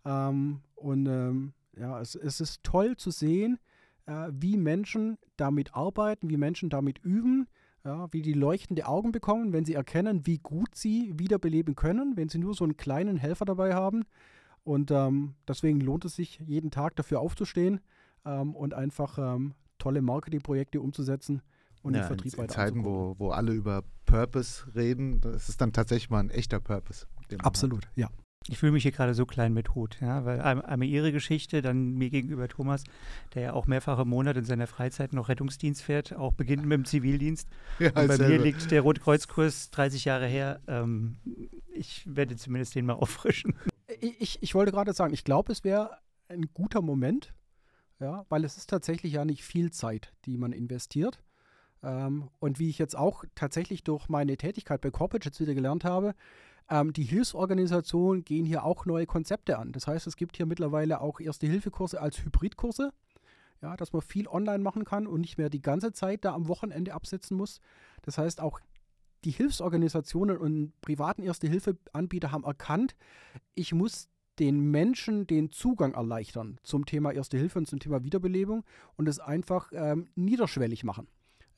Ähm, 0.05 0.61
und 0.75 1.05
ähm, 1.07 1.53
ja, 1.77 1.99
es, 1.99 2.15
es, 2.15 2.41
ist 2.41 2.63
toll 2.63 2.97
zu 2.97 3.11
sehen, 3.11 3.59
äh, 4.05 4.29
wie 4.31 4.57
Menschen 4.57 5.17
damit 5.37 5.75
arbeiten, 5.75 6.29
wie 6.29 6.37
Menschen 6.37 6.69
damit 6.69 6.99
üben, 6.99 7.47
ja, 7.83 8.07
wie 8.11 8.21
die 8.21 8.33
leuchtende 8.33 8.87
Augen 8.87 9.11
bekommen, 9.11 9.53
wenn 9.53 9.65
sie 9.65 9.73
erkennen, 9.73 10.25
wie 10.25 10.37
gut 10.37 10.75
sie 10.75 11.13
wiederbeleben 11.17 11.75
können, 11.75 12.17
wenn 12.17 12.29
sie 12.29 12.39
nur 12.39 12.53
so 12.53 12.63
einen 12.63 12.77
kleinen 12.77 13.17
Helfer 13.17 13.45
dabei 13.45 13.73
haben. 13.73 14.03
Und 14.63 14.91
ähm, 14.91 15.35
deswegen 15.47 15.79
lohnt 15.79 16.05
es 16.05 16.15
sich, 16.15 16.39
jeden 16.45 16.71
Tag 16.71 16.95
dafür 16.95 17.21
aufzustehen 17.21 17.79
ähm, 18.25 18.55
und 18.55 18.73
einfach 18.73 19.17
ähm, 19.17 19.53
tolle 19.77 20.01
Marketingprojekte 20.01 20.81
umzusetzen 20.81 21.41
und 21.81 21.93
ja, 21.93 22.01
den 22.01 22.07
Vertrieb 22.07 22.33
in, 22.33 22.39
weiter 22.39 22.53
in 22.53 22.55
Zeiten, 22.55 22.83
wo, 22.83 23.15
wo 23.17 23.29
alle 23.31 23.53
über 23.53 23.83
Purpose 24.05 24.65
reden, 24.75 25.21
das 25.21 25.49
ist 25.49 25.61
dann 25.61 25.71
tatsächlich 25.71 26.09
mal 26.09 26.19
ein 26.19 26.29
echter 26.29 26.59
Purpose. 26.59 27.07
Absolut, 27.39 27.87
ja. 27.95 28.09
Ich 28.47 28.57
fühle 28.57 28.71
mich 28.71 28.83
hier 28.83 28.91
gerade 28.91 29.13
so 29.13 29.25
klein 29.25 29.53
mit 29.53 29.75
Hut, 29.75 29.97
ja, 30.01 30.23
weil 30.25 30.41
einmal 30.41 30.87
Ihre 30.87 31.11
Geschichte, 31.11 31.61
dann 31.61 31.93
mir 31.95 32.09
gegenüber 32.09 32.47
Thomas, 32.47 32.83
der 33.33 33.41
ja 33.43 33.53
auch 33.53 33.67
mehrfach 33.67 33.99
im 33.99 34.09
Monat 34.09 34.37
in 34.37 34.45
seiner 34.45 34.65
Freizeit 34.65 35.13
noch 35.13 35.29
Rettungsdienst 35.29 35.83
fährt, 35.83 36.15
auch 36.15 36.33
beginnt 36.33 36.63
mit 36.65 36.71
dem 36.77 36.85
Zivildienst. 36.85 37.47
Ja, 37.79 37.89
Und 37.89 37.95
bei 37.95 38.15
selber. 38.15 38.27
mir 38.29 38.39
liegt 38.39 38.71
der 38.71 38.81
Rotkreuzkurs 38.81 39.71
30 39.71 40.05
Jahre 40.05 40.25
her. 40.27 40.61
Ähm, 40.67 41.17
ich 41.73 42.03
werde 42.07 42.37
zumindest 42.37 42.75
den 42.75 42.85
mal 42.85 42.93
auffrischen. 42.99 43.55
Ich, 43.99 44.41
ich 44.41 44.55
wollte 44.55 44.71
gerade 44.71 44.93
sagen, 44.93 45.13
ich 45.13 45.23
glaube, 45.25 45.51
es 45.51 45.63
wäre 45.63 45.97
ein 46.29 46.49
guter 46.53 46.81
Moment, 46.81 47.33
ja, 47.99 48.25
weil 48.29 48.45
es 48.45 48.55
ist 48.57 48.69
tatsächlich 48.69 49.13
ja 49.13 49.25
nicht 49.25 49.43
viel 49.43 49.71
Zeit, 49.71 50.13
die 50.25 50.37
man 50.37 50.53
investiert. 50.53 51.21
Ähm, 51.83 52.29
und 52.39 52.59
wie 52.59 52.69
ich 52.69 52.77
jetzt 52.77 52.97
auch 52.97 53.25
tatsächlich 53.35 53.83
durch 53.83 54.09
meine 54.09 54.37
Tätigkeit 54.37 54.81
bei 54.81 54.91
Corporate 54.91 55.27
jetzt 55.29 55.39
wieder 55.39 55.53
gelernt 55.53 55.83
habe, 55.83 56.15
ähm, 56.69 56.93
die 56.93 57.03
Hilfsorganisationen 57.03 58.23
gehen 58.23 58.45
hier 58.45 58.63
auch 58.63 58.85
neue 58.85 59.05
Konzepte 59.05 59.57
an. 59.57 59.71
Das 59.71 59.87
heißt, 59.87 60.07
es 60.07 60.15
gibt 60.15 60.37
hier 60.37 60.45
mittlerweile 60.45 61.01
auch 61.01 61.19
Erste-Hilfe-Kurse 61.19 62.01
als 62.01 62.23
Hybridkurse, 62.23 62.91
ja, 63.61 63.75
dass 63.75 63.93
man 63.93 64.01
viel 64.01 64.27
online 64.27 64.59
machen 64.59 64.85
kann 64.85 65.07
und 65.07 65.21
nicht 65.21 65.37
mehr 65.37 65.49
die 65.49 65.61
ganze 65.61 65.91
Zeit 65.91 66.25
da 66.25 66.33
am 66.33 66.47
Wochenende 66.47 66.93
absitzen 66.93 67.35
muss. 67.35 67.59
Das 68.03 68.17
heißt, 68.17 68.39
auch 68.41 68.59
die 69.25 69.31
Hilfsorganisationen 69.31 70.37
und 70.37 70.79
privaten 70.81 71.23
Erste-Hilfe-Anbieter 71.23 72.31
haben 72.31 72.43
erkannt, 72.43 72.95
ich 73.53 73.73
muss 73.73 74.09
den 74.39 74.71
Menschen 74.71 75.27
den 75.27 75.51
Zugang 75.51 75.93
erleichtern 75.93 76.59
zum 76.63 76.85
Thema 76.85 77.11
Erste 77.11 77.37
Hilfe 77.37 77.59
und 77.59 77.67
zum 77.67 77.79
Thema 77.79 78.03
Wiederbelebung 78.03 78.63
und 78.95 79.09
es 79.09 79.19
einfach 79.19 79.71
ähm, 79.73 80.07
niederschwellig 80.15 80.85
machen. 80.85 81.07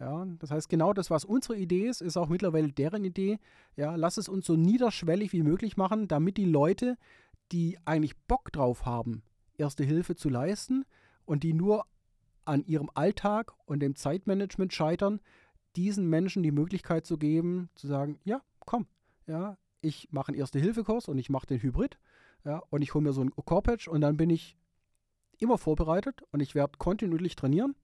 Ja, 0.02 0.26
das 0.39 0.49
heißt, 0.49 0.68
genau 0.68 0.93
das, 0.93 1.12
was 1.12 1.24
unsere 1.24 1.56
Idee 1.56 1.88
ist, 1.88 2.02
ist 2.02 2.18
auch 2.18 2.28
mittlerweile 2.28 2.72
deren 2.72 3.06
Idee. 3.06 3.38
Ja, 3.76 3.95
lass 3.95 4.18
es 4.18 4.28
uns 4.28 4.47
so 4.47 4.56
niederschwellig 4.56 5.32
wie 5.32 5.43
möglich 5.43 5.78
machen, 5.78 6.08
damit 6.08 6.38
die 6.38 6.45
Leute, 6.45 6.97
die 7.52 7.78
eigentlich 7.86 8.18
Bock 8.18 8.52
drauf 8.52 8.86
haben, 8.86 9.22
Erste 9.60 9.84
Hilfe 9.84 10.16
zu 10.16 10.28
leisten 10.28 10.86
und 11.26 11.43
die 11.43 11.54
nur 11.54 11.86
an 12.45 12.66
ihrem 12.66 12.89
Alltag 12.95 13.54
und 13.66 13.80
dem 13.80 13.95
Zeitmanagement 13.95 14.74
scheitern, 14.74 15.22
diesen 15.76 16.10
Menschen 16.10 16.41
die 16.41 16.52
Möglichkeit 16.52 17.06
zu 17.06 17.20
geben, 17.20 17.70
zu 17.76 17.86
sagen, 17.86 18.20
ja, 18.24 18.41
komm, 18.66 18.88
ja, 19.28 19.56
ich 19.82 20.08
mache 20.12 20.30
einen 20.30 20.39
Erste-Hilfe-Kurs 20.39 21.10
und 21.10 21.20
ich 21.20 21.30
mache 21.30 21.45
den 21.45 21.62
Hybrid, 21.62 21.99
ja, 22.43 22.64
und 22.72 22.82
ich 22.82 22.95
hole 22.95 23.04
mir 23.04 23.14
so 23.14 23.22
ein 23.22 23.30
Core-Patch 23.36 23.88
und 23.88 24.02
dann 24.02 24.18
bin 24.18 24.32
ich 24.32 24.58
immer 25.38 25.60
vorbereitet 25.60 26.24
und 26.32 26.39
ich 26.39 26.56
werde 26.56 26.80
kontinuierlich 26.80 27.36
trainieren. 27.36 27.76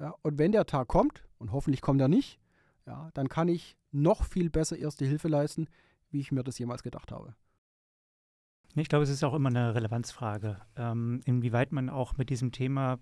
Ja, 0.00 0.14
und 0.22 0.38
wenn 0.38 0.52
der 0.52 0.64
Tag 0.64 0.88
kommt, 0.88 1.22
und 1.38 1.52
hoffentlich 1.52 1.82
kommt 1.82 2.00
er 2.00 2.08
nicht, 2.08 2.40
ja, 2.86 3.10
dann 3.14 3.28
kann 3.28 3.48
ich 3.48 3.76
noch 3.92 4.24
viel 4.24 4.50
besser 4.50 4.78
Erste 4.78 5.04
Hilfe 5.04 5.28
leisten, 5.28 5.68
wie 6.10 6.20
ich 6.20 6.32
mir 6.32 6.42
das 6.42 6.58
jemals 6.58 6.82
gedacht 6.82 7.12
habe. 7.12 7.34
Ich 8.74 8.88
glaube, 8.88 9.02
es 9.02 9.10
ist 9.10 9.22
auch 9.24 9.34
immer 9.34 9.48
eine 9.48 9.74
Relevanzfrage, 9.74 10.60
ähm, 10.76 11.20
inwieweit 11.24 11.72
man 11.72 11.90
auch 11.90 12.16
mit 12.16 12.30
diesem 12.30 12.50
Thema 12.50 12.98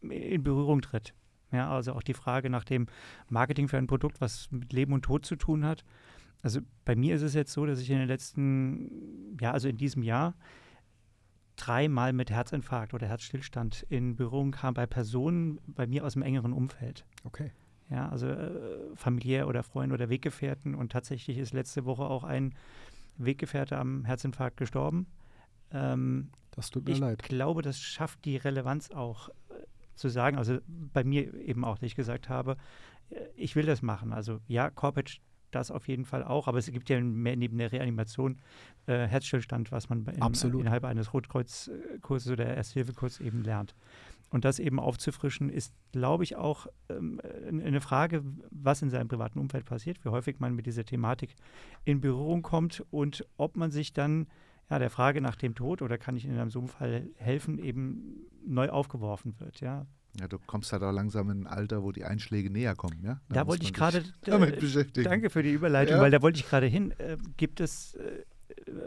in 0.00 0.42
Berührung 0.42 0.80
tritt. 0.82 1.14
Ja, 1.52 1.70
also 1.70 1.92
auch 1.92 2.02
die 2.02 2.14
Frage 2.14 2.50
nach 2.50 2.64
dem 2.64 2.86
Marketing 3.28 3.68
für 3.68 3.76
ein 3.76 3.86
Produkt, 3.86 4.20
was 4.20 4.50
mit 4.50 4.72
Leben 4.72 4.94
und 4.94 5.02
Tod 5.02 5.26
zu 5.26 5.36
tun 5.36 5.64
hat. 5.64 5.84
Also 6.40 6.60
bei 6.84 6.96
mir 6.96 7.14
ist 7.14 7.22
es 7.22 7.34
jetzt 7.34 7.52
so, 7.52 7.66
dass 7.66 7.78
ich 7.78 7.90
in 7.90 7.98
den 7.98 8.08
letzten, 8.08 9.36
ja, 9.40 9.52
also 9.52 9.68
in 9.68 9.76
diesem 9.76 10.02
Jahr 10.02 10.34
dreimal 11.56 12.12
mit 12.12 12.30
Herzinfarkt 12.30 12.94
oder 12.94 13.06
Herzstillstand 13.06 13.86
in 13.88 14.16
Berührung 14.16 14.52
kam 14.52 14.74
bei 14.74 14.86
Personen 14.86 15.60
bei 15.66 15.86
mir 15.86 16.04
aus 16.04 16.14
dem 16.14 16.22
engeren 16.22 16.52
Umfeld. 16.52 17.04
Okay. 17.24 17.50
Ja, 17.90 18.08
also 18.08 18.26
äh, 18.26 18.96
familiär 18.96 19.46
oder 19.48 19.62
Freunde 19.62 19.94
oder 19.94 20.08
Weggefährten. 20.08 20.74
Und 20.74 20.92
tatsächlich 20.92 21.38
ist 21.38 21.52
letzte 21.52 21.84
Woche 21.84 22.04
auch 22.04 22.24
ein 22.24 22.54
Weggefährte 23.18 23.76
am 23.76 24.04
Herzinfarkt 24.04 24.56
gestorben. 24.56 25.06
Ähm, 25.72 26.30
das 26.52 26.70
tut 26.70 26.86
mir 26.86 26.92
ich 26.92 26.98
leid. 26.98 27.18
Ich 27.22 27.28
glaube, 27.28 27.62
das 27.62 27.78
schafft 27.78 28.24
die 28.24 28.36
Relevanz 28.36 28.90
auch 28.90 29.28
äh, 29.28 29.32
zu 29.94 30.08
sagen. 30.08 30.38
Also 30.38 30.58
bei 30.66 31.04
mir 31.04 31.34
eben 31.34 31.64
auch, 31.64 31.76
dass 31.76 31.86
ich 31.86 31.94
gesagt 31.94 32.28
habe, 32.28 32.56
äh, 33.10 33.16
ich 33.36 33.56
will 33.56 33.66
das 33.66 33.82
machen. 33.82 34.12
Also 34.12 34.40
ja, 34.48 34.70
Corpage 34.70 35.20
das 35.54 35.70
auf 35.70 35.88
jeden 35.88 36.04
Fall 36.04 36.24
auch, 36.24 36.48
aber 36.48 36.58
es 36.58 36.70
gibt 36.70 36.88
ja 36.88 37.00
mehr 37.00 37.36
neben 37.36 37.58
der 37.58 37.72
Reanimation 37.72 38.38
äh, 38.86 39.06
Herzstillstand, 39.06 39.72
was 39.72 39.88
man 39.88 40.06
in, 40.06 40.60
innerhalb 40.60 40.84
eines 40.84 41.12
Rotkreuzkurses 41.12 42.32
oder 42.32 42.46
Ersthilfekurses 42.46 43.20
eben 43.20 43.42
lernt. 43.42 43.74
Und 44.30 44.46
das 44.46 44.58
eben 44.58 44.80
aufzufrischen, 44.80 45.50
ist, 45.50 45.74
glaube 45.92 46.24
ich, 46.24 46.36
auch 46.36 46.66
ähm, 46.88 47.20
eine 47.46 47.82
Frage, 47.82 48.24
was 48.50 48.80
in 48.80 48.88
seinem 48.88 49.08
privaten 49.08 49.38
Umfeld 49.38 49.66
passiert, 49.66 50.02
wie 50.04 50.08
häufig 50.08 50.40
man 50.40 50.54
mit 50.54 50.64
dieser 50.64 50.84
Thematik 50.84 51.34
in 51.84 52.00
Berührung 52.00 52.40
kommt 52.40 52.82
und 52.90 53.26
ob 53.36 53.56
man 53.56 53.70
sich 53.70 53.92
dann 53.92 54.26
ja, 54.70 54.78
der 54.78 54.88
Frage 54.88 55.20
nach 55.20 55.36
dem 55.36 55.54
Tod 55.54 55.82
oder 55.82 55.98
kann 55.98 56.16
ich 56.16 56.24
in 56.24 56.38
einem 56.38 56.48
so 56.48 56.60
einem 56.60 56.68
Fall 56.68 57.10
helfen, 57.16 57.58
eben 57.58 58.26
neu 58.46 58.70
aufgeworfen 58.70 59.38
wird. 59.38 59.60
Ja. 59.60 59.86
Ja, 60.20 60.28
du 60.28 60.38
kommst 60.38 60.72
halt 60.72 60.82
auch 60.82 60.92
langsam 60.92 61.30
in 61.30 61.42
ein 61.42 61.46
Alter, 61.46 61.82
wo 61.82 61.90
die 61.90 62.04
Einschläge 62.04 62.50
näher 62.50 62.74
kommen, 62.74 63.00
ja? 63.02 63.20
Da, 63.28 63.36
da 63.36 63.46
wollte 63.46 63.64
ich 63.64 63.72
gerade 63.72 64.04
damit 64.22 64.60
beschäftigen. 64.60 65.04
Danke 65.04 65.30
für 65.30 65.42
die 65.42 65.52
Überleitung, 65.52 65.96
ja. 65.96 66.02
weil 66.02 66.10
da 66.10 66.20
wollte 66.20 66.38
ich 66.38 66.46
gerade 66.46 66.66
hin. 66.66 66.90
Äh, 66.98 67.16
gibt 67.36 67.60
es, 67.60 67.94
äh, 67.94 68.24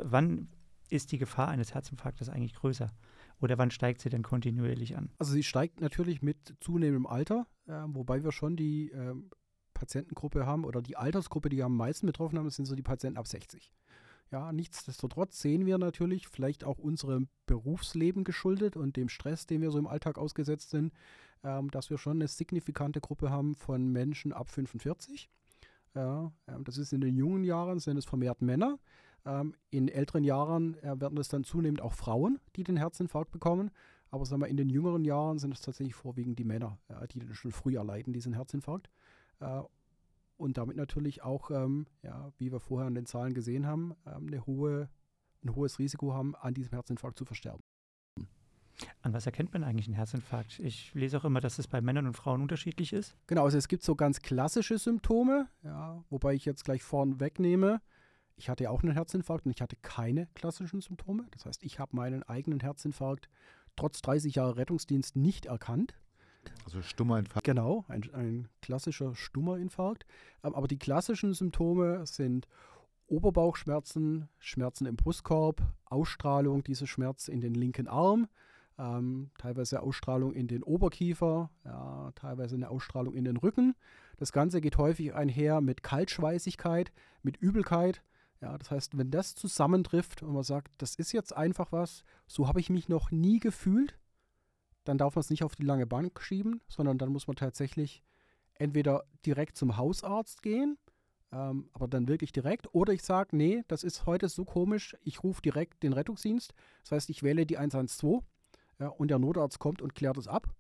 wann 0.04 0.50
ist 0.90 1.12
die 1.12 1.18
Gefahr 1.18 1.48
eines 1.48 1.74
Herzinfarktes 1.74 2.30
eigentlich 2.30 2.54
größer? 2.54 2.94
Oder 3.42 3.58
wann 3.58 3.72
steigt 3.72 4.02
sie 4.02 4.10
denn 4.10 4.24
kontinuierlich 4.24 4.96
an? 4.98 5.12
Also 5.18 5.34
sie 5.34 5.44
steigt 5.44 5.82
natürlich 5.82 6.22
mit 6.22 6.56
zunehmendem 6.62 7.08
Alter, 7.08 7.48
äh, 7.68 7.82
wobei 7.88 8.24
wir 8.24 8.32
schon 8.32 8.56
die 8.56 8.92
äh, 8.92 9.14
Patientengruppe 9.74 10.46
haben 10.46 10.64
oder 10.64 10.82
die 10.82 10.96
Altersgruppe, 10.96 11.50
die 11.50 11.62
am 11.62 11.76
meisten 11.76 12.08
betroffen 12.08 12.38
haben, 12.38 12.50
sind 12.50 12.66
so 12.66 12.76
die 12.76 12.84
Patienten 12.84 13.18
ab 13.18 13.28
60. 13.28 13.72
Ja, 14.32 14.52
nichtsdestotrotz 14.52 15.40
sehen 15.40 15.66
wir 15.66 15.78
natürlich, 15.78 16.28
vielleicht 16.28 16.64
auch 16.64 16.80
unserem 16.80 17.28
Berufsleben 17.46 18.24
geschuldet 18.24 18.76
und 18.76 18.98
dem 18.98 19.10
Stress, 19.10 19.46
dem 19.46 19.62
wir 19.62 19.72
so 19.72 19.78
im 19.78 19.88
Alltag 19.88 20.18
ausgesetzt 20.18 20.72
sind, 20.72 20.94
ähm, 21.44 21.70
dass 21.72 21.90
wir 21.90 21.98
schon 21.98 22.18
eine 22.18 22.28
signifikante 22.28 23.02
Gruppe 23.02 23.30
haben 23.30 23.56
von 23.56 23.88
Menschen 23.88 24.34
ab 24.34 24.50
45. 24.50 25.30
Ja, 25.94 26.32
ähm, 26.48 26.64
das 26.64 26.78
ist 26.78 26.92
in 26.92 27.02
den 27.02 27.16
jungen 27.16 27.44
Jahren, 27.44 27.80
sind 27.80 27.98
es 27.98 28.06
vermehrt 28.06 28.42
Männer. 28.42 28.80
Ähm, 29.26 29.56
in 29.70 29.88
älteren 29.88 30.24
Jahren 30.24 30.76
äh, 30.84 31.00
werden 31.00 31.18
es 31.18 31.30
dann 31.30 31.44
zunehmend 31.44 31.82
auch 31.82 31.94
Frauen, 31.94 32.40
die 32.56 32.64
den 32.64 32.78
Herzinfarkt 32.78 33.32
bekommen. 33.32 33.72
Aber 34.12 34.26
sagen 34.26 34.42
wir, 34.42 34.48
in 34.48 34.58
den 34.58 34.70
jüngeren 34.70 35.04
Jahren 35.04 35.40
sind 35.40 35.54
es 35.54 35.62
tatsächlich 35.62 35.96
vorwiegend 35.96 36.40
die 36.40 36.44
Männer, 36.44 36.78
äh, 36.90 37.08
die 37.08 37.22
schon 37.34 37.52
früh 37.52 37.76
erleiden, 37.78 38.14
diesen 38.14 38.34
Herzinfarkt. 38.34 38.90
Und 40.38 40.58
damit 40.58 40.76
natürlich 40.76 41.24
auch, 41.24 41.50
ähm, 41.52 41.88
ja, 42.02 42.32
wie 42.38 42.52
wir 42.52 42.60
vorher 42.60 42.88
an 42.88 42.96
den 42.96 43.06
Zahlen 43.06 43.34
gesehen 43.34 43.66
haben, 43.66 43.96
ähm, 44.06 44.28
eine 44.28 44.46
hohe, 44.46 44.90
ein 45.44 45.56
hohes 45.56 45.80
Risiko 45.80 46.14
haben, 46.14 46.36
an 46.36 46.54
diesem 46.54 46.74
Herzinfarkt 46.74 47.18
zu 47.18 47.26
versterben. 47.26 47.64
An 49.02 49.14
was 49.14 49.26
erkennt 49.26 49.54
man 49.54 49.64
eigentlich 49.64 49.88
einen 49.88 49.96
Herzinfarkt? 49.96 50.60
Ich 50.60 50.94
lese 50.94 51.18
auch 51.18 51.24
immer, 51.24 51.40
dass 51.40 51.60
es 51.60 51.68
bei 51.68 51.80
Männern 51.80 52.08
und 52.08 52.18
Frauen 52.18 52.42
unterschiedlich 52.42 52.92
ist. 52.92 53.16
Genau, 53.28 53.46
also 53.46 53.58
es 53.58 53.70
gibt 53.70 53.84
so 53.84 53.96
ganz 53.96 54.22
klassische 54.22 54.78
Symptome, 54.78 55.48
ja, 55.64 56.04
wobei 56.10 56.34
ich 56.34 56.44
jetzt 56.44 56.66
gleich 56.66 56.84
vorn 56.84 57.22
wegnehme, 57.22 57.82
ich 58.38 58.50
hatte 58.50 58.66
ja 58.66 58.70
auch 58.70 58.84
einen 58.84 58.92
Herzinfarkt 58.92 59.46
und 59.46 59.52
ich 59.52 59.62
hatte 59.62 59.78
keine 59.78 60.28
klassischen 60.34 60.82
Symptome. 60.82 61.26
Das 61.32 61.46
heißt, 61.46 61.64
ich 61.64 61.80
habe 61.80 61.96
meinen 61.96 62.24
eigenen 62.24 62.60
Herzinfarkt 62.60 63.30
trotz 63.76 64.02
30 64.02 64.36
Jahre 64.36 64.58
Rettungsdienst 64.58 65.16
nicht 65.16 65.46
erkannt. 65.46 65.96
Also 66.66 66.82
stummer 66.82 67.20
Infarkt. 67.20 67.46
Genau, 67.46 67.86
ein, 67.88 68.04
ein 68.14 68.50
klassischer 68.62 69.16
stummer 69.16 69.58
Infarkt. 69.58 70.06
Ähm, 70.44 70.56
aber 70.56 70.68
die 70.68 70.78
klassischen 70.78 71.34
Symptome 71.34 72.06
sind 72.06 72.48
Oberbauchschmerzen, 73.08 74.30
Schmerzen 74.40 74.86
im 74.86 74.96
Brustkorb, 74.96 75.62
Ausstrahlung 75.86 76.64
dieses 76.64 76.90
Schmerz 76.90 77.28
in 77.28 77.42
den 77.42 77.54
linken 77.54 77.88
Arm, 77.88 78.28
ähm, 78.80 79.30
teilweise 79.38 79.82
Ausstrahlung 79.82 80.34
in 80.34 80.48
den 80.48 80.64
Oberkiefer, 80.64 81.52
ja, 81.64 82.12
teilweise 82.16 82.56
eine 82.56 82.70
Ausstrahlung 82.70 83.14
in 83.14 83.26
den 83.26 83.38
Rücken. 83.38 83.76
Das 84.18 84.32
Ganze 84.32 84.60
geht 84.60 84.78
häufig 84.78 85.14
einher 85.14 85.62
mit 85.62 85.84
Kaltschweißigkeit, 85.84 86.92
mit 87.22 87.38
Übelkeit 87.38 88.02
ja, 88.42 88.58
das 88.58 88.70
heißt, 88.70 88.98
wenn 88.98 89.12
das 89.12 89.36
zusammentrifft 89.36 90.22
und 90.22 90.34
man 90.34 90.44
sagt, 90.44 90.72
das 90.78 90.96
ist 90.96 91.12
jetzt 91.14 91.36
einfach 91.36 91.72
was, 91.72 92.04
so 92.28 92.48
habe 92.48 92.60
ich 92.60 92.70
mich 92.70 92.90
noch 92.90 93.12
nie 93.12 93.40
gefühlt, 93.40 93.98
dann 94.86 94.98
darf 94.98 95.16
man 95.16 95.22
es 95.22 95.30
nicht 95.30 95.44
auf 95.44 95.56
die 95.56 95.66
lange 95.66 95.86
Bank 95.86 96.22
schieben, 96.22 96.62
sondern 96.68 96.98
dann 96.98 97.10
muss 97.10 97.28
man 97.28 97.36
tatsächlich 97.36 98.04
entweder 98.54 99.04
direkt 99.26 99.58
zum 99.58 99.78
Hausarzt 99.78 100.42
gehen, 100.42 100.78
ähm, 101.32 101.70
aber 101.74 101.88
dann 101.88 102.08
wirklich 102.08 102.32
direkt, 102.32 102.74
oder 102.74 102.94
ich 102.94 103.04
sage, 103.04 103.36
nee, 103.36 103.64
das 103.68 103.84
ist 103.84 104.06
heute 104.06 104.30
so 104.30 104.46
komisch, 104.46 104.96
ich 105.02 105.24
rufe 105.24 105.42
direkt 105.42 105.84
den 105.84 105.94
Rettungsdienst. 105.94 106.54
Das 106.84 106.92
heißt, 106.92 107.10
ich 107.10 107.24
wähle 107.24 107.46
die 107.46 107.58
112 107.58 108.24
ja, 108.80 108.88
und 108.88 109.10
der 109.10 109.20
Notarzt 109.20 109.60
kommt 109.60 109.82
und 109.82 109.96
klärt 109.96 110.18
es 110.18 110.28
ab. 110.28 110.54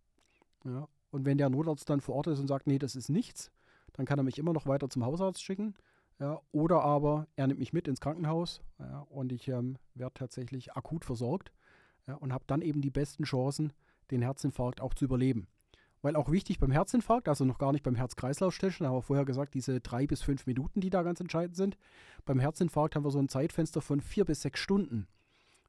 Ja, 0.65 0.87
und 1.11 1.25
wenn 1.25 1.37
der 1.37 1.49
Notarzt 1.49 1.89
dann 1.89 2.01
vor 2.01 2.15
Ort 2.15 2.27
ist 2.27 2.39
und 2.39 2.47
sagt, 2.47 2.67
nee, 2.67 2.79
das 2.79 2.95
ist 2.95 3.09
nichts, 3.09 3.51
dann 3.93 4.05
kann 4.05 4.19
er 4.19 4.23
mich 4.23 4.37
immer 4.37 4.51
noch 4.51 4.65
weiter 4.65 4.89
zum 4.89 5.05
Hausarzt 5.05 5.41
schicken. 5.41 5.75
Ja, 6.19 6.41
oder 6.51 6.81
aber 6.81 7.27
er 7.35 7.47
nimmt 7.47 7.59
mich 7.59 7.73
mit 7.73 7.87
ins 7.87 7.99
Krankenhaus 7.99 8.61
ja, 8.79 9.01
und 9.09 9.33
ich 9.33 9.49
ähm, 9.49 9.77
werde 9.95 10.13
tatsächlich 10.13 10.73
akut 10.73 11.03
versorgt 11.03 11.51
ja, 12.07 12.15
und 12.15 12.31
habe 12.31 12.45
dann 12.47 12.61
eben 12.61 12.81
die 12.81 12.89
besten 12.89 13.23
Chancen, 13.23 13.73
den 14.11 14.21
Herzinfarkt 14.21 14.81
auch 14.81 14.93
zu 14.93 15.05
überleben. 15.05 15.47
Weil 16.01 16.15
auch 16.15 16.31
wichtig 16.31 16.59
beim 16.59 16.71
Herzinfarkt, 16.71 17.27
also 17.27 17.45
noch 17.45 17.57
gar 17.57 17.71
nicht 17.71 17.83
beim 17.83 17.95
Herz-Kreislauf-Stillstand, 17.95 18.87
haben 18.87 18.97
wir 18.97 19.01
vorher 19.01 19.25
gesagt, 19.25 19.55
diese 19.55 19.81
drei 19.81 20.05
bis 20.05 20.21
fünf 20.21 20.45
Minuten, 20.45 20.79
die 20.79 20.91
da 20.91 21.01
ganz 21.01 21.19
entscheidend 21.19 21.55
sind. 21.55 21.77
Beim 22.25 22.39
Herzinfarkt 22.39 22.95
haben 22.95 23.05
wir 23.05 23.11
so 23.11 23.19
ein 23.19 23.29
Zeitfenster 23.29 23.81
von 23.81 24.01
vier 24.01 24.25
bis 24.25 24.41
sechs 24.41 24.59
Stunden. 24.59 25.07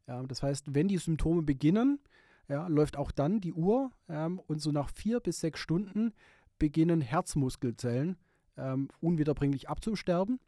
Ja, 0.06 0.22
das 0.22 0.42
heißt, 0.42 0.74
wenn 0.74 0.88
die 0.88 0.98
Symptome 0.98 1.42
beginnen, 1.42 2.00
ja, 2.48 2.66
läuft 2.68 2.96
auch 2.96 3.10
dann 3.10 3.40
die 3.40 3.52
Uhr 3.52 3.90
ähm, 4.08 4.38
und 4.38 4.60
so 4.60 4.70
nach 4.72 4.90
vier 4.90 5.20
bis 5.20 5.40
sechs 5.40 5.58
Stunden 5.58 6.12
beginnen 6.58 7.00
Herzmuskelzellen 7.00 8.16
ähm, 8.56 8.88
unwiederbringlich 9.00 9.68
abzusterben. 9.68 10.38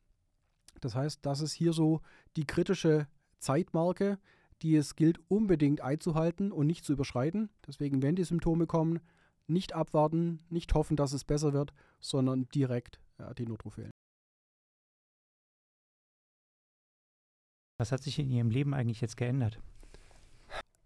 Das 0.81 0.95
heißt, 0.95 1.25
das 1.27 1.41
ist 1.41 1.53
hier 1.53 1.73
so 1.73 2.01
die 2.37 2.47
kritische 2.47 3.09
Zeitmarke, 3.39 4.19
die 4.63 4.77
es 4.77 4.97
gilt 4.97 5.21
unbedingt 5.29 5.81
einzuhalten 5.81 6.53
und 6.53 6.67
nicht 6.67 6.85
zu 6.85 6.93
überschreiten. 6.93 7.51
Deswegen, 7.67 8.03
wenn 8.03 8.17
die 8.17 8.25
Symptome 8.25 8.67
kommen, 8.67 9.01
nicht 9.47 9.75
abwarten, 9.75 10.41
nicht 10.51 10.75
hoffen, 10.75 10.97
dass 10.97 11.13
es 11.13 11.25
besser 11.25 11.53
wird, 11.53 11.73
sondern 12.01 12.49
direkt 12.51 13.01
ja, 13.19 13.33
den 13.35 13.49
Notruf 13.49 13.79
wählen. 13.79 13.91
Was 17.79 17.93
hat 17.93 18.03
sich 18.03 18.19
in 18.19 18.31
Ihrem 18.31 18.51
Leben 18.51 18.75
eigentlich 18.75 19.01
jetzt 19.01 19.17
geändert? 19.17 19.61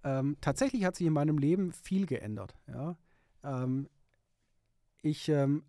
Ähm, 0.05 0.37
tatsächlich 0.41 0.85
hat 0.85 0.97
sich 0.97 1.07
in 1.07 1.13
meinem 1.13 1.39
Leben 1.39 1.73
viel 1.73 2.07
geändert. 2.07 2.55
Ja. 2.67 2.97
Ähm, 3.43 3.89
ich 5.01 5.29
ähm, 5.29 5.65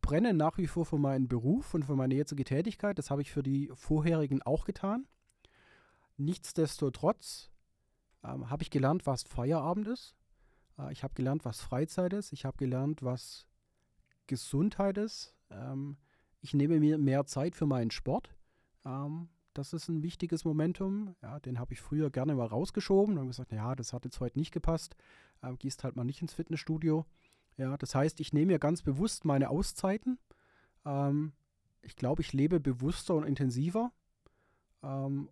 brenne 0.00 0.34
nach 0.34 0.58
wie 0.58 0.66
vor 0.66 0.84
für 0.84 0.98
meinen 0.98 1.28
Beruf 1.28 1.74
und 1.74 1.84
für 1.84 1.94
meine 1.94 2.14
jetzige 2.14 2.44
Tätigkeit. 2.44 2.98
Das 2.98 3.10
habe 3.10 3.22
ich 3.22 3.30
für 3.30 3.42
die 3.42 3.70
vorherigen 3.74 4.42
auch 4.42 4.64
getan. 4.64 5.06
Nichtsdestotrotz 6.18 7.50
ähm, 8.24 8.50
habe 8.50 8.62
ich 8.62 8.70
gelernt, 8.70 9.06
was 9.06 9.22
Feierabend 9.22 9.88
ist. 9.88 10.16
Äh, 10.78 10.92
ich 10.92 11.02
habe 11.04 11.14
gelernt, 11.14 11.44
was 11.44 11.60
Freizeit 11.60 12.12
ist. 12.12 12.32
Ich 12.32 12.44
habe 12.44 12.56
gelernt, 12.56 13.02
was 13.02 13.46
Gesundheit 14.26 14.98
ist. 14.98 15.34
Ähm, 15.50 15.96
ich 16.40 16.54
nehme 16.54 16.80
mir 16.80 16.98
mehr 16.98 17.24
Zeit 17.26 17.54
für 17.54 17.66
meinen 17.66 17.90
Sport. 17.90 18.34
Ähm, 18.84 19.28
das 19.54 19.72
ist 19.72 19.88
ein 19.88 20.02
wichtiges 20.02 20.44
Momentum. 20.44 21.14
Ja, 21.22 21.40
den 21.40 21.58
habe 21.58 21.72
ich 21.72 21.80
früher 21.80 22.10
gerne 22.10 22.34
mal 22.34 22.46
rausgeschoben 22.46 23.16
und 23.18 23.28
gesagt, 23.28 23.52
ja, 23.52 23.74
das 23.74 23.92
hat 23.92 24.04
jetzt 24.04 24.20
heute 24.20 24.38
nicht 24.38 24.52
gepasst. 24.52 24.96
Ähm, 25.42 25.56
gehst 25.58 25.84
halt 25.84 25.96
mal 25.96 26.04
nicht 26.04 26.22
ins 26.22 26.34
Fitnessstudio. 26.34 27.06
Ja, 27.56 27.76
das 27.76 27.94
heißt, 27.94 28.20
ich 28.20 28.32
nehme 28.32 28.52
mir 28.52 28.58
ganz 28.58 28.82
bewusst 28.82 29.24
meine 29.24 29.50
Auszeiten. 29.50 30.18
Ähm, 30.84 31.32
ich 31.82 31.96
glaube, 31.96 32.22
ich 32.22 32.32
lebe 32.32 32.60
bewusster 32.60 33.14
und 33.14 33.24
intensiver 33.24 33.92
ähm, 34.82 35.28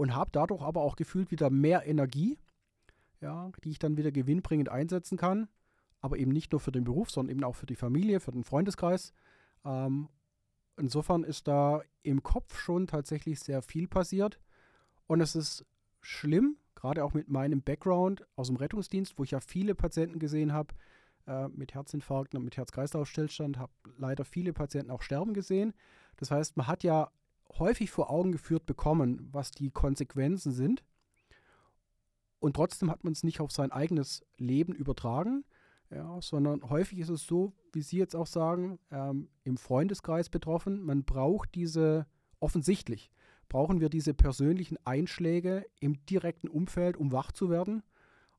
und 0.00 0.14
habe 0.14 0.30
dadurch 0.32 0.62
aber 0.62 0.80
auch 0.82 0.96
gefühlt 0.96 1.30
wieder 1.30 1.50
mehr 1.50 1.86
Energie 1.86 2.38
ja, 3.20 3.50
die 3.64 3.70
ich 3.70 3.78
dann 3.78 3.96
wieder 3.96 4.12
gewinnbringend 4.12 4.68
einsetzen 4.68 5.16
kann. 5.18 5.48
Aber 6.00 6.16
eben 6.16 6.32
nicht 6.32 6.52
nur 6.52 6.60
für 6.60 6.72
den 6.72 6.84
Beruf, 6.84 7.10
sondern 7.10 7.36
eben 7.36 7.44
auch 7.44 7.56
für 7.56 7.66
die 7.66 7.76
Familie, 7.76 8.20
für 8.20 8.32
den 8.32 8.44
Freundeskreis. 8.44 9.12
Ähm, 9.64 10.08
insofern 10.78 11.24
ist 11.24 11.46
da 11.46 11.82
im 12.02 12.22
Kopf 12.22 12.58
schon 12.58 12.86
tatsächlich 12.86 13.40
sehr 13.40 13.60
viel 13.60 13.86
passiert. 13.86 14.40
Und 15.06 15.20
es 15.20 15.36
ist 15.36 15.66
schlimm, 16.00 16.56
gerade 16.74 17.04
auch 17.04 17.12
mit 17.12 17.28
meinem 17.28 17.60
Background 17.62 18.26
aus 18.36 18.46
dem 18.46 18.56
Rettungsdienst, 18.56 19.18
wo 19.18 19.24
ich 19.24 19.32
ja 19.32 19.40
viele 19.40 19.74
Patienten 19.74 20.18
gesehen 20.18 20.54
habe 20.54 20.74
äh, 21.26 21.48
mit 21.48 21.74
Herzinfarkten 21.74 22.38
und 22.38 22.44
mit 22.44 22.56
Herz-Kreislauf-Stillstand, 22.56 23.58
habe 23.58 23.72
leider 23.98 24.24
viele 24.24 24.54
Patienten 24.54 24.90
auch 24.90 25.02
sterben 25.02 25.34
gesehen. 25.34 25.74
Das 26.16 26.30
heißt, 26.30 26.56
man 26.56 26.66
hat 26.66 26.82
ja 26.82 27.10
häufig 27.58 27.90
vor 27.90 28.10
Augen 28.10 28.32
geführt 28.32 28.66
bekommen, 28.66 29.28
was 29.32 29.50
die 29.50 29.70
Konsequenzen 29.70 30.52
sind. 30.52 30.84
Und 32.38 32.56
trotzdem 32.56 32.90
hat 32.90 33.04
man 33.04 33.12
es 33.12 33.22
nicht 33.22 33.40
auf 33.40 33.50
sein 33.50 33.72
eigenes 33.72 34.24
Leben 34.38 34.74
übertragen, 34.74 35.44
ja, 35.90 36.20
sondern 36.22 36.68
häufig 36.70 36.98
ist 36.98 37.08
es 37.08 37.26
so, 37.26 37.52
wie 37.72 37.82
Sie 37.82 37.98
jetzt 37.98 38.14
auch 38.14 38.26
sagen, 38.26 38.78
ähm, 38.90 39.28
im 39.44 39.56
Freundeskreis 39.56 40.28
betroffen. 40.28 40.82
Man 40.82 41.04
braucht 41.04 41.54
diese, 41.54 42.06
offensichtlich, 42.38 43.10
brauchen 43.48 43.80
wir 43.80 43.88
diese 43.88 44.14
persönlichen 44.14 44.78
Einschläge 44.86 45.66
im 45.80 46.04
direkten 46.06 46.48
Umfeld, 46.48 46.96
um 46.96 47.12
wach 47.12 47.32
zu 47.32 47.50
werden 47.50 47.82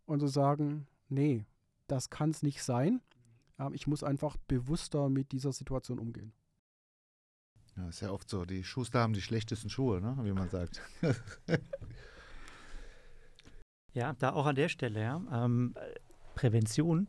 und 0.06 0.22
zu 0.22 0.28
sagen, 0.28 0.88
nee, 1.10 1.46
das 1.88 2.10
kann 2.10 2.32
es 2.32 2.42
nicht 2.42 2.64
sein. 2.64 3.02
Ähm, 3.60 3.74
ich 3.74 3.86
muss 3.86 4.04
einfach 4.04 4.38
bewusster 4.48 5.10
mit 5.10 5.32
dieser 5.32 5.52
Situation 5.52 6.00
umgehen. 6.00 6.34
Ja, 7.78 7.88
ist 7.88 8.02
ja 8.02 8.12
oft 8.12 8.30
so, 8.30 8.46
die 8.46 8.64
Schuster 8.64 9.00
haben 9.00 9.14
die 9.14 9.22
schlechtesten 9.22 9.70
Schuhe, 9.70 10.02
ne? 10.02 10.18
wie 10.22 10.34
man 10.34 10.50
sagt. 10.50 10.82
Ja, 13.94 14.14
da 14.20 14.32
auch 14.32 14.46
an 14.46 14.56
der 14.56 14.70
Stelle, 14.70 15.02
ja. 15.02 15.22
Ähm, 15.32 15.74
Prävention 16.36 17.08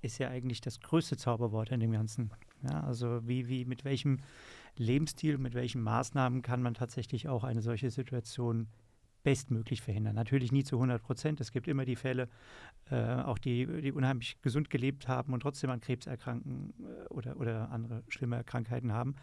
ist 0.00 0.18
ja 0.18 0.28
eigentlich 0.28 0.60
das 0.60 0.80
größte 0.80 1.16
Zauberwort 1.16 1.70
in 1.70 1.80
dem 1.80 1.92
Ganzen. 1.92 2.30
Ja, 2.62 2.80
also 2.84 3.26
wie, 3.26 3.48
wie, 3.48 3.64
mit 3.64 3.84
welchem 3.84 4.20
Lebensstil, 4.76 5.38
mit 5.38 5.54
welchen 5.54 5.82
Maßnahmen 5.82 6.42
kann 6.42 6.62
man 6.62 6.74
tatsächlich 6.74 7.28
auch 7.28 7.44
eine 7.44 7.60
solche 7.60 7.90
Situation 7.90 8.68
bestmöglich 9.28 9.82
verhindern. 9.82 10.14
Natürlich 10.14 10.52
nie 10.52 10.64
zu 10.64 10.76
100 10.76 11.02
Prozent. 11.02 11.38
Es 11.42 11.52
gibt 11.52 11.68
immer 11.68 11.84
die 11.84 11.96
Fälle, 11.96 12.30
äh, 12.90 12.96
auch 13.16 13.36
die, 13.36 13.66
die 13.82 13.92
unheimlich 13.92 14.40
gesund 14.40 14.70
gelebt 14.70 15.06
haben 15.06 15.34
und 15.34 15.40
trotzdem 15.40 15.68
an 15.68 15.82
Krebs 15.82 16.06
erkranken 16.06 16.72
äh, 16.80 17.08
oder, 17.08 17.36
oder 17.36 17.70
andere 17.70 18.02
schlimme 18.08 18.42
Krankheiten 18.42 18.90
haben. 18.90 19.16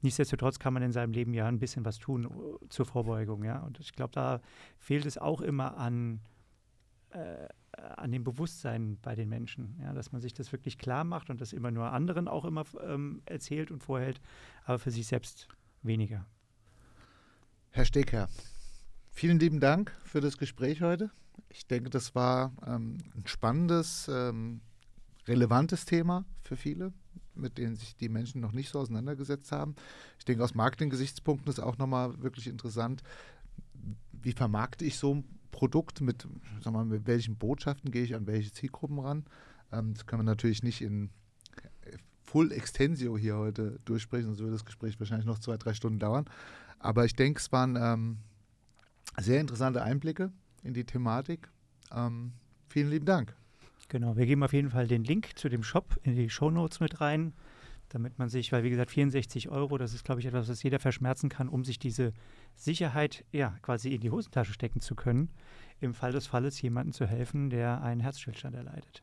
Nichtsdestotrotz 0.00 0.58
kann 0.58 0.72
man 0.72 0.82
in 0.82 0.92
seinem 0.92 1.12
Leben 1.12 1.34
ja 1.34 1.46
ein 1.46 1.58
bisschen 1.58 1.84
was 1.84 1.98
tun 1.98 2.24
uh, 2.24 2.56
zur 2.70 2.86
Vorbeugung. 2.86 3.44
Ja? 3.44 3.58
Und 3.58 3.78
ich 3.80 3.92
glaube, 3.92 4.12
da 4.12 4.40
fehlt 4.78 5.04
es 5.04 5.18
auch 5.18 5.42
immer 5.42 5.76
an, 5.76 6.20
äh, 7.10 7.46
an 7.72 8.10
dem 8.12 8.24
Bewusstsein 8.24 8.96
bei 9.02 9.14
den 9.14 9.28
Menschen, 9.28 9.78
ja? 9.82 9.92
dass 9.92 10.10
man 10.10 10.22
sich 10.22 10.32
das 10.32 10.52
wirklich 10.52 10.78
klar 10.78 11.04
macht 11.04 11.28
und 11.28 11.42
das 11.42 11.52
immer 11.52 11.70
nur 11.70 11.92
anderen 11.92 12.28
auch 12.28 12.46
immer 12.46 12.64
ähm, 12.82 13.20
erzählt 13.26 13.70
und 13.70 13.82
vorhält, 13.82 14.22
aber 14.64 14.78
für 14.78 14.90
sich 14.90 15.06
selbst 15.06 15.48
weniger. 15.82 16.24
Herr 17.72 17.84
Stecker, 17.84 18.30
vielen 19.20 19.38
lieben 19.38 19.60
Dank 19.60 19.94
für 20.02 20.22
das 20.22 20.38
Gespräch 20.38 20.80
heute. 20.80 21.10
Ich 21.50 21.66
denke, 21.66 21.90
das 21.90 22.14
war 22.14 22.54
ähm, 22.66 22.96
ein 23.14 23.26
spannendes, 23.26 24.08
ähm, 24.10 24.62
relevantes 25.28 25.84
Thema 25.84 26.24
für 26.42 26.56
viele 26.56 26.94
mit 27.34 27.58
denen 27.58 27.76
sich 27.76 27.96
die 27.96 28.08
Menschen 28.08 28.40
noch 28.40 28.52
nicht 28.52 28.70
so 28.70 28.78
auseinandergesetzt 28.78 29.52
haben. 29.52 29.74
Ich 30.18 30.24
denke, 30.24 30.42
aus 30.42 30.54
Marketing-Gesichtspunkten 30.54 31.50
ist 31.50 31.58
auch 31.58 31.78
nochmal 31.78 32.22
wirklich 32.22 32.46
interessant, 32.46 33.02
wie 34.12 34.32
vermarkte 34.32 34.84
ich 34.84 34.98
so 34.98 35.14
ein 35.14 35.24
Produkt, 35.52 36.00
mit, 36.00 36.26
sag 36.62 36.72
mal, 36.72 36.84
mit 36.84 37.06
welchen 37.06 37.36
Botschaften 37.36 37.90
gehe 37.90 38.04
ich 38.04 38.14
an 38.14 38.26
welche 38.26 38.52
Zielgruppen 38.52 38.98
ran. 38.98 39.24
Ähm, 39.70 39.94
das 39.94 40.06
können 40.06 40.20
wir 40.20 40.24
natürlich 40.24 40.62
nicht 40.62 40.80
in 40.80 41.10
Full 42.22 42.52
Extensio 42.52 43.16
hier 43.16 43.36
heute 43.36 43.80
durchsprechen, 43.84 44.26
sonst 44.26 44.40
würde 44.40 44.52
das 44.52 44.64
Gespräch 44.64 44.98
wahrscheinlich 44.98 45.26
noch 45.26 45.38
zwei, 45.38 45.56
drei 45.56 45.74
Stunden 45.74 45.98
dauern. 45.98 46.24
Aber 46.78 47.04
ich 47.04 47.14
denke, 47.14 47.38
es 47.38 47.52
waren 47.52 47.76
ähm, 47.80 48.18
sehr 49.18 49.40
interessante 49.40 49.82
Einblicke 49.82 50.32
in 50.62 50.74
die 50.74 50.84
Thematik. 50.84 51.50
Ähm, 51.92 52.32
vielen 52.68 52.90
lieben 52.90 53.06
Dank. 53.06 53.34
Genau, 53.88 54.16
wir 54.16 54.26
geben 54.26 54.44
auf 54.44 54.52
jeden 54.52 54.70
Fall 54.70 54.86
den 54.86 55.04
Link 55.04 55.36
zu 55.36 55.48
dem 55.48 55.64
Shop 55.64 55.96
in 56.02 56.14
die 56.14 56.30
Show 56.30 56.50
Notes 56.50 56.78
mit 56.78 57.00
rein, 57.00 57.34
damit 57.88 58.18
man 58.18 58.28
sich, 58.28 58.52
weil 58.52 58.62
wie 58.62 58.70
gesagt 58.70 58.92
64 58.92 59.48
Euro, 59.48 59.78
das 59.78 59.94
ist 59.94 60.04
glaube 60.04 60.20
ich 60.20 60.26
etwas, 60.26 60.48
was 60.48 60.62
jeder 60.62 60.78
verschmerzen 60.78 61.28
kann, 61.28 61.48
um 61.48 61.64
sich 61.64 61.78
diese 61.78 62.12
Sicherheit 62.54 63.24
ja 63.32 63.58
quasi 63.62 63.92
in 63.92 64.00
die 64.00 64.10
Hosentasche 64.10 64.52
stecken 64.52 64.80
zu 64.80 64.94
können, 64.94 65.30
im 65.80 65.92
Fall 65.92 66.12
des 66.12 66.28
Falles 66.28 66.62
jemandem 66.62 66.92
zu 66.92 67.06
helfen, 67.06 67.50
der 67.50 67.82
einen 67.82 68.00
Herzstillstand 68.00 68.54
erleidet. 68.54 69.02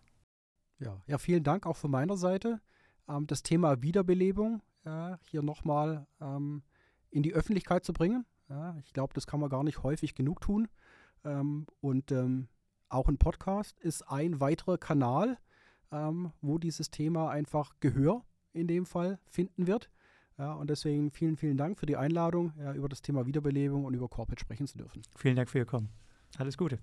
Ja, 0.79 1.01
ja 1.05 1.17
vielen 1.17 1.43
Dank 1.43 1.65
auch 1.65 1.75
von 1.75 1.91
meiner 1.91 2.15
Seite. 2.15 2.61
Ähm, 3.09 3.27
das 3.27 3.43
Thema 3.43 3.81
Wiederbelebung 3.81 4.61
ja, 4.85 5.19
hier 5.29 5.41
nochmal 5.41 6.07
ähm, 6.21 6.63
in 7.09 7.23
die 7.23 7.33
Öffentlichkeit 7.33 7.83
zu 7.83 7.93
bringen. 7.93 8.25
Ja, 8.49 8.77
ich 8.83 8.93
glaube, 8.93 9.13
das 9.13 9.27
kann 9.27 9.39
man 9.39 9.49
gar 9.49 9.63
nicht 9.63 9.83
häufig 9.83 10.15
genug 10.15 10.41
tun. 10.41 10.67
Ähm, 11.23 11.67
und 11.81 12.11
ähm, 12.11 12.47
auch 12.89 13.07
ein 13.07 13.17
Podcast 13.17 13.77
ist 13.79 14.03
ein 14.03 14.39
weiterer 14.39 14.77
Kanal, 14.77 15.37
ähm, 15.91 16.31
wo 16.41 16.57
dieses 16.57 16.89
Thema 16.89 17.29
einfach 17.29 17.75
Gehör 17.79 18.23
in 18.53 18.67
dem 18.67 18.85
Fall 18.85 19.19
finden 19.29 19.67
wird. 19.67 19.89
Ja, 20.37 20.53
und 20.53 20.69
deswegen 20.69 21.11
vielen, 21.11 21.35
vielen 21.35 21.57
Dank 21.57 21.79
für 21.79 21.87
die 21.87 21.97
Einladung, 21.97 22.53
ja, 22.59 22.73
über 22.73 22.87
das 22.87 23.01
Thema 23.01 23.25
Wiederbelebung 23.25 23.85
und 23.85 23.93
über 23.93 24.07
Corporate 24.07 24.39
sprechen 24.39 24.67
zu 24.67 24.77
dürfen. 24.77 25.01
Vielen 25.15 25.35
Dank 25.35 25.49
für 25.49 25.57
Ihr 25.59 25.65
Kommen. 25.65 25.89
Alles 26.37 26.57
Gute. 26.57 26.79